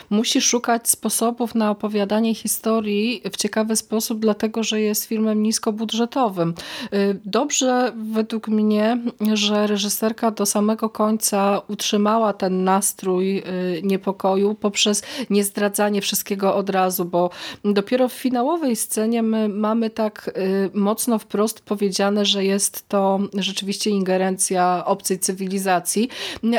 musi 0.09 0.41
szukać 0.41 0.89
sposobów 0.89 1.55
na 1.55 1.71
opowiadanie 1.71 2.35
historii 2.35 3.21
w 3.31 3.37
ciekawy 3.37 3.75
sposób, 3.75 4.19
dlatego 4.19 4.63
że 4.63 4.81
jest 4.81 5.05
filmem 5.05 5.43
niskobudżetowym. 5.43 6.53
Y, 6.93 7.19
dobrze 7.25 7.91
według 7.95 8.47
mnie, 8.47 8.97
że 9.33 9.67
reżyserka 9.67 10.31
do 10.31 10.45
samego 10.45 10.89
końca 10.89 11.61
utrzymała 11.67 12.33
ten 12.33 12.63
nastrój 12.63 13.37
y, 13.37 13.43
niepokoju 13.83 14.55
poprzez 14.55 15.03
niezdradzanie 15.29 16.01
wszystkiego 16.01 16.55
od 16.55 16.69
razu, 16.69 17.05
bo 17.05 17.29
dopiero 17.65 18.07
w 18.09 18.13
finałowej 18.13 18.75
scenie 18.75 19.23
my 19.23 19.49
mamy 19.49 19.89
tak 19.89 20.31
y, 20.37 20.69
mocno 20.73 21.19
wprost 21.19 21.59
powiedziane, 21.59 22.25
że 22.25 22.45
jest 22.45 22.89
to 22.89 23.19
rzeczywiście 23.33 23.90
ingerencja 23.91 24.83
obcej 24.85 25.19
cywilizacji, 25.19 26.09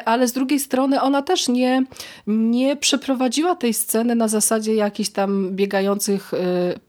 ale 0.05 0.29
z 0.29 0.33
drugiej 0.33 0.61
strony 0.61 1.01
ona 1.01 1.23
też 1.23 1.49
nie, 1.49 1.85
nie 2.27 2.77
przeprowadziła 2.77 3.55
tej 3.55 3.75
sceny 3.75 4.15
na 4.15 4.29
zasadzie 4.29 4.75
jakichś 4.75 5.09
tam 5.09 5.51
biegających 5.51 6.35
y, 6.35 6.39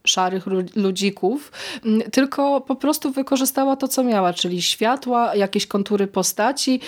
szarych 0.04 0.46
ludzików, 0.76 1.52
tylko 2.12 2.62
po 2.62 2.76
prostu 2.76 3.12
wykorzystała 3.12 3.76
to, 3.76 3.88
co 3.88 4.04
miała, 4.04 4.34
czyli 4.34 4.62
światła, 4.62 5.36
jakieś 5.36 5.68
kontury 5.68 6.08
postaci 6.08 6.80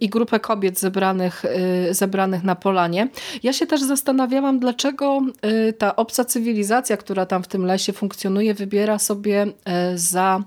i 0.00 0.08
grupę 0.08 0.40
kobiet 0.40 0.80
zebranych, 0.80 1.44
y, 1.90 1.94
zebranych 1.94 2.44
na 2.44 2.54
polanie. 2.54 3.08
Ja 3.42 3.52
się 3.52 3.66
też 3.66 3.82
zastanawiałam, 3.82 4.58
dlaczego 4.58 5.20
y, 5.68 5.72
ta 5.72 5.96
obca 5.96 6.24
cywilizacja, 6.24 6.96
która 6.96 7.26
tam 7.26 7.42
w 7.42 7.48
tym 7.48 7.64
lesie 7.64 7.92
funkcjonuje, 7.92 8.54
wybiera 8.54 8.98
sobie 8.98 9.46
za 9.94 10.42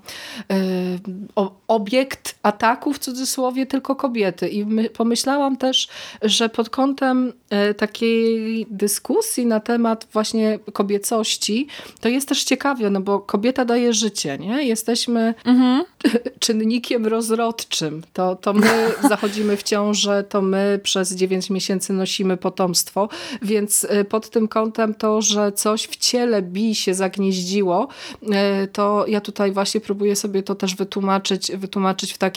obiekt 1.67 2.39
ataku 2.43 2.93
w 2.93 2.99
cudzysłowie 2.99 3.65
tylko 3.65 3.95
kobiety. 3.95 4.47
I 4.49 4.65
my, 4.65 4.89
pomyślałam 4.89 5.57
też, 5.57 5.87
że 6.21 6.49
pod 6.49 6.69
kątem 6.69 7.33
e, 7.49 7.73
takiej 7.73 8.65
dyskusji 8.69 9.45
na 9.45 9.59
temat 9.59 10.07
właśnie 10.13 10.59
kobiecości, 10.73 11.67
to 11.99 12.09
jest 12.09 12.27
też 12.27 12.43
ciekawe, 12.43 12.89
no 12.89 13.01
bo 13.01 13.19
kobieta 13.19 13.65
daje 13.65 13.93
życie, 13.93 14.37
nie? 14.37 14.63
Jesteśmy 14.63 15.33
mhm. 15.45 15.83
czynnikiem 16.39 17.07
rozrodczym. 17.07 18.03
To, 18.13 18.35
to 18.35 18.53
my 18.53 18.91
zachodzimy 19.09 19.57
w 19.57 19.63
ciążę, 19.63 20.23
to 20.23 20.41
my 20.41 20.79
przez 20.83 21.15
9 21.15 21.49
miesięcy 21.49 21.93
nosimy 21.93 22.37
potomstwo, 22.37 23.09
więc 23.41 23.87
e, 23.89 24.05
pod 24.05 24.29
tym 24.29 24.47
kątem 24.47 24.93
to, 24.93 25.21
że 25.21 25.51
coś 25.51 25.87
w 25.87 25.95
ciele 25.95 26.41
bi 26.41 26.75
się 26.75 26.93
zagnieździło, 26.93 27.87
e, 28.31 28.67
to 28.67 29.05
ja 29.07 29.21
tutaj 29.21 29.51
właśnie 29.51 29.81
próbuję 29.81 30.15
sobie 30.15 30.43
to 30.43 30.55
też 30.55 30.75
wytłumaczyć, 30.75 31.51
wytłumaczyć 31.51 32.13
w 32.13 32.17
taki, 32.17 32.30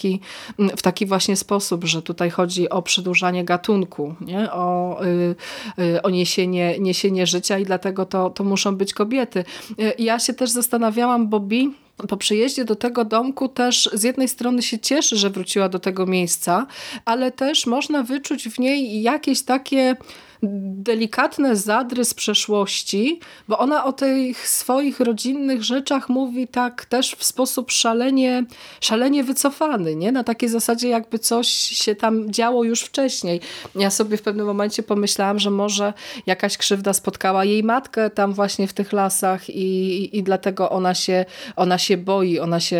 w 0.77 0.83
taki 0.83 1.07
właśnie 1.07 1.37
sposób, 1.37 1.85
że 1.85 2.03
tutaj 2.03 2.31
chodzi 2.31 2.69
o 2.69 2.83
przedłużanie 2.83 3.45
gatunku, 3.45 4.15
nie? 4.21 4.53
O, 4.53 5.01
y, 5.79 6.03
o 6.03 6.11
niesienie, 6.11 6.79
niesienie 6.79 7.27
życia 7.27 7.59
i 7.59 7.65
dlatego 7.65 8.07
to, 8.07 8.31
to 8.31 8.45
muszą 8.45 8.77
być 8.77 8.95
kobiety. 8.95 9.45
Y, 9.81 9.93
ja 9.99 10.19
się 10.19 10.35
też 10.35 10.51
zastanawiałam, 10.51 11.29
Bobby, 11.29 11.71
po 12.09 12.17
przyjeździe 12.17 12.65
do 12.65 12.77
tego 12.77 13.05
domku 13.05 13.49
też 13.49 13.91
z 13.93 14.03
jednej 14.03 14.29
strony 14.29 14.63
się 14.63 14.79
cieszy, 14.79 15.17
że 15.17 15.31
wróciła 15.31 15.69
do 15.69 15.79
tego 15.79 16.07
miejsca, 16.07 16.67
ale 17.05 17.33
też 17.33 17.67
można 17.67 18.03
wyczuć 18.03 18.49
w 18.49 18.59
niej 18.59 19.03
jakieś 19.03 19.43
takie 19.43 19.97
delikatne 20.85 21.57
zadry 21.57 22.05
z 22.05 22.15
przeszłości, 22.15 23.21
bo 23.49 23.59
ona 23.59 23.85
o 23.85 23.93
tych 23.93 24.49
swoich 24.49 25.01
rodzinnych 25.01 25.65
rzeczach 25.65 26.09
mówi 26.09 26.49
tak 26.49 26.85
też 26.85 27.15
w 27.15 27.25
sposób 27.25 27.71
szalenie, 27.71 28.45
szalenie 28.81 29.25
wycofany, 29.25 29.97
nie? 29.97 30.13
na 30.13 30.25
takiej 30.25 30.49
zasadzie 30.49 30.89
jakby 30.89 31.19
coś 31.19 31.49
się 31.49 31.95
tam 31.95 32.33
działo 32.33 32.65
już 32.65 32.81
wcześniej. 32.81 33.41
Ja 33.75 33.91
sobie 33.91 34.17
w 34.17 34.23
pewnym 34.23 34.47
momencie 34.47 34.83
pomyślałam, 34.83 35.39
że 35.39 35.51
może 35.51 35.93
jakaś 36.27 36.59
krzywda 36.59 36.93
spotkała 36.93 37.45
jej 37.45 37.63
matkę 37.63 38.11
tam 38.11 38.33
właśnie 38.33 38.69
w 38.69 38.73
tych 38.73 38.93
lasach 38.93 39.51
i, 39.51 40.19
i 40.19 40.23
dlatego 40.23 40.71
ona 40.71 40.95
się, 40.95 41.25
ona 41.57 41.79
się 41.79 41.97
boi, 41.97 42.39
ona 42.39 42.61
się, 42.61 42.77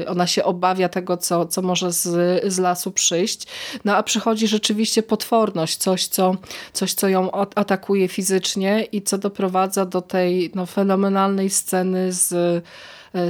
y, 0.00 0.08
ona 0.08 0.26
się 0.26 0.44
obawia 0.44 0.88
tego, 0.88 1.16
co, 1.16 1.46
co 1.46 1.62
może 1.62 1.92
z, 1.92 2.08
z 2.52 2.58
lasu 2.58 2.90
przyjść. 2.90 3.46
No 3.84 3.96
a 3.96 4.02
przychodzi 4.02 4.48
rzeczywiście 4.48 5.02
potworność, 5.02 5.76
coś, 5.76 6.06
co 6.06 6.36
coś, 6.78 6.94
co 6.94 7.08
ją 7.08 7.30
atakuje 7.54 8.08
fizycznie 8.08 8.86
i 8.92 9.02
co 9.02 9.18
doprowadza 9.18 9.86
do 9.86 10.02
tej 10.02 10.50
no, 10.54 10.66
fenomenalnej 10.66 11.50
sceny 11.50 12.12
z 12.12 12.32
e, 12.32 12.62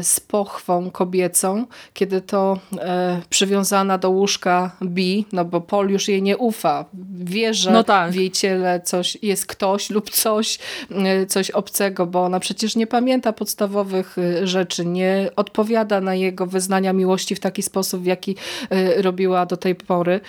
z 0.03 0.21
pochwą 0.21 0.91
kobiecą, 0.91 1.67
kiedy 1.95 2.21
to 2.21 2.59
e, 2.79 3.21
przywiązana 3.31 3.99
do 3.99 4.11
łóżka 4.11 4.77
Bi, 4.83 5.27
no 5.33 5.45
bo 5.45 5.61
Paul 5.61 5.91
już 5.91 6.09
jej 6.09 6.23
nie 6.23 6.37
ufa. 6.37 6.85
Wie, 7.19 7.55
że 7.55 7.71
no 7.71 7.85
tak. 7.85 8.13
w 8.13 8.15
jej 8.15 8.31
ciele 8.31 8.81
coś, 8.81 9.19
jest 9.23 9.47
ktoś 9.47 9.91
lub 9.91 10.11
coś, 10.11 10.59
e, 10.91 11.27
coś 11.27 11.51
obcego, 11.51 12.07
bo 12.07 12.25
ona 12.25 12.41
przecież 12.41 12.77
nie 12.77 12.87
pamięta 12.87 13.33
podstawowych 13.33 14.17
e, 14.19 14.47
rzeczy, 14.47 14.87
nie 14.87 15.31
odpowiada 15.37 16.01
na 16.01 16.15
jego 16.15 16.47
wyznania 16.47 16.93
miłości 16.93 17.35
w 17.35 17.41
taki 17.41 17.63
sposób, 17.63 18.03
w 18.03 18.07
jaki 18.07 18.37
e, 18.71 19.03
robiła 19.03 19.47
do 19.47 19.57
tej 19.57 19.75
pory. 19.75 20.21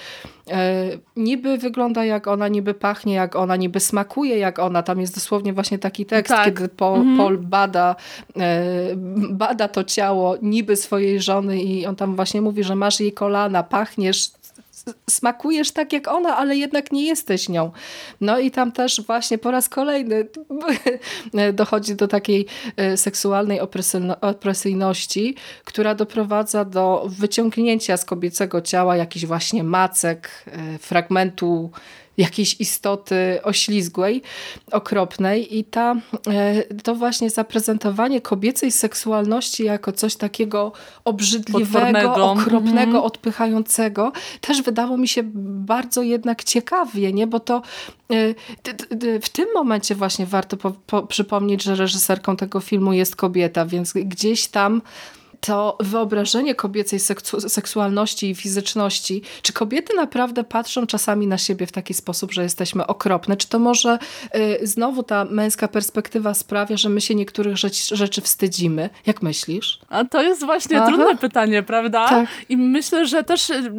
E, 0.52 0.89
niby 1.16 1.58
wygląda 1.58 2.06
jak 2.06 2.28
ona, 2.28 2.47
niby 2.47 2.74
pachnie 2.74 3.14
jak 3.14 3.36
ona, 3.36 3.56
niby 3.56 3.80
smakuje 3.80 4.38
jak 4.38 4.60
ona. 4.60 4.84
Tam 4.84 5.02
jest 5.02 5.16
dosłownie 5.16 5.54
właśnie 5.54 5.80
taki 5.80 6.06
tekst, 6.06 6.34
tak. 6.36 6.45
kiedy 6.45 6.70
Paul, 6.70 7.00
mhm. 7.00 7.18
Paul 7.18 7.38
bada, 7.38 7.95
e, 8.38 8.62
bada 9.30 9.68
to 9.68 9.84
ciało 9.84 10.38
niby 10.41 10.76
swojej 10.76 11.22
żony 11.22 11.62
i 11.62 11.86
on 11.86 11.95
tam 11.95 12.16
właśnie 12.16 12.41
mówi, 12.41 12.64
że 12.64 12.76
masz 12.76 13.00
jej 13.00 13.14
kolana, 13.14 13.64
pachniesz 13.64 14.32
smakujesz 15.10 15.72
tak 15.72 15.94
jak 15.94 16.08
ona, 16.08 16.38
ale 16.38 16.56
jednak 16.58 16.92
nie 16.92 17.06
jesteś 17.06 17.50
nią. 17.50 17.72
No 18.22 18.40
i 18.40 18.52
tam 18.52 18.72
też 18.72 19.02
właśnie 19.02 19.38
po 19.38 19.52
raz 19.52 19.70
kolejny 19.70 20.28
dochodzi 21.54 21.96
do 21.96 22.08
takiej 22.08 22.46
e, 22.78 22.98
seksualnej 22.98 23.60
opresyjności, 24.22 25.36
która 25.66 25.96
doprowadza 25.96 26.66
do 26.66 27.06
wyciągnięcia 27.08 27.98
z 27.98 28.06
kobiecego 28.06 28.62
ciała 28.62 28.96
jakichś 28.96 29.26
właśnie 29.26 29.64
macek, 29.64 30.30
e, 30.46 30.78
fragmentu 30.78 31.72
jakiejś 32.20 32.56
istoty 32.60 33.40
oślizgłej, 33.44 34.22
okropnej 34.72 35.58
i 35.58 35.64
ta, 35.64 35.96
e, 36.28 36.64
to 36.84 36.96
właśnie 36.96 37.30
zaprezentowanie 37.30 38.22
kobiecej 38.22 38.72
seksualności 38.72 39.64
jako 39.64 39.92
coś 39.92 40.16
takiego 40.16 40.72
obrzydliwego, 41.06 42.26
okropnego, 42.26 42.82
mhm. 42.82 43.04
odpychającego 43.04 44.12
też 44.42 44.62
wydało 44.62 44.98
mi 44.98 45.08
się 45.08 45.22
bardzo 45.44 46.02
jednak 46.02 46.44
ciekawie, 46.44 47.14
nie? 47.14 47.28
bo 47.28 47.40
to 47.40 47.62
e, 48.12 49.20
w 49.22 49.30
tym 49.30 49.48
momencie 49.54 49.96
właśnie 49.96 50.26
warto 50.26 50.58
po, 50.58 50.72
po, 50.72 51.04
przypomnieć, 51.04 51.64
że 51.64 51.76
reżyserką 51.76 52.36
tego 52.36 52.60
filmu 52.60 52.94
jest 52.94 53.16
kobieta, 53.16 53.66
więc 53.66 53.94
gdzieś 53.94 54.48
tam 54.48 54.82
to 55.42 55.78
wyobrażenie 55.80 56.56
kobiecej 56.56 57.00
seksu 57.00 57.50
seksualności 57.50 58.30
i 58.30 58.36
fizyczności, 58.36 59.22
czy 59.42 59.54
kobiety 59.54 59.94
naprawdę 59.96 60.44
patrzą 60.44 60.88
czasami 60.88 61.28
na 61.28 61.38
siebie 61.38 61.68
w 61.68 61.72
taki 61.72 61.94
sposób, 61.94 62.32
że 62.32 62.44
jesteśmy 62.44 62.88
okropne? 62.88 63.38
Czy 63.38 63.50
to 63.50 63.60
może 63.60 64.00
y, 64.36 64.68
znowu 64.68 65.04
ta 65.04 65.26
męska 65.26 65.68
perspektywa 65.68 66.34
sprawia, 66.34 66.78
że 66.78 66.90
my 66.90 67.02
się 67.02 67.16
niektórych 67.16 67.58
rzeczy, 67.58 67.96
rzeczy 67.96 68.22
wstydzimy? 68.22 68.90
Jak 69.06 69.22
myślisz? 69.22 69.80
A 69.90 70.06
to 70.06 70.22
jest 70.22 70.46
właśnie 70.46 70.82
Aha. 70.82 70.88
trudne 70.88 71.18
pytanie, 71.18 71.64
prawda? 71.64 72.08
Tak. 72.08 72.28
I 72.50 72.58
myślę, 72.58 73.06
że 73.06 73.24
też 73.24 73.50
y, 73.50 73.72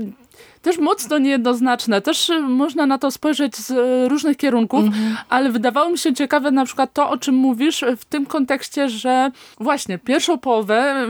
też 0.63 0.79
mocno 0.79 1.19
niejednoznaczne. 1.19 2.01
Też 2.01 2.31
y, 2.31 2.41
można 2.41 2.87
na 2.87 2.99
to 2.99 3.11
spojrzeć 3.11 3.57
z 3.57 3.71
y, 3.71 4.09
różnych 4.09 4.37
kierunków, 4.37 4.85
mhm. 4.85 5.17
ale 5.29 5.51
wydawało 5.51 5.91
mi 5.91 5.99
się 5.99 6.15
ciekawe 6.15 6.51
na 6.51 6.65
przykład 6.65 6.93
to, 6.93 7.11
o 7.11 7.19
czym 7.19 7.35
mówisz 7.35 7.85
w 7.97 8.05
tym 8.05 8.27
kontekście, 8.27 8.89
że 8.89 9.31
właśnie 9.61 9.99
pierwszą 9.99 10.39
połowę 10.39 11.07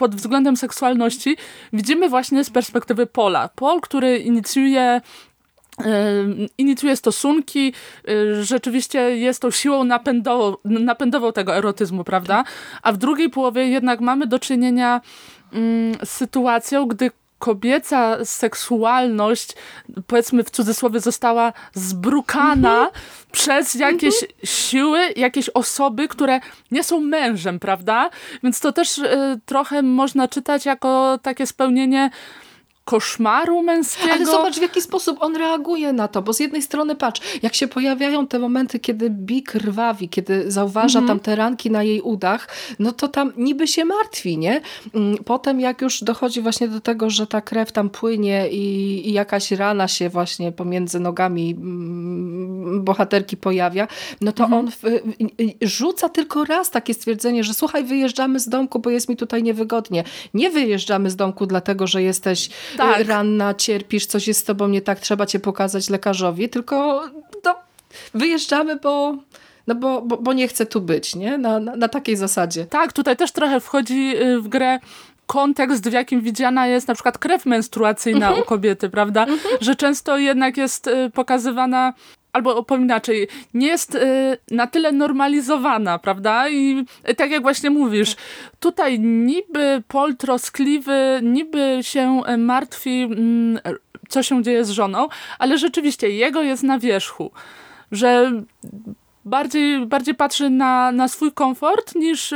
pod 0.00 0.14
względem 0.14 0.56
seksualności 0.56 1.36
widzimy 1.72 2.08
właśnie 2.08 2.44
z 2.44 2.50
perspektywy 2.50 3.06
Pola. 3.06 3.48
Pol, 3.48 3.80
który 3.80 4.18
inicjuje 4.18 5.00
inicjuje 6.58 6.96
stosunki, 6.96 7.72
rzeczywiście 8.40 9.16
jest 9.16 9.42
tą 9.42 9.50
siłą 9.50 9.84
napędową, 9.84 10.56
napędową 10.64 11.32
tego 11.32 11.56
erotyzmu, 11.56 12.04
prawda? 12.04 12.44
A 12.82 12.92
w 12.92 12.96
drugiej 12.96 13.30
połowie 13.30 13.68
jednak 13.68 14.00
mamy 14.00 14.26
do 14.26 14.38
czynienia 14.38 15.00
z 16.04 16.08
sytuacją, 16.08 16.86
gdy 16.86 17.10
kobieca 17.38 18.24
seksualność, 18.24 19.56
powiedzmy 20.06 20.44
w 20.44 20.50
cudzysłowie, 20.50 21.00
została 21.00 21.52
zbrukana 21.74 22.78
mm 22.78 22.90
-hmm. 22.90 23.19
Przez 23.32 23.74
jakieś 23.74 24.14
siły, 24.44 24.98
jakieś 25.16 25.48
osoby, 25.48 26.08
które 26.08 26.40
nie 26.70 26.84
są 26.84 27.00
mężem, 27.00 27.58
prawda? 27.58 28.10
Więc 28.42 28.60
to 28.60 28.72
też 28.72 28.98
y, 28.98 29.40
trochę 29.46 29.82
można 29.82 30.28
czytać 30.28 30.66
jako 30.66 31.18
takie 31.22 31.46
spełnienie 31.46 32.10
koszmaru 32.90 33.62
męskiego. 33.62 34.12
Ale 34.12 34.26
zobacz, 34.26 34.58
w 34.58 34.62
jaki 34.62 34.82
sposób 34.82 35.16
on 35.20 35.36
reaguje 35.36 35.92
na 35.92 36.08
to, 36.08 36.22
bo 36.22 36.32
z 36.32 36.40
jednej 36.40 36.62
strony 36.62 36.96
patrz, 36.96 37.20
jak 37.42 37.54
się 37.54 37.68
pojawiają 37.68 38.26
te 38.26 38.38
momenty, 38.38 38.80
kiedy 38.80 39.10
Bi 39.10 39.42
krwawi, 39.42 40.08
kiedy 40.08 40.50
zauważa 40.50 41.00
-hmm. 41.00 41.06
tam 41.06 41.20
te 41.20 41.36
ranki 41.36 41.70
na 41.70 41.82
jej 41.82 42.00
udach, 42.00 42.48
no 42.78 42.92
to 42.92 43.08
tam 43.08 43.32
niby 43.36 43.66
się 43.66 43.84
martwi, 43.84 44.38
nie? 44.38 44.60
Mm, 44.94 45.16
potem 45.24 45.60
jak 45.60 45.82
już 45.82 46.04
dochodzi 46.04 46.40
właśnie 46.40 46.68
do 46.68 46.80
tego, 46.80 47.10
że 47.10 47.26
ta 47.26 47.40
krew 47.40 47.72
tam 47.72 47.90
płynie 47.90 48.48
i, 48.48 49.08
i 49.08 49.12
jakaś 49.12 49.50
rana 49.50 49.88
się 49.88 50.08
właśnie 50.08 50.52
pomiędzy 50.52 51.00
nogami 51.00 51.50
mm, 51.50 52.84
bohaterki 52.84 53.36
pojawia, 53.36 53.88
no 54.20 54.32
to 54.32 54.44
-hmm. 54.44 54.54
on 54.54 54.70
w, 54.70 54.82
rzuca 55.62 56.08
tylko 56.08 56.44
raz 56.44 56.70
takie 56.70 56.94
stwierdzenie, 56.94 57.44
że 57.44 57.54
słuchaj, 57.54 57.84
wyjeżdżamy 57.84 58.40
z 58.40 58.48
domku, 58.48 58.78
bo 58.78 58.90
jest 58.90 59.08
mi 59.08 59.16
tutaj 59.16 59.42
niewygodnie. 59.42 60.04
Nie 60.34 60.50
wyjeżdżamy 60.50 61.10
z 61.10 61.16
domku 61.16 61.46
dlatego, 61.46 61.86
że 61.86 62.02
jesteś 62.02 62.50
tak. 62.80 63.08
ranna, 63.08 63.54
cierpisz, 63.54 64.06
coś 64.06 64.28
jest 64.28 64.40
z 64.40 64.44
tobą 64.44 64.68
nie 64.68 64.82
tak, 64.82 65.00
trzeba 65.00 65.26
cię 65.26 65.40
pokazać 65.40 65.90
lekarzowi, 65.90 66.48
tylko 66.48 67.04
no, 67.44 67.54
wyjeżdżamy, 68.14 68.76
bo 68.76 69.16
no 69.66 69.74
bo, 69.74 70.02
bo, 70.02 70.16
bo 70.16 70.32
nie 70.32 70.48
chcę 70.48 70.66
tu 70.66 70.80
być, 70.80 71.16
nie? 71.16 71.38
Na, 71.38 71.60
na, 71.60 71.76
na 71.76 71.88
takiej 71.88 72.16
zasadzie. 72.16 72.66
Tak, 72.66 72.92
tutaj 72.92 73.16
też 73.16 73.32
trochę 73.32 73.60
wchodzi 73.60 74.16
y, 74.16 74.40
w 74.40 74.48
grę 74.48 74.78
kontekst, 75.26 75.88
w 75.88 75.92
jakim 75.92 76.20
widziana 76.20 76.66
jest 76.66 76.88
na 76.88 76.94
przykład 76.94 77.18
krew 77.18 77.46
menstruacyjna 77.46 78.26
mhm. 78.26 78.42
u 78.42 78.44
kobiety, 78.44 78.90
prawda? 78.90 79.22
Mhm. 79.22 79.56
Że 79.60 79.76
często 79.76 80.18
jednak 80.18 80.56
jest 80.56 80.86
y, 80.86 81.10
pokazywana 81.14 81.92
albo 82.32 82.56
opowiem 82.56 82.84
inaczej, 82.84 83.28
nie 83.54 83.66
jest 83.66 83.94
y, 83.94 84.38
na 84.50 84.66
tyle 84.66 84.92
normalizowana, 84.92 85.98
prawda? 85.98 86.48
I 86.48 86.84
y, 87.08 87.14
tak 87.14 87.30
jak 87.30 87.42
właśnie 87.42 87.70
mówisz, 87.70 88.16
tutaj 88.60 89.00
niby 89.00 89.82
Paul 89.88 90.16
troskliwy, 90.16 91.20
niby 91.22 91.78
się 91.82 92.22
y, 92.28 92.36
martwi, 92.36 93.08
y, 93.66 93.78
co 94.08 94.22
się 94.22 94.42
dzieje 94.42 94.64
z 94.64 94.70
żoną, 94.70 95.08
ale 95.38 95.58
rzeczywiście 95.58 96.10
jego 96.10 96.42
jest 96.42 96.62
na 96.62 96.78
wierzchu, 96.78 97.30
że 97.92 98.32
bardziej, 99.24 99.86
bardziej 99.86 100.14
patrzy 100.14 100.50
na, 100.50 100.92
na 100.92 101.08
swój 101.08 101.32
komfort 101.32 101.94
niż 101.94 102.34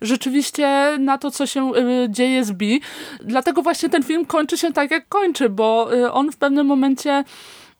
rzeczywiście 0.00 0.96
na 0.98 1.18
to, 1.18 1.30
co 1.30 1.46
się 1.46 1.72
y, 1.74 2.06
dzieje 2.10 2.44
z 2.44 2.52
Bi. 2.52 2.80
Dlatego 3.24 3.62
właśnie 3.62 3.88
ten 3.88 4.02
film 4.02 4.26
kończy 4.26 4.58
się 4.58 4.72
tak, 4.72 4.90
jak 4.90 5.08
kończy, 5.08 5.48
bo 5.48 5.94
y, 5.94 6.12
on 6.12 6.32
w 6.32 6.36
pewnym 6.36 6.66
momencie 6.66 7.24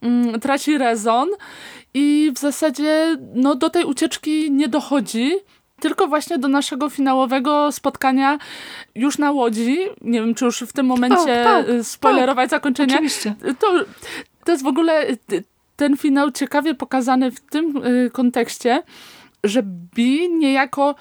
mm, 0.03 0.41
traci 0.41 0.79
rezon 0.79 1.29
i 1.95 2.33
w 2.35 2.39
zasadzie 2.39 3.17
no, 3.35 3.55
do 3.55 3.71
tej 3.71 3.85
ucieczki 3.85 4.51
nie 4.51 4.69
dochodzi, 4.69 5.33
tylko 5.81 6.07
właśnie 6.07 6.39
do 6.39 6.49
naszego 6.49 6.91
finałowego 6.91 7.73
spotkania 7.73 8.39
już 8.95 9.19
na 9.19 9.33
Łodzi. 9.33 9.79
Nie 10.01 10.21
wiem, 10.21 10.35
czy 10.35 10.45
już 10.45 10.61
w 10.61 10.73
tym 10.73 10.87
momencie 10.87 11.45
tak, 11.45 11.67
tak, 11.67 11.67
spoilerować 11.83 12.51
tak, 12.51 12.59
zakończenie. 12.59 12.95
Oczywiście. 12.95 13.35
To, 13.59 13.73
to 14.45 14.53
jest 14.53 14.65
w 14.65 14.67
ogóle 14.67 15.07
ten 15.77 15.97
finał 15.97 16.31
ciekawie 16.31 16.75
pokazany 16.75 17.31
w 17.31 17.41
tym 17.41 17.85
y, 17.85 18.11
kontekście, 18.13 18.83
że 19.45 19.63
Bi 19.95 20.31
niejako 20.31 20.95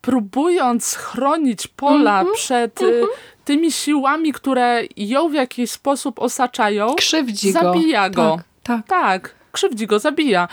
próbując 0.00 0.94
chronić 0.94 1.66
Pola 1.66 2.20
mm 2.20 2.32
-hmm, 2.32 2.36
przed 2.36 2.82
mm 2.82 2.94
-hmm. 2.94 3.06
tymi 3.44 3.72
siłami, 3.72 4.32
które 4.32 4.82
ją 4.96 5.28
w 5.28 5.34
jakiś 5.34 5.70
sposób 5.70 6.18
osaczają, 6.18 6.94
krzywdzi 6.94 7.52
zabija 7.52 8.10
go. 8.10 8.22
go. 8.22 8.40
Tak, 8.62 8.86
tak. 8.86 9.22
tak 9.22 9.40
krzywdzi 9.52 9.86
go, 9.86 9.98
zabija. 9.98 10.48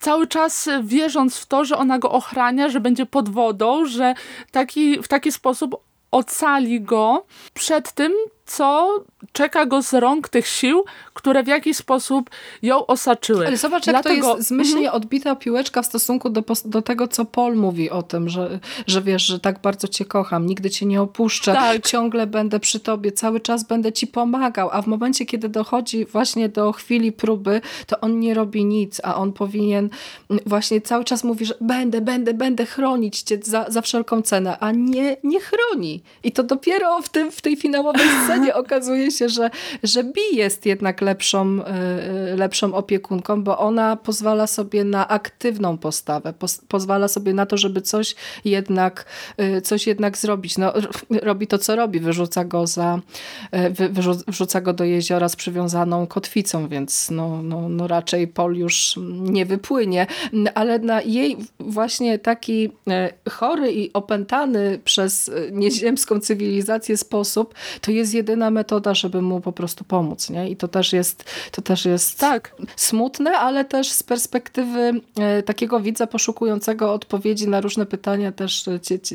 Cały 0.00 0.26
czas 0.26 0.68
wierząc 0.82 1.38
w 1.38 1.46
to, 1.46 1.64
że 1.64 1.76
ona 1.76 1.98
go 1.98 2.10
ochrania, 2.10 2.68
że 2.68 2.80
będzie 2.80 3.06
pod 3.06 3.28
wodą, 3.28 3.86
że 3.86 4.14
taki, 4.50 5.02
w 5.02 5.08
taki 5.08 5.32
sposób 5.32 5.76
ocali 6.10 6.80
go 6.80 7.26
przed 7.54 7.92
tym, 7.92 8.12
co 8.46 8.88
czeka 9.32 9.66
go 9.66 9.82
z 9.82 9.94
rąk 9.94 10.28
tych 10.28 10.46
sił, 10.46 10.84
które 11.14 11.42
w 11.42 11.46
jakiś 11.46 11.76
sposób 11.76 12.30
ją 12.62 12.86
osaczyły. 12.86 13.46
Ale 13.46 13.56
zobacz, 13.56 13.86
jak 13.86 13.94
Dlatego... 13.94 14.26
to 14.26 14.36
jest 14.36 14.48
zmyślnie 14.48 14.86
mhm. 14.86 14.96
odbita 14.96 15.36
piłeczka 15.36 15.82
w 15.82 15.86
stosunku 15.86 16.30
do, 16.30 16.44
do 16.64 16.82
tego, 16.82 17.08
co 17.08 17.24
Paul 17.24 17.56
mówi 17.56 17.90
o 17.90 18.02
tym, 18.02 18.28
że, 18.28 18.58
że 18.86 19.02
wiesz, 19.02 19.22
że 19.22 19.40
tak 19.40 19.62
bardzo 19.62 19.88
cię 19.88 20.04
kocham, 20.04 20.46
nigdy 20.46 20.70
cię 20.70 20.86
nie 20.86 21.02
opuszczę, 21.02 21.52
tak. 21.52 21.86
ciągle 21.86 22.26
będę 22.26 22.60
przy 22.60 22.80
tobie, 22.80 23.12
cały 23.12 23.40
czas 23.40 23.64
będę 23.64 23.92
ci 23.92 24.06
pomagał, 24.06 24.68
a 24.72 24.82
w 24.82 24.86
momencie, 24.86 25.26
kiedy 25.26 25.48
dochodzi 25.48 26.04
właśnie 26.04 26.48
do 26.48 26.72
chwili 26.72 27.12
próby, 27.12 27.60
to 27.86 28.00
on 28.00 28.20
nie 28.20 28.34
robi 28.34 28.64
nic, 28.64 29.00
a 29.04 29.14
on 29.16 29.32
powinien 29.32 29.88
właśnie 30.46 30.80
cały 30.80 31.04
czas 31.04 31.24
mówi, 31.24 31.44
że 31.46 31.54
będę, 31.60 32.00
będę, 32.00 32.34
będę 32.34 32.66
chronić 32.66 33.22
cię 33.22 33.38
za, 33.42 33.66
za 33.68 33.80
wszelką 33.80 34.22
cenę, 34.22 34.58
a 34.58 34.70
nie, 34.72 35.16
nie 35.24 35.40
chroni. 35.40 36.02
I 36.24 36.32
to 36.32 36.42
dopiero 36.42 37.02
w, 37.02 37.08
tym, 37.08 37.32
w 37.32 37.40
tej 37.40 37.56
finałowej 37.56 38.08
scenie 38.24 38.31
okazuje 38.54 39.10
się, 39.10 39.28
że, 39.28 39.50
że 39.82 40.04
Bi 40.04 40.36
jest 40.36 40.66
jednak 40.66 41.00
lepszą, 41.00 41.60
y, 42.32 42.36
lepszą 42.36 42.74
opiekunką, 42.74 43.44
bo 43.44 43.58
ona 43.58 43.96
pozwala 43.96 44.46
sobie 44.46 44.84
na 44.84 45.08
aktywną 45.08 45.78
postawę, 45.78 46.34
pozwala 46.68 47.08
sobie 47.08 47.34
na 47.34 47.46
to, 47.46 47.56
żeby 47.56 47.82
coś 47.82 48.14
jednak, 48.44 49.04
y, 49.40 49.60
coś 49.60 49.86
jednak 49.86 50.18
zrobić. 50.18 50.58
No, 50.58 50.72
robi 51.10 51.46
to, 51.46 51.58
co 51.58 51.76
robi, 51.76 52.00
wyrzuca 52.00 52.44
go, 52.44 52.66
za, 52.66 52.98
wyrzuca 54.26 54.60
go 54.60 54.72
do 54.72 54.84
jeziora 54.84 55.28
z 55.28 55.36
przywiązaną 55.36 56.06
kotwicą, 56.06 56.68
więc 56.68 57.10
no, 57.10 57.42
no, 57.42 57.68
no 57.68 57.86
raczej 57.86 58.28
Pol 58.28 58.56
już 58.56 58.98
nie 59.20 59.46
wypłynie, 59.46 60.06
ale 60.54 60.78
na 60.78 61.02
jej 61.02 61.36
właśnie 61.60 62.18
taki 62.18 62.70
chory 63.30 63.72
i 63.72 63.92
opętany 63.92 64.80
przez 64.84 65.30
nieziemską 65.52 66.20
cywilizację 66.20 66.96
sposób, 66.96 67.54
to 67.80 67.90
jest 67.90 68.14
jedyna 68.22 68.50
metoda, 68.50 68.94
żeby 68.94 69.22
mu 69.22 69.40
po 69.40 69.52
prostu 69.52 69.84
pomóc. 69.84 70.30
Nie? 70.30 70.50
I 70.50 70.56
to 70.56 70.68
też 70.68 70.92
jest, 70.92 71.24
to 71.50 71.62
też 71.62 71.84
jest 71.84 72.18
tak. 72.18 72.54
smutne, 72.76 73.30
ale 73.30 73.64
też 73.64 73.90
z 73.90 74.02
perspektywy 74.02 74.92
e, 75.18 75.42
takiego 75.42 75.80
widza 75.80 76.06
poszukującego 76.06 76.92
odpowiedzi 76.92 77.48
na 77.48 77.60
różne 77.60 77.86
pytania 77.86 78.32
też 78.32 78.64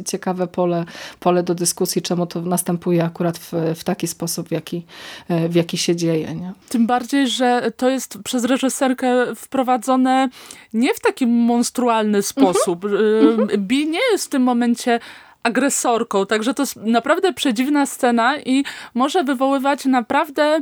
ciekawe 0.05 0.47
pole, 0.47 0.86
pole 1.20 1.43
do 1.43 1.55
dyskusji, 1.55 2.01
czemu 2.01 2.28
to 2.28 2.41
następuje 2.41 3.03
akurat 3.03 3.38
w, 3.38 3.53
w 3.76 3.84
taki 3.84 4.08
sposób, 4.08 4.47
w 4.47 4.51
jaki, 4.51 4.86
e, 5.30 5.49
w 5.49 5.55
jaki 5.55 5.78
się 5.78 5.95
dzieje. 5.95 6.36
Nie? 6.36 6.53
Tym 6.70 6.88
bardziej, 6.88 7.28
że 7.28 7.72
to 7.78 7.89
jest 7.89 8.18
przez 8.24 8.43
reżyserkę 8.43 9.36
wprowadzone 9.36 10.30
nie 10.74 10.93
w 10.93 10.99
taki 10.99 11.28
monstrualny 11.28 12.22
sposób. 12.22 12.86
Mhm. 12.86 13.49
E, 13.53 13.58
Bi 13.58 13.88
nie 13.88 14.12
jest 14.12 14.26
w 14.26 14.30
tym 14.30 14.41
momencie 14.41 14.99
agresorką. 15.44 16.26
Także 16.26 16.54
to 16.54 16.64
jest 16.64 16.76
naprawdę 16.76 17.34
przedziwna 17.34 17.86
scena 17.86 18.38
i 18.38 18.64
może 18.94 19.24
wywoływać 19.24 19.86
naprawdę 19.86 20.62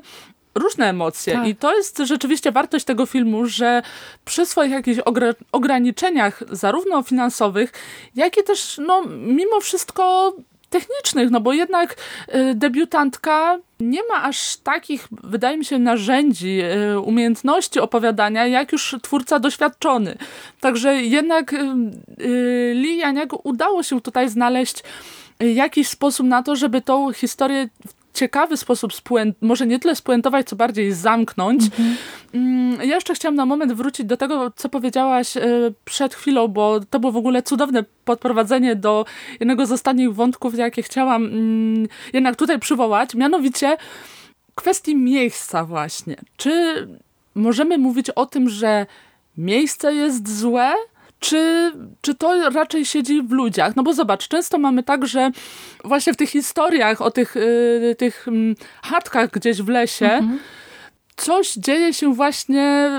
różne 0.55 0.89
emocje. 0.89 1.33
Tak. 1.33 1.47
I 1.47 1.55
to 1.55 1.75
jest 1.75 1.97
rzeczywiście 1.97 2.51
wartość 2.51 2.85
tego 2.85 3.05
filmu, 3.05 3.45
że 3.45 3.81
przy 4.25 4.45
swoich 4.45 4.71
jakichś 4.71 5.01
ograniczeniach, 5.51 6.43
zarówno 6.51 7.03
finansowych, 7.03 7.73
jak 8.15 8.37
i 8.37 8.43
też 8.43 8.81
no, 8.87 9.01
mimo 9.07 9.59
wszystko 9.59 10.33
technicznych, 10.79 11.31
no 11.31 11.41
bo 11.41 11.53
jednak 11.53 11.95
y, 12.35 12.55
debiutantka 12.55 13.59
nie 13.79 13.99
ma 14.09 14.23
aż 14.23 14.57
takich, 14.57 15.07
wydaje 15.11 15.57
mi 15.57 15.65
się, 15.65 15.79
narzędzi, 15.79 16.61
y, 16.93 16.99
umiejętności 16.99 17.79
opowiadania, 17.79 18.47
jak 18.47 18.71
już 18.71 18.95
twórca 19.01 19.39
doświadczony. 19.39 20.17
Także 20.59 20.95
jednak 20.95 21.53
y, 21.53 21.57
Lee 22.75 22.97
Janiago 22.97 23.37
udało 23.43 23.83
się 23.83 24.01
tutaj 24.01 24.29
znaleźć 24.29 24.83
jakiś 25.39 25.87
sposób 25.87 26.27
na 26.27 26.43
to, 26.43 26.55
żeby 26.55 26.81
tą 26.81 27.13
historię 27.13 27.69
ciekawy 28.15 28.57
sposób, 28.57 28.91
może 29.41 29.67
nie 29.67 29.79
tyle 29.79 29.95
spuentować, 29.95 30.47
co 30.47 30.55
bardziej 30.55 30.93
zamknąć. 30.93 31.63
Mhm. 31.63 31.95
Mm, 32.33 32.89
ja 32.89 32.95
jeszcze 32.95 33.13
chciałam 33.13 33.35
na 33.35 33.45
moment 33.45 33.73
wrócić 33.73 34.05
do 34.05 34.17
tego, 34.17 34.51
co 34.55 34.69
powiedziałaś 34.69 35.37
e, 35.37 35.41
przed 35.85 36.15
chwilą, 36.15 36.47
bo 36.47 36.79
to 36.79 36.99
było 36.99 37.11
w 37.11 37.17
ogóle 37.17 37.43
cudowne 37.43 37.83
podprowadzenie 38.05 38.75
do 38.75 39.05
jednego 39.39 39.65
z 39.65 39.71
ostatnich 39.71 40.13
wątków, 40.13 40.57
jakie 40.57 40.83
chciałam 40.83 41.25
mm, 41.25 41.87
jednak 42.13 42.35
tutaj 42.35 42.59
przywołać, 42.59 43.15
mianowicie 43.15 43.77
kwestii 44.55 44.95
miejsca 44.95 45.65
właśnie. 45.65 46.15
Czy 46.37 46.87
możemy 47.35 47.77
mówić 47.77 48.09
o 48.09 48.25
tym, 48.25 48.49
że 48.49 48.85
miejsce 49.37 49.93
jest 49.93 50.39
złe, 50.39 50.73
czy, 51.25 51.71
czy 52.01 52.15
to 52.15 52.49
raczej 52.49 52.85
siedzi 52.85 53.21
w 53.21 53.31
ludziach? 53.31 53.75
No 53.75 53.83
bo 53.83 53.93
zobacz, 53.93 54.27
często 54.27 54.57
mamy 54.57 54.83
tak, 54.83 55.07
że 55.07 55.31
właśnie 55.83 56.13
w 56.13 56.17
tych 56.17 56.29
historiach 56.29 57.01
o 57.01 57.11
tych, 57.11 57.35
yy, 57.35 57.95
tych 57.95 58.27
yy, 58.31 58.55
chatkach 58.83 59.31
gdzieś 59.31 59.61
w 59.61 59.69
lesie 59.69 60.11
mhm. 60.11 60.39
coś 61.15 61.53
dzieje 61.53 61.93
się 61.93 62.13
właśnie 62.13 62.91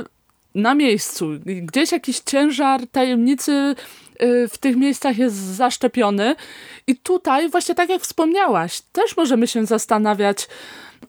na 0.54 0.74
miejscu. 0.74 1.28
Gdzieś 1.44 1.92
jakiś 1.92 2.18
ciężar 2.20 2.80
tajemnicy 2.92 3.52
y, 4.22 4.48
w 4.48 4.58
tych 4.58 4.76
miejscach 4.76 5.18
jest 5.18 5.36
zaszczepiony. 5.36 6.36
I 6.86 6.96
tutaj, 6.96 7.48
właśnie 7.48 7.74
tak 7.74 7.88
jak 7.88 8.02
wspomniałaś, 8.02 8.80
też 8.80 9.16
możemy 9.16 9.46
się 9.46 9.66
zastanawiać, 9.66 10.48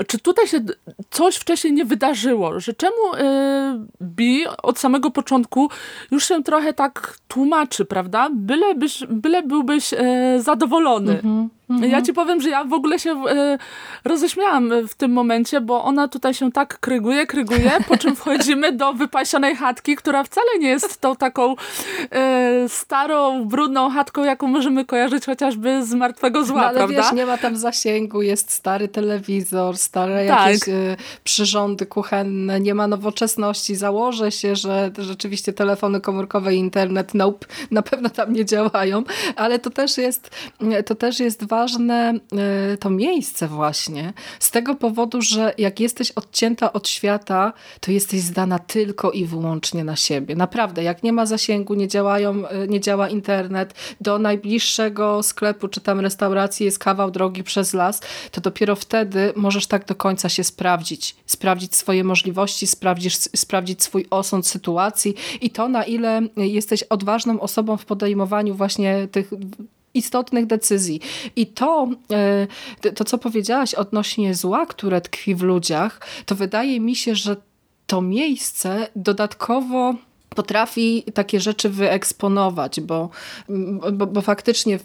czy 0.07 0.19
tutaj 0.19 0.47
się 0.47 0.59
coś 1.09 1.35
wcześniej 1.35 1.73
nie 1.73 1.85
wydarzyło, 1.85 2.59
że 2.59 2.73
czemu 2.73 3.13
y, 3.13 3.87
Bi 4.01 4.45
od 4.63 4.79
samego 4.79 5.11
początku 5.11 5.69
już 6.11 6.27
się 6.27 6.43
trochę 6.43 6.73
tak 6.73 7.17
tłumaczy, 7.27 7.85
prawda? 7.85 8.29
Byle, 8.33 8.75
byś, 8.75 9.03
byle 9.09 9.43
byłbyś 9.43 9.93
y, 9.93 9.97
zadowolony. 10.41 11.13
-hmm. 11.13 11.47
Mhm. 11.69 11.91
Ja 11.91 12.01
ci 12.01 12.13
powiem, 12.13 12.41
że 12.41 12.49
ja 12.49 12.63
w 12.63 12.73
ogóle 12.73 12.99
się 12.99 13.11
e, 13.11 13.57
roześmiałam 14.05 14.87
w 14.87 14.95
tym 14.95 15.11
momencie, 15.11 15.61
bo 15.61 15.83
ona 15.83 16.07
tutaj 16.07 16.33
się 16.33 16.51
tak 16.51 16.79
kryguje, 16.79 17.27
kryguje, 17.27 17.71
po 17.87 17.97
czym 17.97 18.15
wchodzimy 18.25 18.71
do 18.71 18.93
wypasionej 18.93 19.55
chatki, 19.55 19.95
która 19.95 20.23
wcale 20.23 20.47
nie 20.59 20.69
jest 20.69 21.01
tą 21.01 21.15
taką 21.15 21.55
e, 22.11 22.69
starą, 22.69 23.45
brudną 23.45 23.89
chatką, 23.89 24.23
jaką 24.23 24.47
możemy 24.47 24.85
kojarzyć 24.85 25.25
chociażby 25.25 25.85
z 25.85 25.93
Martwego 25.93 26.43
Zła, 26.43 26.61
no, 26.61 26.67
ale 26.67 26.77
prawda? 26.77 27.01
wiesz, 27.01 27.11
nie 27.11 27.25
ma 27.25 27.37
tam 27.37 27.57
zasięgu, 27.57 28.21
jest 28.21 28.51
stary 28.51 28.87
telewizor, 28.87 29.77
stare 29.87 30.27
tak. 30.27 30.51
jakieś 30.51 30.69
e, 30.69 30.95
przyrządy 31.23 31.85
kuchenne, 31.85 32.59
nie 32.59 32.75
ma 32.75 32.87
nowoczesności. 32.87 33.75
Założę 33.75 34.31
się, 34.31 34.55
że 34.55 34.91
rzeczywiście 34.97 35.53
telefony 35.53 36.01
komórkowe 36.01 36.55
i 36.55 36.57
internet 36.57 37.13
nope, 37.13 37.47
na 37.71 37.81
pewno 37.81 38.09
tam 38.09 38.33
nie 38.33 38.45
działają, 38.45 39.03
ale 39.35 39.59
to 39.59 39.69
też 39.69 39.97
jest, 39.97 40.29
to 40.85 40.95
też 40.95 41.19
jest 41.19 41.47
ważne 41.47 42.13
e, 42.73 42.77
to 42.77 42.89
miejsce 42.89 43.47
właśnie, 43.47 44.13
z 44.39 44.51
tego 44.51 44.75
powodu, 44.75 45.21
że 45.21 45.53
jak 45.57 45.79
jesteś 45.79 46.11
odcięta 46.11 46.73
od 46.73 46.87
świata, 46.87 47.53
to 47.79 47.91
jesteś 47.91 48.21
zdana 48.21 48.59
tylko 48.59 49.11
i 49.11 49.25
wyłącznie 49.25 49.83
na 49.83 49.95
siebie. 49.95 50.35
Naprawdę, 50.35 50.83
jak 50.83 51.03
nie 51.03 51.13
ma 51.13 51.25
zasięgu, 51.25 51.73
nie, 51.73 51.87
działają, 51.87 52.47
e, 52.47 52.67
nie 52.67 52.79
działa 52.79 53.09
internet, 53.09 53.73
do 54.01 54.19
najbliższego 54.19 55.23
sklepu 55.23 55.67
czy 55.67 55.81
tam 55.81 55.99
restauracji 55.99 56.65
jest 56.65 56.79
kawał 56.79 57.11
drogi 57.11 57.43
przez 57.43 57.73
las, 57.73 58.01
to 58.31 58.41
dopiero 58.41 58.75
wtedy 58.75 59.33
możesz 59.35 59.66
tak 59.67 59.85
do 59.85 59.95
końca 59.95 60.29
się 60.29 60.43
sprawdzić. 60.43 61.15
Sprawdzić 61.25 61.75
swoje 61.75 62.03
możliwości, 62.03 62.67
sprawdzić, 62.67 63.15
sprawdzić 63.15 63.83
swój 63.83 64.05
osąd 64.09 64.47
sytuacji 64.47 65.15
i 65.41 65.49
to, 65.49 65.69
na 65.69 65.83
ile 65.83 66.21
jesteś 66.37 66.83
odważną 66.83 67.39
osobą 67.39 67.77
w 67.77 67.85
podejmowaniu 67.85 68.55
właśnie 68.55 69.07
tych 69.11 69.31
istotnych 69.93 70.45
decyzji. 70.45 71.01
I 71.35 71.47
to, 71.47 71.89
e, 72.83 72.91
to, 72.91 73.05
co 73.05 73.17
powiedziałaś 73.17 73.73
odnośnie 73.73 74.35
zła, 74.35 74.65
które 74.65 75.01
tkwi 75.01 75.35
w 75.35 75.41
ludziach, 75.41 76.01
to 76.25 76.35
wydaje 76.35 76.79
mi 76.79 76.95
się, 76.95 77.15
że 77.15 77.35
to 77.87 78.01
miejsce 78.01 78.87
dodatkowo 78.95 79.95
potrafi 80.29 81.03
takie 81.13 81.39
rzeczy 81.39 81.69
wyeksponować, 81.69 82.81
bo, 82.81 83.09
bo, 83.93 84.07
bo 84.07 84.21
faktycznie 84.21 84.79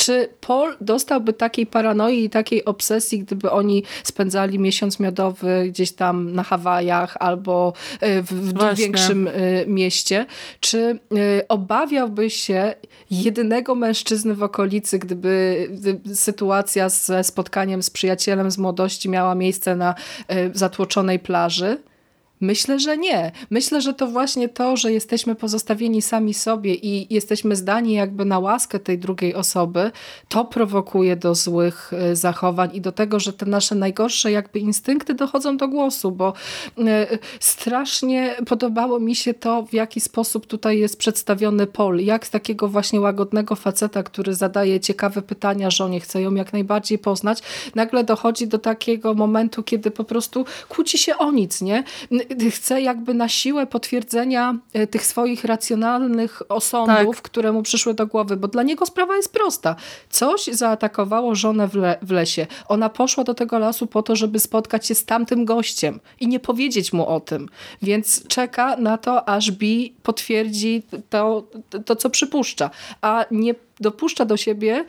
czy 0.00 0.28
Paul 0.40 0.76
dostałby 0.80 1.32
takiej 1.32 1.66
paranoi 1.66 2.24
i 2.24 2.30
takiej 2.30 2.64
obsesji, 2.64 3.18
gdyby 3.18 3.50
oni 3.50 3.82
spędzali 4.04 4.58
miesiąc 4.58 5.00
miodowy 5.00 5.64
gdzieś 5.68 5.92
tam 5.92 6.32
na 6.32 6.42
Hawajach 6.42 7.16
albo 7.20 7.72
e, 8.00 8.22
w, 8.22 8.32
w 8.32 8.76
większym 8.76 9.28
e, 9.28 9.32
mieście? 9.66 10.26
Czy 10.60 10.78
e, 10.78 11.48
obawiałby 11.48 12.30
się 12.30 12.74
jedynego 13.10 13.74
mężczyzny 13.74 14.34
w 14.34 14.42
okolicy, 14.42 14.98
gdyby 14.98 15.68
sytuacja 16.14 16.88
ze 16.88 17.24
spotkaniem 17.24 17.82
z 17.82 17.90
przyjacielem 17.90 18.50
z 18.50 18.58
młodości 18.58 19.08
miała 19.08 19.34
miejsce 19.34 19.76
na 19.76 19.94
zatłoczonej 20.52 21.18
plaży? 21.18 21.78
Myślę, 22.40 22.78
że 22.78 22.98
nie. 22.98 23.32
Myślę, 23.50 23.80
że 23.80 23.94
to 23.94 24.06
właśnie 24.06 24.48
to, 24.48 24.76
że 24.76 24.92
jesteśmy 24.92 25.34
pozostawieni 25.34 26.02
sami 26.02 26.34
sobie 26.34 26.74
i 26.74 27.14
jesteśmy 27.14 27.56
zdani 27.56 27.92
jakby 27.92 28.24
na 28.24 28.38
łaskę 28.38 28.78
tej 28.78 28.98
drugiej 28.98 29.34
osoby, 29.34 29.90
to 30.28 30.44
prowokuje 30.44 31.16
do 31.16 31.34
złych 31.34 31.92
e, 31.92 32.16
zachowań 32.16 32.70
i 32.72 32.80
do 32.80 32.92
tego, 32.92 33.20
że 33.20 33.32
te 33.32 33.46
nasze 33.46 33.74
najgorsze 33.74 34.32
jakby 34.32 34.58
instynkty 34.58 35.14
dochodzą 35.14 35.56
do 35.56 35.68
głosu, 35.68 36.12
bo 36.12 36.32
e, 36.78 37.18
strasznie 37.40 38.36
podobało 38.46 39.00
mi 39.00 39.16
się 39.16 39.34
to, 39.34 39.62
w 39.62 39.72
jaki 39.72 40.00
sposób 40.00 40.46
tutaj 40.46 40.78
jest 40.78 40.98
przedstawiony 40.98 41.66
Paul. 41.66 42.00
Jak 42.00 42.26
z 42.26 42.30
takiego 42.30 42.68
właśnie 42.68 43.00
łagodnego 43.00 43.56
faceta, 43.56 44.02
który 44.02 44.34
zadaje 44.34 44.80
ciekawe 44.80 45.22
pytania 45.22 45.70
żonie, 45.70 46.00
chce 46.00 46.22
ją 46.22 46.34
jak 46.34 46.52
najbardziej 46.52 46.98
poznać, 46.98 47.42
nagle 47.74 48.04
dochodzi 48.04 48.48
do 48.48 48.58
takiego 48.58 49.14
momentu, 49.14 49.62
kiedy 49.62 49.90
po 49.90 50.04
prostu 50.04 50.44
kłóci 50.68 50.98
się 50.98 51.18
o 51.18 51.32
nic, 51.32 51.62
nie? 51.62 51.84
Chce 52.50 52.82
jakby 52.82 53.14
na 53.14 53.28
siłę 53.28 53.66
potwierdzenia 53.66 54.58
e, 54.72 54.86
tych 54.86 55.06
swoich 55.06 55.44
racjonalnych 55.44 56.42
osądów, 56.48 57.16
tak. 57.16 57.22
które 57.22 57.52
mu 57.52 57.62
przyszły 57.62 57.94
do 57.94 58.06
głowy, 58.06 58.36
bo 58.36 58.48
dla 58.48 58.62
niego 58.62 58.86
sprawa 58.86 59.16
jest 59.16 59.32
prosta. 59.32 59.76
Coś 60.10 60.44
zaatakowało 60.44 61.34
żonę 61.34 61.68
w, 61.68 61.74
le 61.74 61.98
w 62.02 62.10
lesie. 62.10 62.46
Ona 62.68 62.88
poszła 62.88 63.24
do 63.24 63.34
tego 63.34 63.58
lasu 63.58 63.86
po 63.86 64.02
to, 64.02 64.16
żeby 64.16 64.38
spotkać 64.38 64.86
się 64.86 64.94
z 64.94 65.04
tamtym 65.04 65.44
gościem 65.44 66.00
i 66.20 66.28
nie 66.28 66.40
powiedzieć 66.40 66.92
mu 66.92 67.06
o 67.06 67.20
tym. 67.20 67.48
Więc 67.82 68.28
czeka 68.28 68.76
na 68.76 68.98
to, 68.98 69.28
aż 69.28 69.50
Bi 69.50 69.94
potwierdzi 70.02 70.82
to, 71.10 71.44
to 71.84 71.96
co 71.96 72.10
przypuszcza, 72.10 72.70
a 73.00 73.24
nie 73.30 73.54
dopuszcza 73.80 74.24
do 74.24 74.36
siebie 74.36 74.84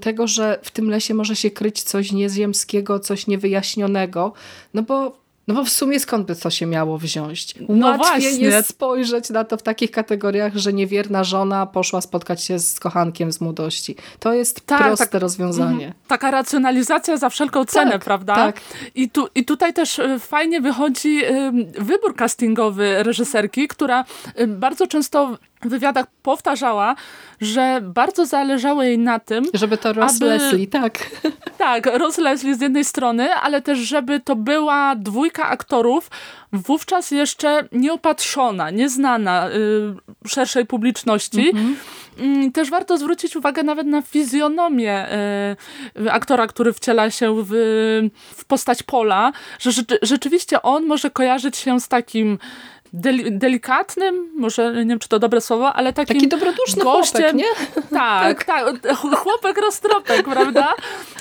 tego, 0.00 0.26
że 0.26 0.58
w 0.62 0.70
tym 0.70 0.90
lesie 0.90 1.14
może 1.14 1.36
się 1.36 1.50
kryć 1.50 1.82
coś 1.82 2.12
nieziemskiego, 2.12 3.00
coś 3.00 3.26
niewyjaśnionego, 3.26 4.32
no 4.74 4.82
bo 4.82 5.23
no 5.46 5.54
bo 5.54 5.64
w 5.64 5.70
sumie 5.70 6.00
skąd 6.00 6.26
by 6.26 6.36
to 6.36 6.50
się 6.50 6.66
miało 6.66 6.98
wziąć? 6.98 7.54
No 7.68 7.86
Łatwiej 7.86 8.22
właśnie. 8.22 8.46
jest 8.46 8.68
spojrzeć 8.68 9.30
na 9.30 9.44
to 9.44 9.56
w 9.56 9.62
takich 9.62 9.90
kategoriach, 9.90 10.56
że 10.56 10.72
niewierna 10.72 11.24
żona 11.24 11.66
poszła 11.66 12.00
spotkać 12.00 12.44
się 12.44 12.58
z 12.58 12.80
kochankiem 12.80 13.32
z 13.32 13.40
młodości. 13.40 13.96
To 14.20 14.32
jest 14.32 14.66
tak, 14.66 14.82
proste 14.82 15.06
tak, 15.06 15.22
rozwiązanie. 15.22 15.84
Mm, 15.84 15.94
taka 16.08 16.30
racjonalizacja 16.30 17.16
za 17.16 17.28
wszelką 17.28 17.64
cenę, 17.64 17.92
tak, 17.92 18.04
prawda? 18.04 18.34
Tak. 18.34 18.60
I, 18.94 19.10
tu, 19.10 19.28
I 19.34 19.44
tutaj 19.44 19.74
też 19.74 19.98
y, 19.98 20.18
fajnie 20.18 20.60
wychodzi 20.60 21.20
wybór 21.78 22.16
castingowy 22.16 23.02
reżyserki, 23.02 23.68
która 23.68 24.04
y, 24.40 24.46
bardzo 24.46 24.86
często 24.86 25.38
wywiadach 25.68 26.06
powtarzała, 26.22 26.96
że 27.40 27.80
bardzo 27.82 28.26
zależało 28.26 28.82
jej 28.82 28.98
na 28.98 29.18
tym, 29.18 29.44
żeby 29.54 29.78
to 29.78 29.92
Ross 29.92 30.16
aby, 30.16 30.26
Leslie, 30.26 30.66
tak. 30.66 30.98
Tak, 31.58 31.86
Ross 31.86 32.18
Leslie 32.18 32.54
z 32.54 32.60
jednej 32.60 32.84
strony, 32.84 33.34
ale 33.34 33.62
też 33.62 33.78
żeby 33.78 34.20
to 34.20 34.36
była 34.36 34.96
dwójka 34.96 35.48
aktorów 35.48 36.10
wówczas 36.52 37.10
jeszcze 37.10 37.68
nieopatrzona, 37.72 38.70
nieznana 38.70 39.48
y, 39.50 40.28
szerszej 40.28 40.66
publiczności. 40.66 41.48
Mhm. 41.48 41.76
Mm, 42.18 42.52
też 42.52 42.70
warto 42.70 42.98
zwrócić 42.98 43.36
uwagę 43.36 43.62
nawet 43.62 43.86
na 43.86 44.02
fizjonomię 44.02 45.08
y, 45.96 46.12
aktora, 46.12 46.46
który 46.46 46.72
wciela 46.72 47.10
się 47.10 47.44
w, 47.44 47.50
w 48.36 48.44
postać 48.44 48.82
Pola, 48.82 49.32
że 49.58 49.70
rzeczywiście 50.02 50.62
on 50.62 50.86
może 50.86 51.10
kojarzyć 51.10 51.56
się 51.56 51.80
z 51.80 51.88
takim 51.88 52.38
delikatnym, 53.30 54.30
może 54.36 54.72
nie 54.72 54.86
wiem, 54.86 54.98
czy 54.98 55.08
to 55.08 55.18
dobre 55.18 55.40
słowo, 55.40 55.72
ale 55.72 55.92
takim 55.92 56.16
Taki 56.16 56.28
dobroduszny 56.28 56.84
gościem. 56.84 57.20
Chłopek, 57.20 57.34
nie? 57.34 57.44
Tak, 57.98 58.44
tak, 58.44 58.78
tak. 58.78 58.96
Chłopek 58.96 59.58
roztropek, 59.58 60.24
prawda? 60.24 60.74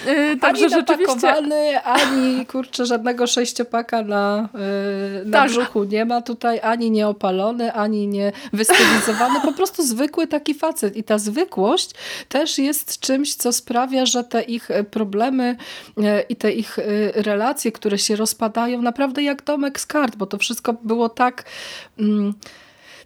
Yy, 0.06 0.38
także 0.38 0.66
ani 0.66 0.74
rzeczywiście... 0.74 1.82
ani 1.82 2.46
kurczę 2.46 2.86
żadnego 2.86 3.28
sześciopaka 3.28 4.02
na, 4.02 4.50
yy, 4.54 5.26
na 5.26 5.40
tak. 5.40 5.50
brzuchu 5.50 5.84
nie 5.84 6.06
ma 6.06 6.22
tutaj, 6.22 6.60
ani 6.64 6.92
nieopalony, 6.92 7.74
ani 7.74 8.08
nie 8.08 8.32
wystylizowany, 8.54 9.42
po 9.42 9.52
prostu 9.52 9.84
zwykły 9.84 10.28
taki 10.28 10.54
facet. 10.54 10.98
I 10.98 11.04
ta 11.04 11.18
zwykłość 11.18 11.92
też 12.30 12.58
jest 12.58 13.00
czymś, 13.00 13.36
co 13.36 13.54
sprawia, 13.54 14.06
że 14.06 14.24
te 14.24 14.42
ich 14.42 14.70
problemy 14.92 15.56
yy, 15.98 16.22
i 16.30 16.36
te 16.36 16.52
ich 16.52 16.80
y, 16.80 17.12
relacje, 17.16 17.72
które 17.72 17.98
się 17.98 18.16
rozpadają 18.16 18.82
naprawdę 18.82 19.24
jak 19.24 19.44
domek 19.44 19.80
z 19.80 19.86
kart, 19.86 20.16
bo 20.16 20.26
to 20.26 20.38
wszystko 20.38 20.74
było 20.74 21.10
tak 21.10 21.44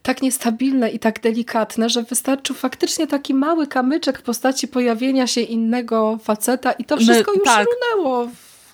tak 0.03 0.22
niestabilne 0.22 0.89
i 0.89 0.99
tak 0.99 1.20
delikatne, 1.20 1.89
że 1.89 2.03
wystarczył 2.03 2.55
faktycznie 2.55 3.08
taki 3.08 3.34
mały 3.34 3.68
kamyczek 3.68 4.20
w 4.20 4.22
postaci 4.22 4.68
pojawienia 4.68 5.28
się 5.28 5.41
innego 5.41 6.18
faceta 6.24 6.72
i 6.72 6.86
to 6.86 6.97
wszystko 6.97 7.32
My, 7.32 7.38
już 7.38 7.45
tak. 7.45 7.68
runęło 7.68 8.28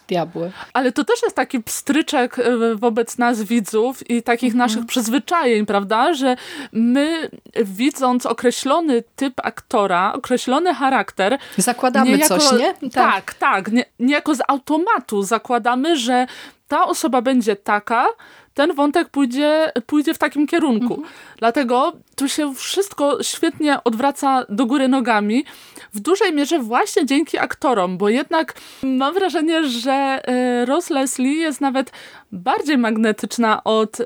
diabły. 0.08 0.52
Ale 0.74 0.92
to 0.92 1.04
też 1.04 1.24
jest 1.24 1.36
taki 1.36 1.64
pstryczek 1.64 2.40
e, 2.40 2.76
wobec 2.76 3.18
nas 3.18 3.44
widzów 3.44 4.10
i 4.10 4.24
takich 4.24 4.54
mhm. 4.54 4.70
naszych 4.70 4.86
przyzwyczajeń, 4.86 5.66
prawda, 5.66 6.14
że 6.14 6.36
my 6.72 7.30
widząc 7.64 8.26
określony 8.26 9.04
typ 9.16 9.34
aktora, 9.44 10.14
określony 10.14 10.74
charakter... 10.74 11.38
Zakładamy 11.58 12.12
niejako, 12.12 12.38
coś, 12.38 12.60
nie? 12.60 12.74
Tak, 12.74 12.90
tak, 12.92 13.34
tak 13.34 13.72
nie, 13.72 13.86
niejako 14.00 14.36
z 14.36 14.40
automatu 14.48 15.24
zakładamy, 15.24 15.98
że 15.98 16.28
ta 16.68 16.86
osoba 16.86 17.22
będzie 17.22 17.56
taka, 17.56 18.06
ten 18.54 18.74
wątek 18.74 19.10
pójdzie, 19.10 19.72
pójdzie 19.86 20.14
w 20.14 20.18
takim 20.18 20.48
kierunku. 20.48 20.94
Mhm. 20.94 21.14
Dlatego 21.38 21.94
tu 22.16 22.30
się 22.30 22.54
wszystko 22.56 23.24
świetnie 23.24 23.84
odwraca 23.84 24.46
do 24.50 24.66
góry 24.66 24.88
nogami. 24.88 25.46
W 25.94 26.00
dużej 26.00 26.34
mierze 26.34 26.60
właśnie 26.60 27.06
dzięki 27.06 27.38
aktorom, 27.38 27.98
bo 27.98 28.10
jednak 28.10 28.54
mam 28.84 29.14
wrażenie, 29.14 29.64
że 29.68 29.92
e, 29.94 30.66
Rose 30.66 30.94
Leslie 30.94 31.34
jest 31.34 31.62
nawet 31.62 31.92
bardziej 32.32 32.78
magnetyczna 32.78 33.64
od 33.64 34.00
e, 34.00 34.06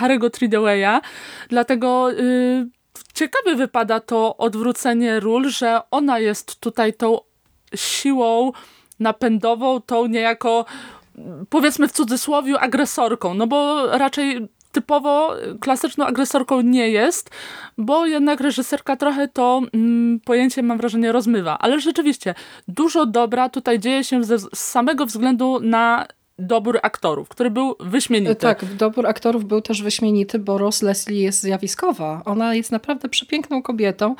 Harry'ego 0.00 0.30
Tridawaya, 0.30 1.00
dlatego 1.48 2.12
e, 2.12 2.14
ciekawie 3.14 3.54
wypada 3.54 4.00
to 4.00 4.36
odwrócenie 4.36 5.20
ról, 5.20 5.48
że 5.48 5.80
ona 5.90 6.18
jest 6.18 6.60
tutaj 6.60 6.92
tą 6.92 7.18
siłą 7.74 8.52
napędową, 9.00 9.80
tą 9.80 10.06
niejako 10.06 10.64
powiedzmy 11.48 11.88
w 11.88 11.92
cudzysłowie 11.92 12.60
agresorką, 12.60 13.34
no 13.34 13.46
bo 13.46 13.86
raczej 13.98 14.48
typowo 14.72 15.34
klasyczną 15.60 16.06
agresorką 16.06 16.60
nie 16.60 16.90
jest, 16.90 17.30
bo 17.78 18.06
jednak 18.06 18.40
reżyserka 18.40 18.96
trochę 18.96 19.28
to 19.28 19.62
mm, 19.74 20.20
pojęcie, 20.20 20.62
mam 20.62 20.78
wrażenie, 20.78 21.12
rozmywa. 21.12 21.58
Ale 21.58 21.80
rzeczywiście, 21.80 22.34
dużo 22.68 23.06
dobra 23.06 23.48
tutaj 23.48 23.78
dzieje 23.78 24.04
się 24.04 24.24
ze, 24.24 24.38
z 24.38 24.48
samego 24.52 25.06
względu 25.06 25.60
na 25.62 26.06
dobór 26.38 26.78
aktorów, 26.82 27.28
który 27.28 27.50
był 27.50 27.76
wyśmienity. 27.80 28.34
Tak, 28.34 28.64
dobór 28.64 29.06
aktorów 29.06 29.44
był 29.44 29.60
też 29.60 29.82
wyśmienity, 29.82 30.38
bo 30.38 30.58
Rose 30.58 30.86
Leslie 30.86 31.22
jest 31.22 31.40
zjawiskowa. 31.40 32.22
Ona 32.24 32.54
jest 32.54 32.72
naprawdę 32.72 33.08
przepiękną 33.08 33.62
kobietą 33.62 34.14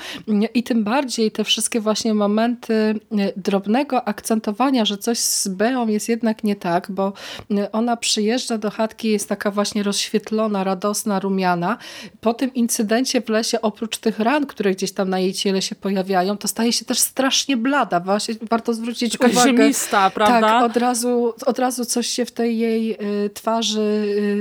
i 0.54 0.62
tym 0.62 0.84
bardziej 0.84 1.30
te 1.30 1.44
wszystkie 1.44 1.80
właśnie 1.80 2.14
momenty 2.14 2.74
e, 2.74 2.94
drobnego 3.36 4.08
akcentowania, 4.08 4.84
że 4.84 4.98
coś 4.98 5.18
z 5.18 5.48
Beą 5.48 5.88
jest 5.88 6.08
jednak 6.08 6.44
nie 6.44 6.56
tak, 6.56 6.90
bo 6.90 7.12
e, 7.50 7.72
ona 7.72 7.96
przyjeżdża 7.96 8.58
do 8.58 8.70
chatki, 8.70 9.08
jest 9.08 9.28
taka 9.28 9.50
właśnie 9.50 9.82
rozświetlona, 9.82 10.64
radosna, 10.64 11.20
rumiana. 11.20 11.78
Po 12.20 12.34
tym 12.34 12.54
incydencie 12.54 13.20
w 13.20 13.28
lesie, 13.28 13.60
oprócz 13.60 13.98
tych 13.98 14.18
ran, 14.18 14.46
które 14.46 14.70
gdzieś 14.70 14.92
tam 14.92 15.10
na 15.10 15.18
jej 15.18 15.32
ciele 15.32 15.62
się 15.62 15.74
pojawiają, 15.74 16.36
to 16.36 16.48
staje 16.48 16.72
się 16.72 16.84
też 16.84 16.98
strasznie 16.98 17.56
blada. 17.56 18.00
Właśnie 18.00 18.34
warto 18.50 18.74
zwrócić 18.74 19.12
taka 19.18 19.32
uwagę. 19.32 19.46
ziemista, 19.50 20.10
prawda? 20.10 20.40
Tak, 20.40 20.64
od 20.70 20.76
razu, 20.76 21.34
od 21.46 21.58
razu 21.58 21.84
coś 21.84 22.07
się 22.10 22.24
w 22.24 22.32
tej 22.32 22.58
jej 22.58 22.92
y, 22.92 23.30
twarzy 23.30 23.80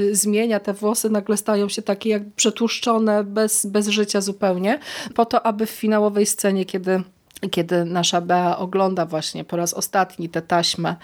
y, 0.09 0.15
zmienia, 0.15 0.59
te 0.59 0.73
włosy 0.73 1.09
nagle 1.09 1.37
stają 1.37 1.69
się 1.69 1.81
takie 1.81 2.09
jak 2.09 2.23
przetłuszczone, 2.35 3.23
bez, 3.23 3.65
bez 3.65 3.87
życia 3.87 4.21
zupełnie, 4.21 4.79
po 5.15 5.25
to, 5.25 5.45
aby 5.45 5.65
w 5.65 5.69
finałowej 5.69 6.25
scenie, 6.25 6.65
kiedy 6.65 7.03
kiedy 7.51 7.85
nasza 7.85 8.21
Bea 8.21 8.57
ogląda 8.57 9.05
właśnie 9.05 9.43
po 9.43 9.57
raz 9.57 9.73
ostatni 9.73 10.29
tę 10.29 10.41
taśmę 10.41 10.95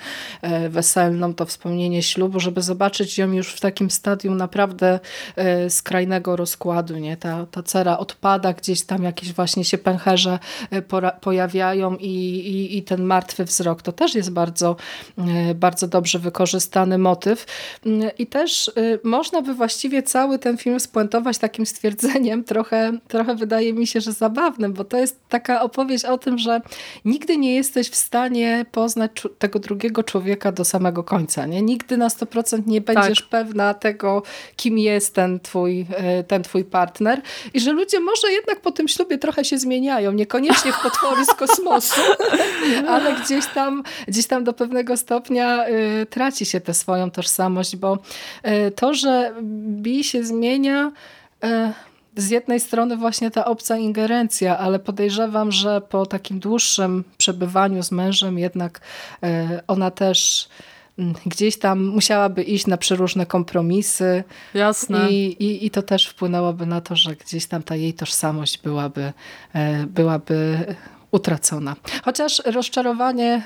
e, 0.41 0.69
weselną, 0.69 1.33
to 1.33 1.45
wspomnienie 1.45 2.03
ślubu, 2.03 2.39
żeby 2.39 2.61
zobaczyć 2.61 3.17
ją 3.17 3.31
już 3.31 3.53
w 3.53 3.59
takim 3.59 3.91
stadium 3.91 4.37
naprawdę 4.37 4.99
e, 5.35 5.69
skrajnego 5.69 6.35
rozkładu. 6.35 6.97
Nie? 6.97 7.17
Ta, 7.17 7.45
ta 7.45 7.63
cera 7.63 7.97
odpada, 7.97 8.53
gdzieś 8.53 8.81
tam 8.81 9.03
jakieś 9.03 9.33
właśnie 9.33 9.65
się 9.65 9.77
pęcherze 9.77 10.39
e, 10.71 10.81
pojawiają 11.21 11.95
i, 11.95 12.07
i, 12.07 12.77
i 12.77 12.83
ten 12.83 13.03
martwy 13.03 13.45
wzrok. 13.45 13.81
To 13.81 13.91
też 13.91 14.15
jest 14.15 14.31
bardzo, 14.31 14.75
bardzo 15.55 15.87
dobrze 15.87 16.19
wykorzystany 16.19 16.97
motyw. 16.97 17.45
Mm, 17.85 18.09
I 18.17 18.27
też 18.27 18.71
można 19.03 19.41
by 19.41 19.53
właściwie 19.53 20.03
cały 20.03 20.39
ten 20.39 20.57
film 20.57 20.79
spuentować 20.79 21.37
takim 21.37 21.65
stwierdzeniem, 21.65 22.43
trochę, 22.43 22.91
trochę 23.07 23.35
wydaje 23.35 23.73
mi 23.73 23.87
się, 23.87 24.01
że 24.01 24.11
zabawnym, 24.11 24.73
bo 24.73 24.83
to 24.83 24.97
jest 24.97 25.19
taka 25.29 25.61
opowieść 25.61 26.05
o 26.05 26.17
tym, 26.23 26.37
że 26.37 26.61
nigdy 27.05 27.37
nie 27.37 27.55
jesteś 27.55 27.89
w 27.89 27.95
stanie 27.95 28.65
poznać 28.71 29.11
tego 29.39 29.59
drugiego 29.59 30.03
człowieka 30.03 30.51
do 30.51 30.65
samego 30.65 31.03
końca. 31.03 31.45
Nie? 31.45 31.61
Nigdy 31.61 31.97
na 31.97 32.07
100% 32.07 32.67
nie 32.67 32.81
będziesz 32.81 33.19
tak. 33.19 33.29
pewna 33.29 33.73
tego, 33.73 34.23
kim 34.55 34.77
jest 34.77 35.15
ten 35.15 35.39
twój, 35.39 35.85
e, 35.89 36.23
ten 36.23 36.43
twój 36.43 36.63
partner 36.65 37.21
i 37.53 37.59
że 37.59 37.71
ludzie 37.71 37.99
może 37.99 38.31
jednak 38.31 38.61
po 38.61 38.71
tym 38.71 38.87
ślubie 38.87 39.17
trochę 39.17 39.45
się 39.45 39.57
zmieniają, 39.57 40.11
niekoniecznie 40.11 40.73
w 40.73 40.81
potwory 40.81 41.25
z 41.25 41.33
kosmosu, 41.43 42.01
ale 42.87 43.15
gdzieś 43.15 43.45
tam, 43.45 43.83
gdzieś 44.07 44.27
tam 44.27 44.43
do 44.43 44.53
pewnego 44.53 44.97
stopnia 44.97 45.67
y, 45.67 46.05
traci 46.09 46.45
się 46.45 46.61
tę 46.61 46.73
swoją 46.73 47.11
tożsamość, 47.11 47.75
bo 47.75 47.97
y, 48.67 48.71
to, 48.71 48.93
że 48.93 49.33
Bi 49.41 50.03
się 50.03 50.23
zmienia 50.23 50.91
y, 51.43 51.92
z 52.15 52.29
jednej 52.29 52.59
strony 52.59 52.97
właśnie 52.97 53.31
ta 53.31 53.45
obca 53.45 53.77
ingerencja, 53.77 54.57
ale 54.57 54.79
podejrzewam, 54.79 55.51
że 55.51 55.81
po 55.81 56.05
takim 56.05 56.39
dłuższym 56.39 57.03
przebywaniu 57.17 57.83
z 57.83 57.91
mężem 57.91 58.39
jednak 58.39 58.81
e, 59.23 59.61
ona 59.67 59.91
też 59.91 60.49
mm, 60.99 61.13
gdzieś 61.25 61.59
tam 61.59 61.85
musiałaby 61.85 62.43
iść 62.43 62.67
na 62.67 62.77
przeróżne 62.77 63.25
kompromisy. 63.25 64.23
Jasne. 64.53 65.11
I, 65.11 65.43
i, 65.43 65.65
I 65.65 65.69
to 65.69 65.81
też 65.81 66.07
wpłynęłoby 66.07 66.65
na 66.65 66.81
to, 66.81 66.95
że 66.95 67.15
gdzieś 67.15 67.45
tam 67.45 67.63
ta 67.63 67.75
jej 67.75 67.93
tożsamość 67.93 68.57
byłaby, 68.57 69.13
e, 69.53 69.85
byłaby 69.85 70.65
utracona. 71.11 71.75
Chociaż 72.03 72.41
rozczarowanie 72.45 73.41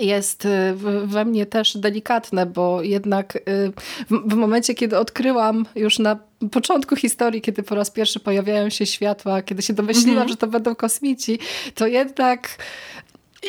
jest 0.00 0.44
y, 0.44 0.74
we 1.04 1.24
mnie 1.24 1.46
też 1.46 1.76
delikatne, 1.76 2.46
bo 2.46 2.82
jednak 2.82 3.36
y, 3.36 3.72
w 4.10 4.34
momencie, 4.34 4.74
kiedy 4.74 4.98
odkryłam 4.98 5.66
już 5.74 5.98
na 5.98 6.18
początku 6.50 6.96
historii, 6.96 7.40
kiedy 7.40 7.62
po 7.62 7.74
raz 7.74 7.90
pierwszy 7.90 8.20
pojawiają 8.20 8.70
się 8.70 8.86
światła, 8.86 9.42
kiedy 9.42 9.62
się 9.62 9.72
domyśliłam, 9.72 10.16
mm 10.16 10.26
-hmm. 10.26 10.30
że 10.30 10.36
to 10.36 10.46
będą 10.46 10.74
kosmici, 10.74 11.38
to 11.74 11.86
jednak 11.86 12.48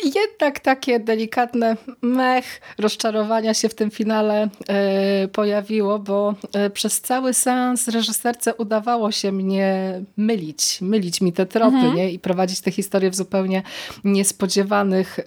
jednak 0.04 0.60
takie 0.60 1.00
delikatne 1.00 1.76
mech 2.02 2.60
rozczarowania 2.78 3.54
się 3.54 3.68
w 3.68 3.74
tym 3.74 3.90
finale 3.90 4.48
e, 4.68 5.28
pojawiło, 5.28 5.98
bo 5.98 6.34
e, 6.52 6.70
przez 6.70 7.00
cały 7.00 7.34
seans 7.34 7.88
reżyserce 7.88 8.54
udawało 8.54 9.12
się 9.12 9.32
mnie 9.32 10.00
mylić, 10.16 10.80
mylić 10.80 11.20
mi 11.20 11.32
te 11.32 11.46
tropy 11.46 11.76
mhm. 11.76 11.94
nie? 11.94 12.10
i 12.10 12.18
prowadzić 12.18 12.60
te 12.60 12.70
historie 12.70 13.10
w 13.10 13.14
zupełnie 13.14 13.62
niespodziewanych 14.04 15.18
e, 15.18 15.24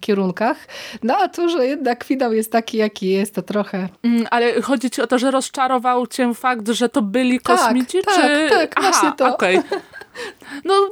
kierunkach. 0.00 0.56
No 1.02 1.16
a 1.16 1.28
tu, 1.28 1.48
że 1.48 1.66
jednak 1.66 2.04
finał 2.04 2.32
jest 2.32 2.52
taki, 2.52 2.76
jaki 2.76 3.08
jest, 3.08 3.34
to 3.34 3.42
trochę... 3.42 3.88
Mm, 4.02 4.26
ale 4.30 4.62
chodzi 4.62 4.90
ci 4.90 5.02
o 5.02 5.06
to, 5.06 5.18
że 5.18 5.30
rozczarował 5.30 6.06
cię 6.06 6.34
fakt, 6.34 6.68
że 6.68 6.88
to 6.88 7.02
byli 7.02 7.40
tak, 7.40 7.58
kosmici? 7.58 7.98
Tak, 8.04 8.14
czy... 8.14 8.50
tak, 8.50 8.72
Aha, 8.76 8.90
właśnie 8.90 9.12
to. 9.16 9.34
Okay. 9.34 9.62
No, 10.64 10.88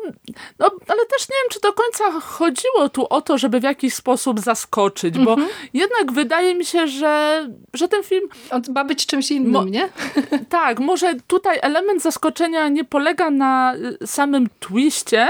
no, 0.59 0.71
ale 0.89 1.07
też 1.07 1.29
nie 1.29 1.37
wiem, 1.43 1.51
czy 1.51 1.61
do 1.61 1.73
końca 1.73 2.21
chodziło 2.21 2.89
tu 2.89 3.07
o 3.11 3.23
to, 3.23 3.39
żeby 3.39 3.61
w 3.61 3.63
jakiś 3.63 3.95
sposób 3.95 4.41
zaskoczyć, 4.41 5.19
bo 5.19 5.35
mm 5.35 5.49
-hmm. 5.49 5.53
jednak 5.75 6.13
wydaje 6.13 6.55
mi 6.55 6.65
się, 6.65 6.89
że, 6.89 7.47
że 7.75 7.89
ten 7.89 8.03
film... 8.03 8.29
On 8.51 8.63
ma 8.75 8.85
być 8.85 9.07
czymś 9.07 9.31
innym, 9.31 9.69
nie? 9.69 9.89
tak, 10.49 10.81
może 10.81 11.15
tutaj 11.27 11.59
element 11.63 12.03
zaskoczenia 12.03 12.69
nie 12.69 12.85
polega 12.85 13.31
na 13.31 13.75
y, 14.03 14.07
samym 14.07 14.49
twiście, 14.61 15.29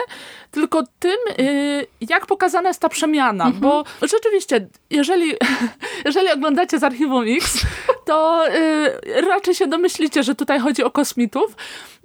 tylko 0.54 0.82
tym, 0.98 1.16
y, 1.40 1.86
jak 2.00 2.26
pokazana 2.26 2.68
jest 2.68 2.80
ta 2.80 2.88
przemiana, 2.88 3.44
-hmm. 3.44 3.52
bo 3.52 3.84
rzeczywiście, 4.02 4.68
jeżeli, 4.90 5.32
jeżeli 6.04 6.30
oglądacie 6.30 6.78
z 6.78 6.84
Archiwum 6.84 7.24
X, 7.28 7.58
to 8.04 8.48
y, 8.48 9.20
raczej 9.20 9.54
się 9.54 9.66
domyślicie, 9.66 10.22
że 10.22 10.34
tutaj 10.34 10.60
chodzi 10.60 10.82
o 10.84 10.90
kosmitów, 10.90 11.56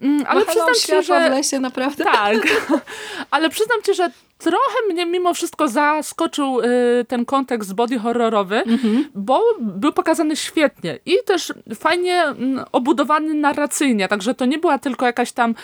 mm, 0.01 0.25
ale 0.27 0.45
przyznam 0.45 0.75
ci, 0.75 1.03
że... 1.03 1.29
w 1.29 1.31
lesie, 1.31 1.59
naprawdę. 1.59 2.03
Tak, 2.03 2.37
ale 3.31 3.49
przyznam 3.49 3.81
ci, 3.81 3.93
że 3.93 4.11
trochę 4.39 4.77
mnie 4.89 5.05
mimo 5.05 5.33
wszystko 5.33 5.67
zaskoczył 5.67 6.59
y, 6.61 7.05
ten 7.07 7.25
kontekst 7.25 7.73
body 7.73 7.99
horrorowy, 7.99 8.55
mhm. 8.55 9.05
bo 9.15 9.41
był 9.59 9.93
pokazany 9.93 10.35
świetnie 10.35 10.99
i 11.05 11.13
też 11.25 11.53
fajnie 11.75 12.23
mm, 12.23 12.65
obudowany 12.71 13.33
narracyjnie, 13.33 14.07
także 14.07 14.33
to 14.33 14.45
nie 14.45 14.57
była 14.57 14.79
tylko 14.79 15.05
jakaś 15.05 15.31
tam 15.31 15.55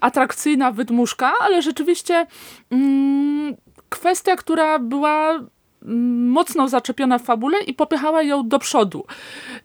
atrakcyjna 0.00 0.72
wydmuszka, 0.72 1.32
ale 1.40 1.62
rzeczywiście 1.62 2.26
mm, 2.70 3.56
kwestia, 3.88 4.36
która 4.36 4.78
była 4.78 5.40
mocno 5.84 6.68
zaczepiona 6.68 7.18
w 7.18 7.22
fabule 7.22 7.58
i 7.60 7.74
popychała 7.74 8.22
ją 8.22 8.48
do 8.48 8.58
przodu. 8.58 9.04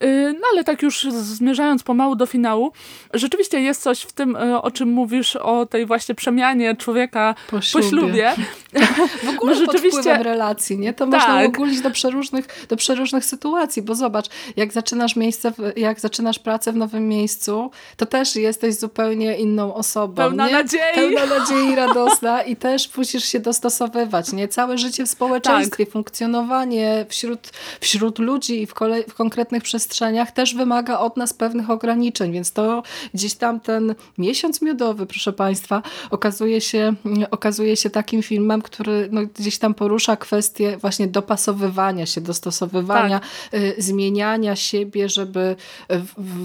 Y, 0.03 0.33
no 0.33 0.47
ale 0.53 0.63
tak 0.63 0.81
już 0.81 1.07
zmierzając 1.11 1.83
pomału 1.83 2.15
do 2.15 2.25
finału, 2.25 2.71
rzeczywiście 3.13 3.61
jest 3.61 3.81
coś 3.81 4.01
w 4.01 4.11
tym, 4.11 4.35
y, 4.35 4.61
o 4.61 4.71
czym 4.71 4.89
mówisz, 4.89 5.35
o 5.35 5.65
tej 5.65 5.85
właśnie 5.85 6.15
przemianie 6.15 6.75
człowieka 6.75 7.35
po 7.49 7.61
ślubie. 7.61 7.83
Po 7.83 7.89
ślubie. 7.89 8.35
W 9.23 9.29
ogóle 9.29 9.55
no, 9.55 9.65
rzeczywiście... 9.65 10.15
pod 10.15 10.25
relacji, 10.25 10.77
nie? 10.77 10.93
To 10.93 11.07
tak. 11.07 11.13
można 11.13 11.43
ogólnić 11.43 11.81
do 11.81 11.91
przeróżnych, 11.91 12.65
do 12.69 12.75
przeróżnych 12.75 13.25
sytuacji, 13.25 13.81
bo 13.81 13.95
zobacz, 13.95 14.25
jak 14.55 14.73
zaczynasz 14.73 15.15
miejsce, 15.15 15.53
jak 15.75 15.99
zaczynasz 15.99 16.39
pracę 16.39 16.71
w 16.71 16.75
nowym 16.75 17.07
miejscu, 17.07 17.71
to 17.97 18.05
też 18.05 18.35
jesteś 18.35 18.75
zupełnie 18.75 19.37
inną 19.37 19.73
osobą. 19.73 20.15
Pełna 20.15 20.47
nie? 20.47 20.53
nadziei. 20.53 20.95
Pełna 20.95 21.25
nadziei, 21.25 21.75
radosna 21.85 22.43
i 22.43 22.55
też 22.55 22.97
musisz 22.97 23.25
się 23.25 23.39
dostosowywać, 23.39 24.31
nie? 24.31 24.47
Całe 24.47 24.77
życie 24.77 25.05
w 25.05 25.09
społeczeństwie, 25.09 25.85
tak. 25.85 25.93
Funkcjonowanie 26.09 27.05
wśród, 27.09 27.51
wśród 27.81 28.19
ludzi 28.19 28.61
i 28.61 28.65
w, 28.65 28.73
kolej, 28.73 29.03
w 29.09 29.13
konkretnych 29.13 29.63
przestrzeniach 29.63 30.31
też 30.31 30.55
wymaga 30.55 30.99
od 30.99 31.17
nas 31.17 31.33
pewnych 31.33 31.69
ograniczeń, 31.69 32.31
więc 32.31 32.51
to 32.51 32.83
gdzieś 33.13 33.33
tam 33.33 33.59
ten 33.59 33.95
miesiąc 34.17 34.61
miodowy, 34.61 35.05
proszę 35.05 35.33
Państwa, 35.33 35.81
okazuje 36.11 36.61
się, 36.61 36.93
okazuje 37.31 37.77
się 37.77 37.89
takim 37.89 38.23
filmem, 38.23 38.61
który 38.61 39.09
no, 39.11 39.21
gdzieś 39.39 39.57
tam 39.57 39.73
porusza 39.73 40.15
kwestię 40.15 40.77
właśnie 40.77 41.07
dopasowywania 41.07 42.05
się, 42.05 42.21
dostosowywania, 42.21 43.19
tak. 43.19 43.59
y, 43.59 43.75
zmieniania 43.77 44.55
siebie, 44.55 45.09
żeby 45.09 45.55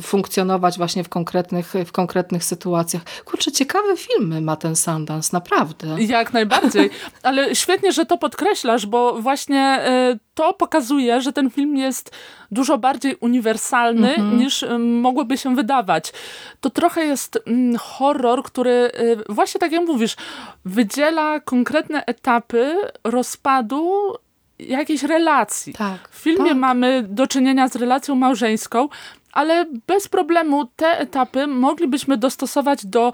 funkcjonować 0.02 0.76
właśnie 0.76 1.04
w 1.04 1.08
konkretnych, 1.08 1.74
w 1.86 1.92
konkretnych 1.92 2.44
sytuacjach. 2.44 3.02
Kurczę, 3.24 3.52
ciekawe 3.52 3.96
filmy 3.96 4.40
ma 4.40 4.56
ten 4.56 4.76
Sundance, 4.76 5.30
naprawdę. 5.32 6.02
Jak 6.02 6.32
najbardziej, 6.32 6.90
ale 7.22 7.54
świetnie, 7.54 7.92
że 7.92 8.06
to 8.06 8.18
podkreślasz, 8.18 8.86
bo 8.86 9.22
właśnie 9.22 9.53
y, 9.58 10.18
to 10.34 10.52
pokazuje, 10.52 11.20
że 11.20 11.32
ten 11.32 11.50
film 11.50 11.76
jest 11.76 12.16
dużo 12.50 12.78
bardziej 12.78 13.16
uniwersalny 13.20 14.14
mm 14.14 14.30
-hmm. 14.30 14.38
niż 14.38 14.62
y, 14.62 14.78
mogłoby 14.78 15.38
się 15.38 15.54
wydawać. 15.54 16.12
To 16.60 16.70
trochę 16.70 17.04
jest 17.04 17.38
mm, 17.46 17.76
horror, 17.76 18.42
który 18.42 18.70
y, 18.70 19.32
właśnie 19.32 19.60
tak 19.60 19.72
jak 19.72 19.84
mówisz, 19.86 20.16
wydziela 20.64 21.40
konkretne 21.40 22.06
etapy 22.06 22.76
rozpadu 23.04 24.14
jakiejś 24.58 25.02
relacji. 25.02 25.72
Tak, 25.72 26.08
w 26.10 26.16
filmie 26.16 26.50
tak. 26.50 26.58
mamy 26.58 27.04
do 27.08 27.26
czynienia 27.26 27.68
z 27.68 27.76
relacją 27.76 28.14
małżeńską, 28.14 28.88
ale 29.32 29.66
bez 29.86 30.08
problemu 30.08 30.66
te 30.76 30.98
etapy 30.98 31.46
moglibyśmy 31.46 32.16
dostosować 32.16 32.86
do 32.86 33.12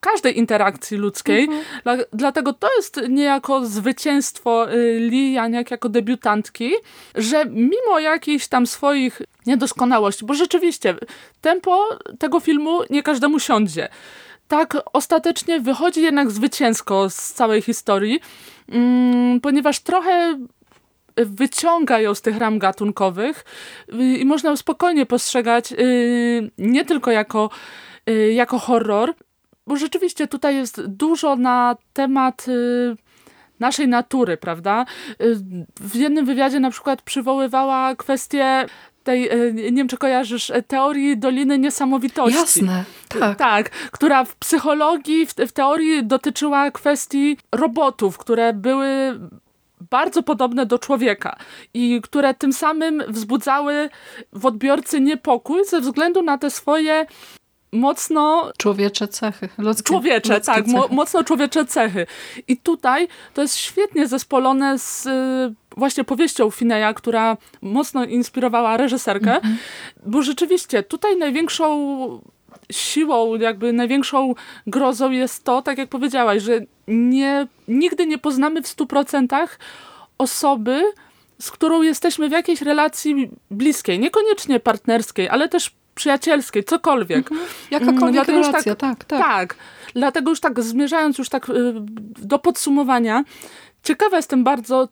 każdej 0.00 0.38
interakcji 0.38 0.96
ludzkiej. 0.96 1.44
Mhm. 1.44 1.64
Dla, 1.82 1.96
dlatego 2.12 2.52
to 2.52 2.68
jest 2.76 3.00
niejako 3.08 3.66
zwycięstwo 3.66 4.72
y, 4.72 5.00
Lee 5.00 5.32
Janiak 5.32 5.70
jako 5.70 5.88
debiutantki, 5.88 6.72
że 7.14 7.44
mimo 7.44 7.98
jakichś 8.00 8.46
tam 8.46 8.66
swoich 8.66 9.22
niedoskonałości, 9.46 10.24
bo 10.24 10.34
rzeczywiście 10.34 10.94
tempo 11.40 11.88
tego 12.18 12.40
filmu 12.40 12.80
nie 12.90 13.02
każdemu 13.02 13.38
siądzie. 13.38 13.88
Tak 14.48 14.76
ostatecznie 14.92 15.60
wychodzi 15.60 16.02
jednak 16.02 16.30
zwycięsko 16.30 17.10
z 17.10 17.32
całej 17.32 17.62
historii, 17.62 18.20
mm, 18.68 19.40
ponieważ 19.40 19.80
trochę 19.80 20.38
wyciąga 21.16 22.00
ją 22.00 22.14
z 22.14 22.22
tych 22.22 22.38
ram 22.38 22.58
gatunkowych 22.58 23.44
y, 23.94 24.16
i 24.16 24.24
można 24.24 24.50
ją 24.50 24.56
spokojnie 24.56 25.06
postrzegać 25.06 25.72
y, 25.72 26.50
nie 26.58 26.84
tylko 26.84 27.10
jako, 27.10 27.50
jako 28.32 28.58
horror, 28.58 29.14
bo 29.70 29.76
rzeczywiście 29.76 30.26
tutaj 30.26 30.56
jest 30.56 30.86
dużo 30.86 31.36
na 31.36 31.76
temat 31.92 32.48
y, 32.48 32.96
naszej 33.60 33.88
natury, 33.88 34.36
prawda? 34.36 34.86
Y, 35.20 35.36
w 35.80 35.94
jednym 35.94 36.26
wywiadzie 36.26 36.60
na 36.60 36.70
przykład 36.70 37.02
przywoływała 37.02 37.94
kwestię 37.96 38.66
tej, 39.04 39.32
y, 39.32 39.52
nie 39.54 39.72
wiem 39.72 39.88
czy 39.88 39.96
kojarzysz, 39.96 40.52
teorii 40.66 41.18
Doliny 41.18 41.58
Niesamowitości. 41.58 42.38
Jasne, 42.38 42.84
tak. 43.08 43.38
Tak, 43.38 43.70
która 43.70 44.24
w 44.24 44.36
psychologii, 44.36 45.26
w, 45.26 45.34
w 45.34 45.52
teorii 45.52 46.04
dotyczyła 46.04 46.70
kwestii 46.70 47.36
robotów, 47.52 48.18
które 48.18 48.52
były 48.52 49.20
bardzo 49.90 50.22
podobne 50.22 50.66
do 50.66 50.78
człowieka 50.78 51.36
i 51.74 52.00
które 52.02 52.34
tym 52.34 52.52
samym 52.52 53.02
wzbudzały 53.08 53.90
w 54.32 54.46
odbiorcy 54.46 55.00
niepokój 55.00 55.64
ze 55.64 55.80
względu 55.80 56.22
na 56.22 56.38
te 56.38 56.50
swoje 56.50 57.06
mocno... 57.72 58.52
Człowiecze 58.58 59.08
cechy. 59.08 59.48
Ludzkie, 59.58 59.82
człowiecze, 59.82 60.34
ludzkie 60.34 60.52
tak. 60.52 60.66
Mo 60.66 60.88
mocno 60.90 61.24
człowiecze 61.24 61.64
cechy. 61.64 62.06
I 62.48 62.56
tutaj 62.56 63.08
to 63.34 63.42
jest 63.42 63.56
świetnie 63.56 64.06
zespolone 64.06 64.78
z 64.78 65.06
y, 65.06 65.54
właśnie 65.76 66.04
powieścią 66.04 66.50
Fineya, 66.50 66.94
która 66.94 67.36
mocno 67.62 68.04
inspirowała 68.04 68.76
reżyserkę, 68.76 69.30
mm 69.30 69.42
-hmm. 69.42 69.56
bo 70.06 70.22
rzeczywiście 70.22 70.82
tutaj 70.82 71.16
największą 71.16 72.20
siłą, 72.72 73.36
jakby 73.36 73.72
największą 73.72 74.34
grozą 74.66 75.10
jest 75.10 75.44
to, 75.44 75.62
tak 75.62 75.78
jak 75.78 75.88
powiedziałaś, 75.88 76.42
że 76.42 76.60
nie, 76.88 77.46
nigdy 77.68 78.06
nie 78.06 78.18
poznamy 78.18 78.62
w 78.62 78.68
stu 78.68 78.86
procentach 78.86 79.58
osoby, 80.18 80.82
z 81.40 81.50
którą 81.50 81.82
jesteśmy 81.82 82.28
w 82.28 82.32
jakiejś 82.32 82.62
relacji 82.62 83.30
bliskiej, 83.50 83.98
niekoniecznie 83.98 84.60
partnerskiej, 84.60 85.28
ale 85.28 85.48
też 85.48 85.79
przyjacielskiej, 86.00 86.64
cokolwiek. 86.64 87.32
Mhm. 87.32 87.50
Jakakolwiek 87.70 88.28
mm, 88.28 88.42
relacja, 88.42 88.74
tak, 88.74 89.04
tak. 89.04 89.20
Tak, 89.20 89.54
dlatego 89.94 90.30
już 90.30 90.40
tak 90.40 90.62
zmierzając 90.62 91.18
już 91.18 91.28
tak 91.28 91.48
y, 91.48 91.74
do 92.18 92.38
podsumowania, 92.38 93.24
ciekawa 93.82 94.16
jestem 94.16 94.44
bardzo, 94.44 94.88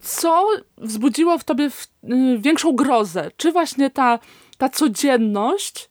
co 0.00 0.48
wzbudziło 0.78 1.38
w 1.38 1.44
tobie 1.44 1.70
w, 1.70 1.88
y, 2.04 2.38
większą 2.38 2.72
grozę? 2.72 3.30
Czy 3.36 3.52
właśnie 3.52 3.90
ta, 3.90 4.18
ta 4.58 4.68
codzienność, 4.68 5.90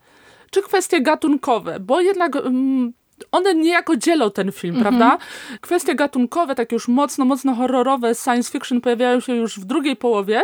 czy 0.51 0.61
kwestie 0.61 1.01
gatunkowe? 1.01 1.79
Bo 1.79 2.01
jednak 2.01 2.35
mm, 2.35 2.93
one 3.31 3.55
niejako 3.55 3.95
dzielą 3.95 4.31
ten 4.31 4.51
film, 4.51 4.75
mhm. 4.75 4.97
prawda? 4.97 5.25
Kwestie 5.61 5.95
gatunkowe, 5.95 6.55
takie 6.55 6.75
już 6.75 6.87
mocno, 6.87 7.25
mocno 7.25 7.55
horrorowe, 7.55 8.15
science 8.15 8.51
fiction 8.51 8.81
pojawiają 8.81 9.19
się 9.19 9.35
już 9.35 9.59
w 9.59 9.65
drugiej 9.65 9.95
połowie, 9.95 10.43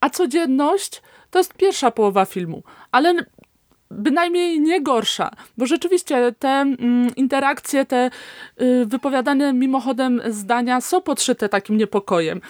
a 0.00 0.10
codzienność 0.10 1.02
to 1.32 1.38
jest 1.38 1.54
pierwsza 1.54 1.90
połowa 1.90 2.24
filmu, 2.24 2.62
ale 2.92 3.14
bynajmniej 3.90 4.60
nie 4.60 4.80
gorsza, 4.80 5.30
bo 5.58 5.66
rzeczywiście 5.66 6.34
te 6.38 6.48
mm, 6.48 7.16
interakcje, 7.16 7.86
te 7.86 8.10
y, 8.62 8.86
wypowiadane 8.86 9.52
mimochodem 9.52 10.20
zdania 10.28 10.80
są 10.80 11.00
podszyte 11.00 11.48
takim 11.48 11.76
niepokojem. 11.76 12.40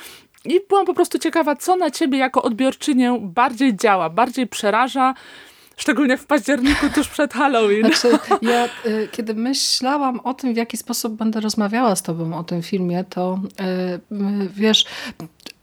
I 0.44 0.60
byłam 0.68 0.86
po 0.86 0.94
prostu 0.94 1.18
ciekawa, 1.18 1.56
co 1.56 1.76
na 1.76 1.90
ciebie 1.90 2.18
jako 2.18 2.42
odbiorczynię 2.42 3.18
bardziej 3.20 3.76
działa, 3.76 4.10
bardziej 4.10 4.46
przeraża, 4.46 5.14
Szczególnie 5.76 6.16
w 6.16 6.26
październiku, 6.26 6.86
tuż 6.94 7.08
przed 7.08 7.34
Halloween. 7.34 7.86
Znaczy, 7.86 8.18
ja 8.52 8.68
y, 8.86 9.08
kiedy 9.12 9.34
myślałam 9.34 10.20
o 10.20 10.34
tym, 10.34 10.54
w 10.54 10.56
jaki 10.56 10.76
sposób 10.76 11.14
będę 11.14 11.40
rozmawiała 11.40 11.96
z 11.96 12.02
tobą 12.02 12.38
o 12.38 12.44
tym 12.44 12.62
filmie, 12.62 13.04
to 13.04 13.40
y, 13.60 14.14
y 14.14 14.48
wiesz, 14.48 14.84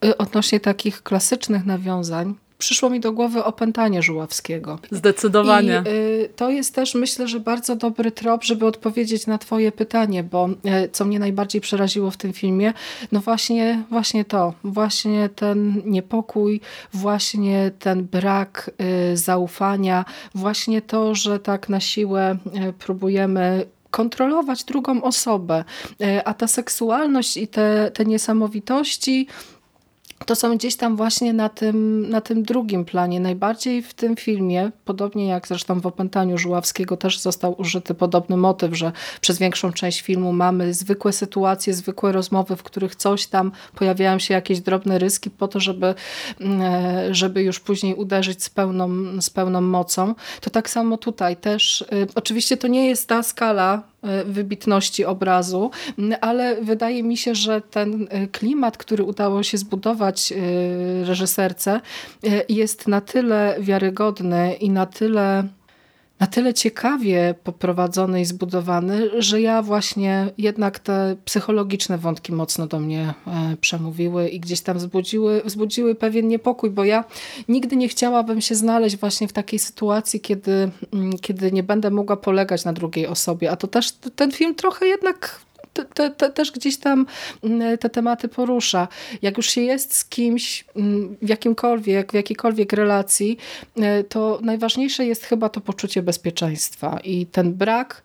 y, 0.05 0.17
odnośnie 0.17 0.59
takich 0.59 1.03
klasycznych 1.03 1.65
nawiązań, 1.65 2.35
przyszło 2.59 2.89
mi 2.89 2.99
do 2.99 3.11
głowy 3.11 3.43
opętanie 3.43 4.01
Żuławskiego. 4.01 4.79
Zdecydowanie. 4.91 5.83
I 5.85 5.89
y, 5.89 6.29
to 6.35 6.49
jest 6.49 6.75
też 6.75 6.95
myślę, 6.95 7.27
że 7.27 7.39
bardzo 7.39 7.75
dobry 7.75 8.11
trop, 8.11 8.43
żeby 8.43 8.65
odpowiedzieć 8.65 9.27
na 9.27 9.37
twoje 9.37 9.71
pytanie, 9.71 10.23
bo 10.23 10.49
y, 10.49 10.89
co 10.91 11.05
mnie 11.05 11.19
najbardziej 11.19 11.61
przeraziło 11.61 12.11
w 12.11 12.17
tym 12.17 12.33
filmie, 12.33 12.73
no 13.11 13.19
właśnie, 13.19 13.83
właśnie 13.89 14.25
to, 14.25 14.53
właśnie 14.63 15.29
ten 15.29 15.81
niepokój, 15.85 16.61
właśnie 16.93 17.71
ten 17.79 18.07
brak 18.07 18.71
y, 19.11 19.17
zaufania, 19.17 20.05
właśnie 20.35 20.81
to, 20.81 21.15
że 21.15 21.39
tak 21.39 21.69
na 21.69 21.79
siłę 21.79 22.37
y, 22.69 22.73
próbujemy 22.73 23.65
kontrolować 23.91 24.63
drugą 24.63 25.03
osobę, 25.03 25.63
y, 26.01 26.25
a 26.25 26.33
ta 26.33 26.47
seksualność 26.47 27.37
i 27.37 27.47
te, 27.47 27.91
te 27.93 28.05
niesamowitości 28.05 29.27
to 30.25 30.35
są 30.35 30.57
gdzieś 30.57 30.75
tam 30.75 30.95
właśnie 30.95 31.33
na 31.33 31.49
tym, 31.49 32.09
na 32.09 32.21
tym 32.21 32.43
drugim 32.43 32.85
planie. 32.85 33.19
Najbardziej 33.19 33.81
w 33.81 33.93
tym 33.93 34.15
filmie, 34.15 34.71
podobnie 34.85 35.27
jak 35.27 35.47
zresztą 35.47 35.79
w 35.79 35.87
Opętaniu 35.87 36.37
Żuławskiego 36.37 36.97
też 36.97 37.19
został 37.19 37.61
użyty 37.61 37.93
podobny 37.93 38.37
motyw, 38.37 38.77
że 38.77 38.91
przez 39.21 39.39
większą 39.39 39.73
część 39.73 40.01
filmu 40.01 40.33
mamy 40.33 40.73
zwykłe 40.73 41.13
sytuacje, 41.13 41.73
zwykłe 41.73 42.11
rozmowy, 42.11 42.55
w 42.55 42.63
których 42.63 42.95
coś 42.95 43.27
tam 43.27 43.51
pojawiają 43.75 44.19
się 44.19 44.33
jakieś 44.33 44.59
drobne 44.59 44.99
ryski 44.99 45.29
po 45.29 45.47
to, 45.47 45.59
żeby, 45.59 45.95
mm, 46.39 46.61
e, 46.61 47.15
żeby 47.15 47.43
już 47.43 47.59
później 47.59 47.95
uderzyć 47.95 48.43
z 48.43 48.49
pełną, 48.49 48.89
z 49.21 49.29
pełną 49.29 49.61
mocą. 49.61 50.15
To 50.41 50.49
tak 50.49 50.69
samo 50.69 50.97
tutaj 50.97 51.37
też. 51.37 51.81
Y, 51.81 52.07
oczywiście 52.15 52.57
to 52.57 52.67
nie 52.67 52.87
jest 52.87 53.07
ta 53.07 53.23
skala 53.23 53.88
wybitności 54.25 55.05
obrazu, 55.05 55.71
ale 56.21 56.61
wydaje 56.61 57.03
mi 57.03 57.17
się, 57.17 57.35
że 57.35 57.61
ten 57.61 58.07
e, 58.09 58.27
klimat, 58.27 58.77
który 58.77 59.03
udało 59.03 59.43
się 59.43 59.57
zbudować 59.57 60.31
e, 60.31 60.35
reżyserce 61.05 61.81
jest 62.49 62.87
na 62.87 63.01
tyle 63.01 63.57
wiarygodny 63.59 64.53
i 64.53 64.69
na 64.69 64.85
tyle 64.85 65.43
na 66.19 66.27
tyle 66.27 66.53
ciekawie 66.53 67.35
poprowadzony 67.43 68.21
i 68.21 68.25
zbudowany, 68.25 69.21
że 69.21 69.41
ja 69.41 69.61
właśnie 69.61 70.31
jednak 70.37 70.79
te 70.79 71.15
psychologiczne 71.25 71.97
wątki 71.97 72.33
mocno 72.33 72.67
do 72.67 72.79
mnie 72.79 73.13
e, 73.27 73.57
przemówiły 73.61 74.29
i 74.29 74.39
gdzieś 74.39 74.61
tam 74.61 74.77
wzbudziły, 74.77 75.41
wzbudziły 75.45 75.95
pewien 75.95 76.27
niepokój, 76.27 76.69
bo 76.69 76.83
ja 76.83 77.03
nigdy 77.47 77.75
nie 77.75 77.87
chciałabym 77.87 78.41
się 78.41 78.55
znaleźć 78.55 78.97
właśnie 78.97 79.27
w 79.27 79.33
takiej 79.33 79.59
sytuacji, 79.59 80.19
kiedy, 80.19 80.71
mm, 80.93 81.19
kiedy 81.21 81.51
nie 81.51 81.63
będę 81.63 81.89
mogła 81.89 82.17
polegać 82.17 82.65
na 82.65 82.73
drugiej 82.73 83.07
osobie. 83.07 83.51
A 83.51 83.55
to 83.55 83.67
też 83.67 83.91
ten 83.91 84.31
film 84.31 84.55
trochę 84.55 84.85
jednak 84.85 85.39
te, 85.85 86.09
te, 86.09 86.29
też 86.29 86.51
gdzieś 86.51 86.77
tam 86.77 87.05
mm, 87.43 87.77
te 87.77 87.89
tematy 87.89 88.27
porusza. 88.27 88.87
Jak 89.21 89.37
już 89.37 89.49
się 89.49 89.61
jest 89.61 89.95
z 89.95 90.05
kimś 90.05 90.65
mm, 90.75 91.17
w 91.21 91.29
jakimkolwiek, 91.29 92.11
w 92.11 92.15
jakiejkolwiek 92.15 92.73
relacji, 92.73 93.37
e, 93.75 94.03
to 94.03 94.39
najważniejsze 94.43 95.05
jest 95.05 95.25
chyba 95.25 95.49
to 95.49 95.61
poczucie 95.61 96.01
bezpieczeństwa 96.01 96.99
i 97.03 97.25
ten 97.25 97.53
brak 97.53 98.03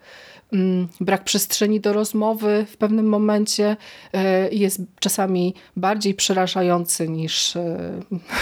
brak 1.00 1.24
przestrzeni 1.24 1.80
do 1.80 1.92
rozmowy 1.92 2.66
w 2.68 2.76
pewnym 2.76 3.08
momencie 3.08 3.76
e, 4.12 4.48
jest 4.48 4.80
czasami 5.00 5.54
bardziej 5.76 6.14
przerażający 6.14 7.08
niż 7.08 7.56
e, 7.56 7.78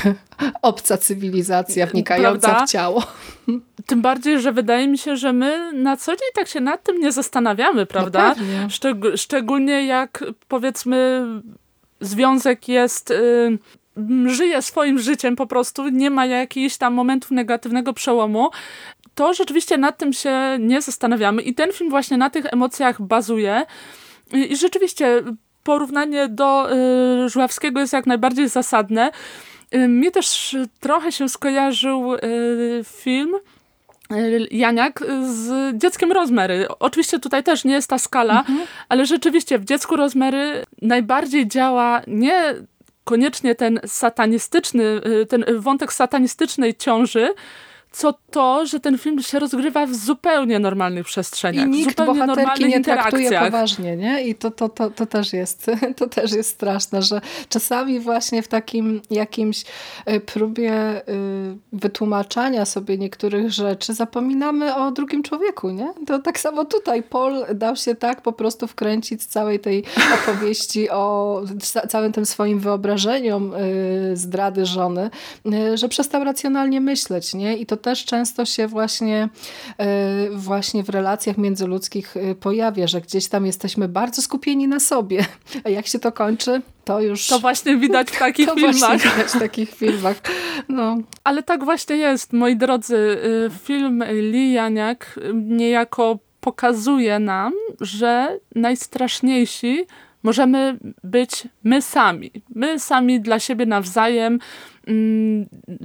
obca 0.62 0.98
cywilizacja 0.98 1.86
wnikająca 1.86 2.48
Prawda? 2.48 2.66
w 2.66 2.70
ciało. 2.70 3.02
Tym 3.86 4.02
bardziej, 4.02 4.40
że 4.40 4.52
wydaje 4.52 4.88
mi 4.88 4.98
się, 4.98 5.16
że 5.16 5.32
my 5.32 5.72
na 5.72 5.96
co 5.96 6.12
dzień 6.12 6.28
tak 6.34 6.48
się 6.48 6.60
nad 6.60 6.82
tym 6.82 7.00
nie 7.00 7.12
zastanawiamy, 7.12 7.86
prawda? 7.86 8.34
No 8.62 8.70
Szczeg 8.70 8.96
szczególnie 9.16 9.86
jak 9.86 10.24
powiedzmy 10.48 11.26
związek 12.00 12.68
jest... 12.68 13.10
Y 13.10 13.58
żyje 14.26 14.62
swoim 14.62 14.98
życiem 14.98 15.36
po 15.36 15.46
prostu, 15.46 15.88
nie 15.88 16.10
ma 16.10 16.26
jakichś 16.26 16.76
tam 16.76 16.94
momentów 16.94 17.30
negatywnego 17.30 17.92
przełomu, 17.92 18.50
to 19.14 19.34
rzeczywiście 19.34 19.78
nad 19.78 19.98
tym 19.98 20.12
się 20.12 20.56
nie 20.60 20.82
zastanawiamy 20.82 21.42
i 21.42 21.54
ten 21.54 21.72
film 21.72 21.90
właśnie 21.90 22.16
na 22.16 22.30
tych 22.30 22.52
emocjach 22.52 23.02
bazuje 23.02 23.66
i, 24.32 24.52
i 24.52 24.56
rzeczywiście 24.56 25.22
porównanie 25.64 26.28
do 26.28 26.72
y, 26.72 27.28
Żuławskiego 27.28 27.80
jest 27.80 27.92
jak 27.92 28.06
najbardziej 28.06 28.48
zasadne. 28.48 29.10
Y, 29.74 29.88
mnie 29.88 30.10
też 30.10 30.56
trochę 30.80 31.12
się 31.12 31.28
skojarzył 31.28 32.14
y, 32.14 32.18
film 32.84 33.34
y, 34.12 34.48
Janiak 34.50 35.04
z 35.22 35.76
dzieckiem 35.78 36.12
Rozmery. 36.12 36.66
Oczywiście 36.78 37.18
tutaj 37.18 37.44
też 37.44 37.64
nie 37.64 37.74
jest 37.74 37.90
ta 37.90 37.98
skala, 37.98 38.38
mhm. 38.38 38.58
ale 38.88 39.06
rzeczywiście 39.06 39.58
w 39.58 39.64
dziecku 39.64 39.96
Rozmery 39.96 40.64
najbardziej 40.82 41.48
działa 41.48 42.02
nie 42.06 42.54
koniecznie 43.04 43.54
ten 43.54 43.80
satanistyczny, 43.86 44.84
y, 45.22 45.26
ten 45.26 45.44
wątek 45.58 45.92
satanistycznej 45.92 46.74
ciąży, 46.74 47.34
co 47.92 48.14
to, 48.30 48.66
że 48.66 48.80
ten 48.80 48.98
film 48.98 49.22
się 49.22 49.38
rozgrywa 49.38 49.86
w 49.86 49.94
zupełnie 49.94 50.58
normalnych 50.58 51.06
przestrzeniach. 51.06 51.66
I 51.66 51.70
nikt 51.70 51.90
zupełnie 51.90 52.26
bohaterki 52.26 52.64
nie 52.64 52.80
traktuje 52.80 53.40
poważnie, 53.40 53.96
nie? 53.96 54.22
I 54.22 54.34
to, 54.34 54.50
to, 54.50 54.68
to, 54.68 54.90
to, 54.90 55.06
też 55.06 55.32
jest, 55.32 55.70
to 55.98 56.08
też 56.08 56.32
jest 56.32 56.50
straszne, 56.50 57.02
że 57.02 57.20
czasami 57.48 58.00
właśnie 58.00 58.42
w 58.42 58.48
takim 58.48 59.00
jakimś 59.10 59.64
y, 60.10 60.20
próbie 60.20 61.02
y, 61.08 61.56
wytłumaczania 61.72 62.64
sobie 62.64 62.98
niektórych 62.98 63.52
rzeczy 63.52 63.94
zapominamy 63.94 64.74
o 64.74 64.90
drugim 64.90 65.22
człowieku, 65.22 65.70
nie? 65.70 65.92
To 66.06 66.18
tak 66.18 66.40
samo 66.40 66.64
tutaj 66.64 67.02
Paul 67.02 67.44
dał 67.54 67.76
się 67.76 67.94
tak 67.94 68.22
po 68.22 68.32
prostu 68.32 68.66
wkręcić 68.66 69.22
z 69.22 69.26
całej 69.26 69.60
tej 69.60 69.84
opowieści 70.22 70.90
o 70.90 71.42
całym 71.88 72.12
tym 72.12 72.26
swoim 72.26 72.60
wyobrażeniom 72.60 73.54
y, 73.54 74.16
zdrady 74.16 74.66
żony, 74.66 75.10
że 75.74 75.88
przestał 75.88 76.24
racjonalnie 76.24 76.80
myśleć, 76.80 77.34
nie? 77.34 77.56
I 77.56 77.66
to 77.66 77.76
też 77.82 78.04
często 78.04 78.44
się 78.44 78.66
właśnie, 78.66 79.28
e, 79.78 80.30
właśnie 80.30 80.82
w 80.82 80.88
relacjach 80.88 81.38
międzyludzkich 81.38 82.16
e, 82.16 82.34
pojawia, 82.34 82.86
że 82.86 83.00
gdzieś 83.00 83.28
tam 83.28 83.46
jesteśmy 83.46 83.88
bardzo 83.88 84.22
skupieni 84.22 84.68
na 84.68 84.80
sobie. 84.80 85.24
A 85.64 85.68
jak 85.68 85.86
się 85.86 85.98
to 85.98 86.12
kończy? 86.12 86.62
To 86.84 87.00
już... 87.00 87.26
To 87.26 87.38
właśnie 87.38 87.76
widać 87.76 88.10
w 88.10 88.18
takich 88.28 88.48
to 88.48 88.54
filmach. 88.54 88.78
Właśnie 88.78 89.10
widać 89.10 89.32
w 89.32 89.38
takich 89.38 89.74
filmach. 89.74 90.16
No. 90.68 90.96
Ale 91.24 91.42
tak 91.42 91.64
właśnie 91.64 91.96
jest, 91.96 92.32
moi 92.32 92.56
drodzy. 92.56 92.96
Y, 92.96 93.50
film 93.64 94.04
Lee 94.10 94.52
Janiak 94.52 95.20
niejako 95.34 96.18
pokazuje 96.40 97.18
nam, 97.18 97.52
że 97.80 98.38
najstraszniejsi 98.54 99.86
możemy 100.22 100.78
być 101.04 101.48
my 101.64 101.82
sami. 101.82 102.30
My 102.54 102.78
sami 102.78 103.20
dla 103.20 103.38
siebie 103.38 103.66
nawzajem, 103.66 104.38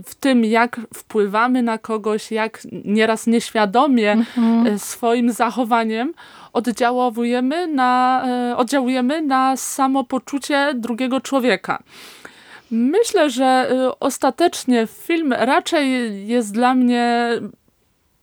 w 0.05 0.15
tym, 0.19 0.45
jak 0.45 0.79
wpływamy 0.93 1.63
na 1.63 1.77
kogoś, 1.77 2.31
jak 2.31 2.61
nieraz 2.85 3.27
nieświadomie 3.27 4.11
mhm. 4.11 4.67
E, 4.67 4.79
swoim 4.79 5.31
zachowaniem 5.31 6.13
oddziałujemy 6.53 7.67
na, 7.67 8.23
e, 8.27 8.57
oddziałujemy 8.57 9.21
na 9.21 9.57
samopoczucie 9.57 10.73
drugiego 10.75 11.21
człowieka. 11.21 11.83
Myślę, 12.71 13.29
że 13.29 13.45
e, 13.45 13.99
ostatecznie 13.99 14.87
film 14.87 15.33
raczej 15.33 16.27
jest 16.27 16.53
dla 16.53 16.73
mnie 16.73 17.29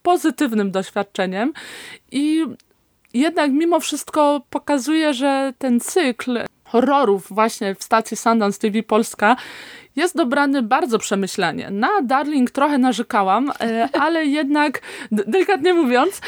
pozytywnym 0.03 0.71
doświadczeniem 0.71 1.53
i 2.13 2.45
jednak 3.15 3.53
mimo 3.53 3.81
wszystko 3.81 4.41
pokazuje, 4.51 5.15
że 5.15 5.53
ten 5.59 5.81
cykl 5.81 6.41
horrorów 6.65 7.27
właśnie 7.31 7.75
w 7.75 7.83
stacji 7.83 8.17
Sundance 8.17 8.59
TV 8.59 8.83
Polska 8.83 9.37
jest 9.97 10.17
dobrany 10.17 10.63
bardzo 10.63 10.99
przemyślanie. 10.99 11.71
Na 11.71 12.03
Darling 12.03 12.51
trochę 12.51 12.79
narzekałam, 12.79 13.53
e, 13.61 13.89
ale 13.93 14.27
jednak, 14.41 14.81
delikatnie 15.13 15.75
mówiąc, 15.75 16.21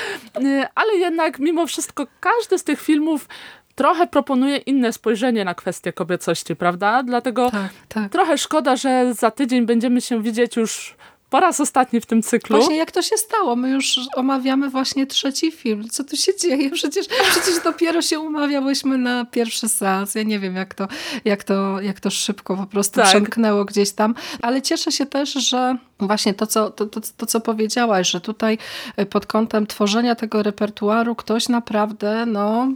e, 0.44 0.68
ale 0.74 0.94
jednak 0.94 1.38
mimo 1.38 1.66
wszystko 1.66 2.06
każdy 2.20 2.58
z 2.58 2.64
tych 2.64 2.80
filmów 2.80 3.28
trochę 3.74 4.06
proponuje 4.06 4.56
inne 4.56 4.92
spojrzenie 4.92 5.44
na 5.44 5.54
kwestię 5.54 5.92
kobiecości, 5.92 6.56
prawda? 6.56 7.02
Dlatego 7.02 7.50
tak, 7.50 7.70
tak. 7.88 8.12
trochę 8.12 8.38
szkoda, 8.38 8.76
że 8.76 9.14
za 9.14 9.30
tydzień 9.30 9.66
będziemy 9.66 10.00
się 10.00 10.22
widzieć 10.22 10.56
już 10.56 10.96
po 11.30 11.40
raz 11.40 11.60
ostatni 11.60 12.00
w 12.00 12.06
tym 12.06 12.22
cyklu. 12.22 12.56
Właśnie 12.56 12.76
jak 12.76 12.90
to 12.90 13.02
się 13.02 13.16
stało? 13.16 13.56
My 13.56 13.70
już 13.70 14.00
omawiamy 14.14 14.70
właśnie 14.70 15.06
trzeci 15.06 15.50
film. 15.50 15.88
Co 15.88 16.04
tu 16.04 16.16
się 16.16 16.36
dzieje? 16.36 16.70
Przecież, 16.70 17.06
przecież 17.30 17.64
dopiero 17.64 18.02
się 18.02 18.20
umawiałyśmy 18.20 18.98
na 18.98 19.24
pierwszy 19.24 19.68
seans. 19.68 20.14
Ja 20.14 20.22
nie 20.22 20.38
wiem, 20.38 20.56
jak 20.56 20.74
to, 20.74 20.88
jak 21.24 21.44
to, 21.44 21.80
jak 21.80 22.00
to 22.00 22.10
szybko 22.10 22.56
po 22.56 22.66
prostu 22.66 22.94
tak. 22.94 23.08
przemknęło 23.08 23.64
gdzieś 23.64 23.92
tam. 23.92 24.14
Ale 24.42 24.62
cieszę 24.62 24.92
się 24.92 25.06
też, 25.06 25.32
że 25.32 25.76
właśnie 26.00 26.34
to 26.34 26.46
co, 26.46 26.70
to, 26.70 26.86
to, 26.86 27.00
to, 27.16 27.26
co 27.26 27.40
powiedziałaś, 27.40 28.10
że 28.10 28.20
tutaj 28.20 28.58
pod 29.10 29.26
kątem 29.26 29.66
tworzenia 29.66 30.14
tego 30.14 30.42
repertuaru 30.42 31.14
ktoś 31.14 31.48
naprawdę 31.48 32.26
no 32.26 32.68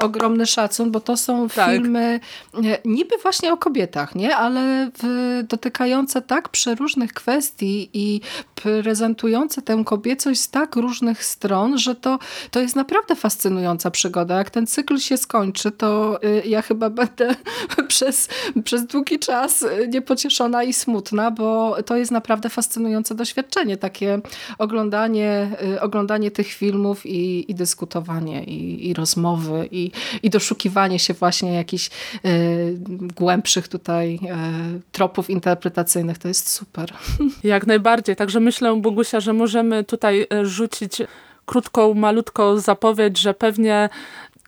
ogromny 0.00 0.46
szacun, 0.46 0.90
bo 0.90 1.00
to 1.00 1.16
są 1.16 1.48
tak. 1.48 1.70
filmy 1.70 2.20
e, 2.54 2.78
niby 2.84 3.18
właśnie 3.22 3.52
o 3.52 3.56
kobietach, 3.56 4.14
nie? 4.14 4.36
ale 4.36 4.90
w, 5.02 5.42
dotykające 5.48 6.22
tak 6.22 6.48
przeróżnych 6.48 7.12
kwestii 7.12 7.90
i 7.92 8.20
prezentujące 8.54 9.62
tę 9.62 9.82
kobiecość 9.86 10.40
z 10.40 10.50
tak 10.50 10.76
różnych 10.76 11.24
stron, 11.24 11.78
że 11.78 11.94
to, 11.94 12.18
to 12.50 12.60
jest 12.60 12.76
naprawdę 12.76 13.16
fascynująca 13.16 13.90
przygoda. 13.90 14.38
Jak 14.38 14.50
ten 14.50 14.66
cykl 14.66 14.98
się 14.98 15.16
skończy, 15.16 15.70
to 15.70 16.22
e, 16.22 16.46
ja 16.48 16.62
chyba 16.62 16.90
będę 16.90 17.34
przez, 17.88 18.28
przez 18.64 18.86
długi 18.86 19.18
czas 19.18 19.64
niepocieszona 19.88 20.62
i 20.62 20.72
smutna, 20.72 21.30
bo 21.30 21.76
to 21.86 21.96
jest 21.96 22.09
naprawdę 22.10 22.48
fascynujące 22.48 23.14
doświadczenie. 23.14 23.76
Takie 23.76 24.20
oglądanie, 24.58 25.50
e, 25.74 25.80
oglądanie 25.80 26.30
tych 26.30 26.46
filmów 26.46 27.06
i, 27.06 27.50
i 27.50 27.54
dyskutowanie 27.54 28.44
i, 28.44 28.88
i 28.88 28.94
rozmowy 28.94 29.68
i 29.70 29.80
i, 30.22 30.30
doszukiwanie 30.30 30.98
się 30.98 31.14
właśnie 31.14 31.54
jakichś 31.54 31.90
y, 32.24 32.78
głębszych 33.16 33.68
tutaj 33.68 34.14
y, 34.14 34.80
tropów 34.92 35.30
interpretacyjnych. 35.30 36.18
To 36.18 36.28
jest 36.28 36.48
super. 36.48 36.92
Jak 37.44 37.66
najbardziej. 37.66 38.16
Także 38.16 38.40
myślę, 38.40 38.80
Bogusia, 38.80 39.20
że 39.20 39.32
możemy 39.32 39.84
tutaj 39.84 40.26
e, 40.32 40.46
rzucić 40.46 41.02
krótką, 41.46 41.94
malutką 41.94 42.58
zapowiedź, 42.58 43.18
że 43.18 43.34
pewnie 43.34 43.88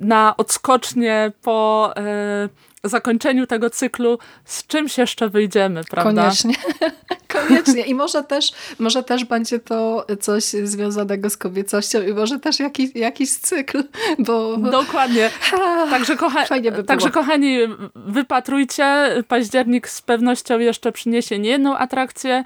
na 0.01 0.37
odskocznie 0.37 1.33
po 1.43 1.93
y, 1.99 2.72
zakończeniu 2.85 3.47
tego 3.47 3.71
cyklu 3.71 4.19
z 4.45 4.67
czymś 4.67 4.99
jeszcze 4.99 5.29
wyjdziemy, 5.29 5.81
prawda? 5.91 6.23
Koniecznie. 6.23 6.55
Koniecznie. 7.29 7.83
I 7.83 7.95
może 7.95 8.25
też, 8.25 8.53
może 8.79 9.03
też 9.03 9.25
będzie 9.25 9.59
to 9.59 10.07
coś 10.21 10.45
związanego 10.45 11.31
z 11.31 11.37
kobiecością 11.37 12.03
i 12.03 12.13
może 12.13 12.39
też 12.39 12.61
jakiś, 12.61 12.95
jakiś 12.95 13.33
cykl, 13.33 13.85
bo... 14.19 14.57
Dokładnie. 14.57 15.31
Także, 15.91 16.17
kocha 16.17 16.45
by 16.77 16.85
także 16.85 17.11
kochani, 17.11 17.59
wypatrujcie. 17.95 19.15
Październik 19.29 19.89
z 19.89 20.03
pewnością 20.03 20.59
jeszcze 20.59 20.93
przyniesie 20.93 21.39
niejedną 21.39 21.77
atrakcję 21.77 22.45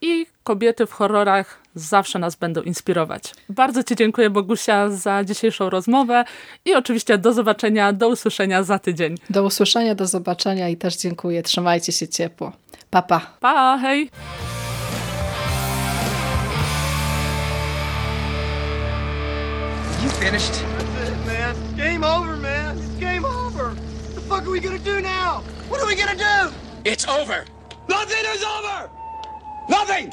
i 0.00 0.26
kobiety 0.44 0.86
w 0.86 0.92
horrorach 0.92 1.61
zawsze 1.74 2.18
nas 2.18 2.36
będą 2.36 2.62
inspirować. 2.62 3.34
Bardzo 3.48 3.82
Ci 3.82 3.96
dziękuję 3.96 4.30
Bogusia 4.30 4.90
za 4.90 5.24
dzisiejszą 5.24 5.70
rozmowę 5.70 6.24
i 6.64 6.74
oczywiście 6.74 7.18
do 7.18 7.32
zobaczenia, 7.32 7.92
do 7.92 8.08
usłyszenia 8.08 8.62
za 8.62 8.78
tydzień. 8.78 9.14
Do 9.30 9.44
usłyszenia, 9.44 9.94
do 9.94 10.06
zobaczenia 10.06 10.68
i 10.68 10.76
też 10.76 10.96
dziękuję. 10.96 11.42
Trzymajcie 11.42 11.92
się 11.92 12.08
ciepło. 12.08 12.52
Pa, 12.90 13.02
pa. 13.02 13.20
Pa, 13.40 13.78
hej. 13.82 14.10
finished? 20.22 20.52
That's 20.52 21.08
it, 21.10 21.26
man. 21.26 21.76
Game 21.76 22.04
over, 22.04 22.36
man. 22.36 22.78
It's 22.78 22.86
game 23.00 23.24
over. 23.24 23.70
What 23.70 24.14
the 24.14 24.20
fuck 24.20 24.46
are 24.46 24.50
we 24.50 24.60
gonna 24.60 24.78
do 24.78 25.00
now? 25.00 25.42
What 25.68 25.80
are 25.80 25.86
we 25.86 25.96
gonna 25.96 26.16
do? 26.16 26.52
It's 26.84 27.08
over. 27.08 27.44
Nothing 27.88 28.24
is 28.34 28.44
over. 28.44 28.90
Nothing. 29.68 30.12